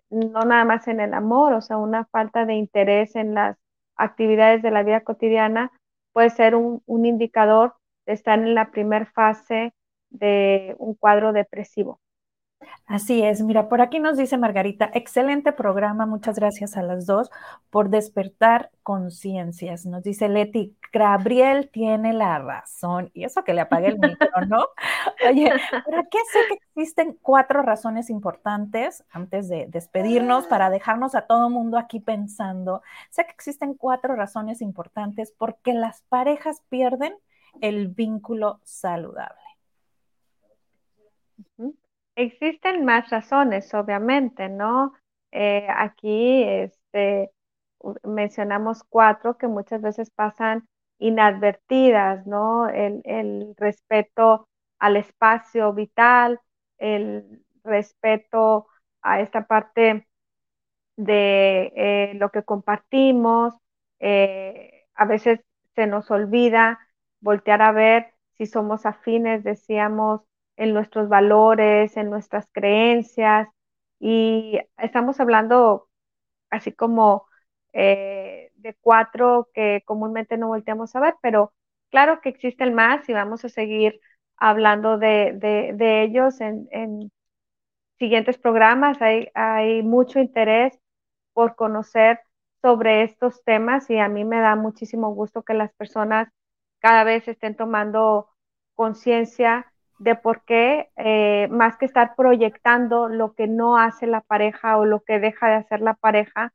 no 0.09 0.41
nada 0.41 0.65
más 0.65 0.87
en 0.87 0.99
el 0.99 1.13
amor, 1.13 1.53
o 1.53 1.61
sea, 1.61 1.77
una 1.77 2.05
falta 2.05 2.45
de 2.45 2.55
interés 2.55 3.15
en 3.15 3.33
las 3.35 3.57
actividades 3.95 4.61
de 4.61 4.71
la 4.71 4.83
vida 4.83 5.01
cotidiana, 5.01 5.71
puede 6.13 6.29
ser 6.29 6.55
un, 6.55 6.81
un 6.85 7.05
indicador 7.05 7.75
de 8.05 8.13
estar 8.13 8.39
en 8.39 8.55
la 8.55 8.71
primera 8.71 9.05
fase 9.05 9.73
de 10.09 10.75
un 10.79 10.95
cuadro 10.95 11.33
depresivo. 11.33 11.99
Así 12.85 13.23
es, 13.23 13.41
mira, 13.41 13.69
por 13.69 13.81
aquí 13.81 13.99
nos 13.99 14.17
dice 14.17 14.37
Margarita, 14.37 14.91
excelente 14.93 15.53
programa, 15.53 16.05
muchas 16.05 16.35
gracias 16.37 16.75
a 16.75 16.83
las 16.83 17.05
dos 17.05 17.29
por 17.69 17.89
despertar 17.89 18.69
conciencias. 18.83 19.85
Nos 19.85 20.03
dice 20.03 20.27
Leti, 20.27 20.75
Gabriel 20.91 21.69
tiene 21.71 22.11
la 22.11 22.39
razón, 22.39 23.09
y 23.13 23.23
eso 23.23 23.43
que 23.43 23.53
le 23.53 23.61
apague 23.61 23.87
el 23.87 23.99
micro, 23.99 24.45
¿no? 24.47 24.65
Oye, 25.29 25.51
¿para 25.85 26.03
qué 26.03 26.17
sé 26.31 26.39
que 26.49 26.55
existen 26.55 27.17
cuatro 27.21 27.61
razones 27.61 28.09
importantes 28.09 29.05
antes 29.09 29.47
de 29.47 29.67
despedirnos 29.69 30.47
para 30.47 30.69
dejarnos 30.69 31.15
a 31.15 31.21
todo 31.21 31.49
mundo 31.49 31.77
aquí 31.77 32.01
pensando? 32.01 32.81
Sé 33.09 33.25
que 33.25 33.31
existen 33.31 33.73
cuatro 33.73 34.15
razones 34.15 34.61
importantes 34.61 35.33
porque 35.37 35.73
las 35.73 36.01
parejas 36.09 36.61
pierden 36.69 37.15
el 37.61 37.87
vínculo 37.87 38.59
saludable. 38.63 39.39
Existen 42.21 42.85
más 42.85 43.09
razones, 43.09 43.73
obviamente, 43.73 44.47
¿no? 44.47 44.93
Eh, 45.31 45.65
aquí 45.75 46.43
este, 46.43 47.31
mencionamos 48.03 48.83
cuatro 48.83 49.37
que 49.39 49.47
muchas 49.47 49.81
veces 49.81 50.11
pasan 50.11 50.67
inadvertidas, 50.99 52.27
¿no? 52.27 52.69
El, 52.69 53.55
respeto 53.57 54.47
al 54.77 54.97
espacio 54.97 55.73
vital, 55.73 56.39
el 56.77 57.43
respeto 57.63 58.67
a 59.01 59.21
esta 59.21 59.47
parte 59.47 60.07
de 60.97 61.73
eh, 61.75 62.13
lo 62.15 62.29
que 62.29 62.43
compartimos. 62.43 63.55
Eh, 63.99 64.85
a 64.93 65.05
veces 65.05 65.39
se 65.75 65.87
nos 65.87 66.11
olvida 66.11 66.79
voltear 67.19 67.63
a 67.63 67.71
ver 67.71 68.13
si 68.37 68.45
somos 68.45 68.85
afines, 68.85 69.43
decíamos, 69.43 70.21
en 70.57 70.73
nuestros 70.73 71.09
valores, 71.09 71.97
en 71.97 72.09
nuestras 72.09 72.47
creencias. 72.51 73.47
Y 73.99 74.59
estamos 74.77 75.19
hablando 75.19 75.89
así 76.49 76.71
como 76.73 77.27
eh, 77.73 78.51
de 78.55 78.75
cuatro 78.81 79.49
que 79.53 79.83
comúnmente 79.85 80.37
no 80.37 80.47
volteamos 80.49 80.95
a 80.95 80.99
ver, 80.99 81.15
pero 81.21 81.53
claro 81.89 82.21
que 82.21 82.29
existen 82.29 82.73
más 82.73 83.07
y 83.09 83.13
vamos 83.13 83.45
a 83.45 83.49
seguir 83.49 83.99
hablando 84.37 84.97
de, 84.97 85.77
ellos 86.03 86.41
en, 86.41 87.11
siguientes 87.99 88.37
programas. 88.37 89.01
Hay, 89.01 89.29
hay 89.35 89.83
mucho 89.83 90.19
interés 90.19 90.79
por 91.33 91.55
conocer 91.55 92.19
sobre 92.61 93.03
estos 93.03 93.43
temas 93.43 93.89
y 93.89 93.99
a 93.99 94.09
mí 94.09 94.25
me 94.25 94.39
da 94.39 94.55
muchísimo 94.55 95.13
gusto 95.13 95.43
que 95.43 95.53
las 95.53 95.73
personas 95.73 96.29
cada 96.79 97.03
vez 97.03 97.27
estén 97.27 97.55
tomando 97.55 98.29
conciencia 98.75 99.70
de 100.01 100.15
por 100.15 100.43
qué, 100.45 100.89
eh, 100.97 101.47
más 101.51 101.77
que 101.77 101.85
estar 101.85 102.15
proyectando 102.15 103.07
lo 103.07 103.33
que 103.35 103.47
no 103.47 103.77
hace 103.77 104.07
la 104.07 104.21
pareja 104.21 104.77
o 104.77 104.85
lo 104.85 105.01
que 105.01 105.19
deja 105.19 105.47
de 105.49 105.55
hacer 105.55 105.81
la 105.81 105.93
pareja, 105.93 106.53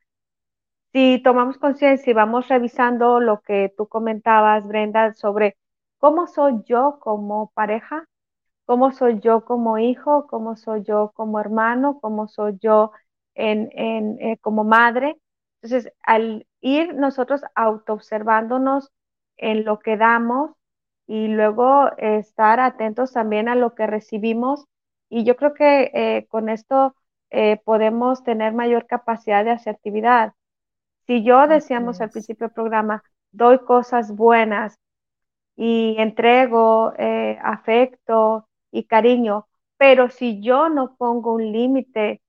si 0.92 1.20
tomamos 1.22 1.59
conciencia 1.59 2.11
y 2.11 2.14
vamos 2.14 2.49
revisando 2.49 3.20
lo 3.20 3.40
que 3.42 3.72
tú 3.76 3.88
comentabas, 3.88 4.66
Brenda, 4.66 5.14
sobre 5.14 5.57
cómo 5.99 6.26
soy 6.26 6.62
yo 6.66 6.99
como 7.01 7.51
pareja, 7.55 8.07
cómo 8.66 8.92
soy 8.92 9.20
yo 9.20 9.44
como 9.44 9.78
hijo, 9.78 10.26
cómo 10.28 10.57
soy 10.57 10.84
yo 10.84 11.12
como 11.14 11.40
hermano, 11.40 12.01
cómo 12.01 12.28
soy 12.28 12.59
yo 12.61 12.92
en, 13.34 13.70
eh, 14.20 14.38
como 14.40 14.64
madre. 14.64 15.18
Entonces, 15.62 15.92
al 16.03 16.47
ir 16.61 16.94
nosotros 16.94 17.42
autoobservándonos 17.55 18.90
en 19.36 19.64
lo 19.64 19.78
que 19.80 19.97
damos, 19.97 20.53
y 21.07 21.29
luego 21.29 21.91
estar 21.99 22.61
atentos 22.61 23.13
también 23.13 23.49
a 23.49 23.55
lo 23.55 23.75
que 23.75 23.87
recibimos. 23.87 24.67
Y 25.09 25.25
yo 25.25 25.37
creo 25.37 25.55
que 25.55 25.91
eh, 25.95 26.27
con 26.29 26.49
esto 26.49 26.95
eh, 27.31 27.59
podemos 27.65 28.25
tener 28.25 28.53
mayor 28.55 28.87
capacidad 28.87 29.45
de 29.45 29.53
asertividad. 29.53 30.33
Si 31.07 31.23
yo 31.25 31.47
decíamos 31.47 32.01
al 32.01 32.11
principio 32.11 32.49
del 32.49 32.55
programa, 32.55 33.05
doy 33.31 33.61
cosas 33.61 34.15
buenas 34.15 34.79
y 35.57 35.97
entrego 35.99 36.93
eh, 36.99 37.39
afecto 37.43 38.49
y 38.73 38.85
cariño, 38.85 39.47
pero 39.79 40.11
si 40.11 40.41
yo 40.43 40.69
no 40.69 40.97
pongo 40.97 41.35
un 41.35 41.53
límite 41.53 42.21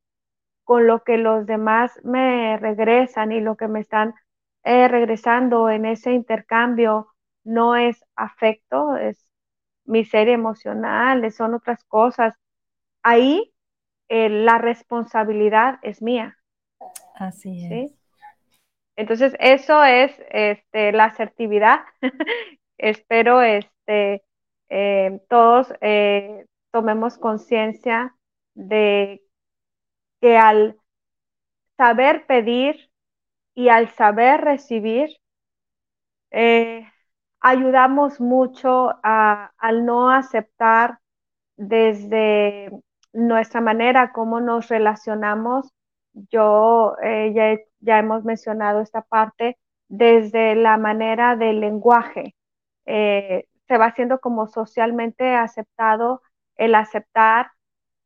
con 0.64 0.88
lo 0.88 1.04
que 1.04 1.18
los 1.18 1.46
demás 1.48 2.00
me 2.04 2.58
regresan 2.58 3.32
y 3.32 3.42
lo 3.42 3.56
que 3.58 3.68
me 3.68 3.80
están 3.80 4.14
regresando 4.64 5.70
en 5.70 5.86
ese 5.86 6.12
intercambio, 6.12 7.08
no 7.48 7.76
es 7.76 8.04
afecto, 8.16 8.98
es 8.98 9.32
miseria 9.86 10.34
emocional, 10.34 11.32
son 11.32 11.54
otras 11.54 11.84
cosas. 11.86 12.36
Ahí 13.04 13.54
eh, 14.10 14.30
la 14.30 14.58
responsabilidad 14.58 15.80
es 15.82 16.02
mía. 16.02 16.38
Así 17.16 17.66
es. 17.72 17.91
Entonces, 18.98 19.36
eso 19.39 19.84
es 19.84 20.12
este, 20.30 20.91
la 20.91 21.06
asertividad. 21.06 21.80
Espero 22.78 23.41
este, 23.41 24.24
eh, 24.70 25.22
todos 25.30 25.74
eh, 25.82 26.45
tomemos 26.72 27.18
conciencia 27.18 28.14
de 28.56 29.24
que 30.20 30.38
al 30.38 30.78
saber 31.78 32.26
pedir 32.26 32.89
y 33.56 33.70
al 33.70 33.89
saber 33.89 34.41
recibir, 34.41 35.10
ayudamos 37.48 38.20
mucho 38.20 38.93
al 39.04 39.86
no 39.86 40.10
aceptar 40.10 41.00
desde 41.56 42.70
nuestra 43.14 43.62
manera 43.62 44.12
como 44.12 44.41
nos 44.41 44.68
relacionamos. 44.68 45.72
Yo 46.14 46.95
eh, 47.02 47.64
ya, 47.80 48.00
hemos 48.00 48.26
mencionado 48.26 48.82
esta 48.82 49.02
parte 49.02 49.58
desde 49.88 50.56
la 50.56 50.78
manera 50.78 51.38
del 51.38 51.62
lenguaje. 51.62 52.36
Eh, 52.86 53.45
se 53.68 53.78
va 53.78 53.88
haciendo 53.88 54.20
como 54.20 54.48
socialmente 54.48 55.34
aceptado 55.36 56.22
el 56.58 56.76
aceptar 56.76 57.52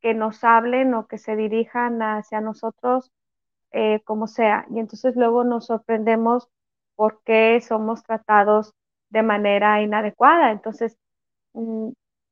que 0.02 0.14
nos 0.14 0.44
hablen 0.44 0.94
o 0.94 1.08
que 1.08 1.18
se 1.18 1.36
dirijan 1.36 2.02
hacia 2.04 2.42
nosotros 2.42 3.12
eh, 3.72 4.02
como 4.06 4.28
sea. 4.28 4.66
Y 4.70 4.80
entonces 4.80 5.16
luego 5.16 5.44
nos 5.44 5.66
sorprendemos 5.66 6.48
por 6.96 7.24
qué 7.24 7.60
somos 7.62 8.04
tratados 8.04 8.76
de 9.12 9.22
manera 9.22 9.82
inadecuada. 9.82 10.52
Entonces, 10.52 10.98
mm, 11.54 11.90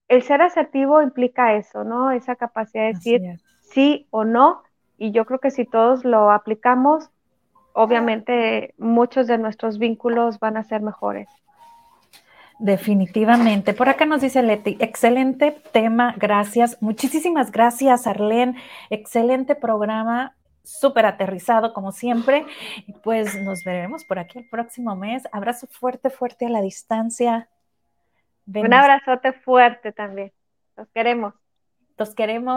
el 0.08 0.24
ser 0.24 0.42
asertivo 0.42 1.02
implica 1.02 1.54
eso, 1.54 1.84
¿no? 1.84 2.12
Esa 2.12 2.36
capacidad 2.36 2.86
de 2.86 2.94
decir 2.94 3.22
sí 3.62 4.08
o 4.10 4.26
no. 4.26 4.64
Y 4.98 5.12
yo 5.12 5.26
creo 5.26 5.40
que 5.40 5.52
si 5.52 5.66
todos 5.66 6.04
lo 6.04 6.32
aplicamos, 6.32 7.10
obviamente 7.74 8.74
muchos 8.78 9.28
de 9.28 9.38
nuestros 9.38 9.78
vínculos 9.78 10.40
van 10.40 10.58
a 10.58 10.64
ser 10.64 10.82
mejores. 10.82 11.30
Definitivamente. 12.58 13.74
Por 13.74 13.88
acá 13.88 14.06
nos 14.06 14.20
dice 14.20 14.42
Leti, 14.42 14.76
excelente 14.82 15.62
tema, 15.72 16.14
gracias. 16.18 16.78
Muchísimas 16.82 17.52
gracias, 17.52 18.06
Arlene. 18.06 18.56
Excelente 18.90 19.56
programa 19.56 20.36
súper 20.70 21.06
aterrizado 21.06 21.74
como 21.74 21.92
siempre. 21.92 22.46
Y 22.88 22.94
pues 22.94 23.40
nos 23.42 23.64
veremos 23.64 24.06
por 24.06 24.20
aquí 24.20 24.40
el 24.40 24.50
próximo 24.50 24.96
mes. 24.96 25.24
Abrazo 25.32 25.68
fuerte, 25.68 26.10
fuerte 26.10 26.46
a 26.46 26.50
la 26.50 26.62
distancia. 26.62 27.50
Un 28.46 28.74
abrazote 28.74 29.34
fuerte 29.34 29.92
también. 29.92 30.32
Los 30.76 30.88
queremos. 30.90 31.34
Los 31.98 32.16
queremos. 32.16 32.48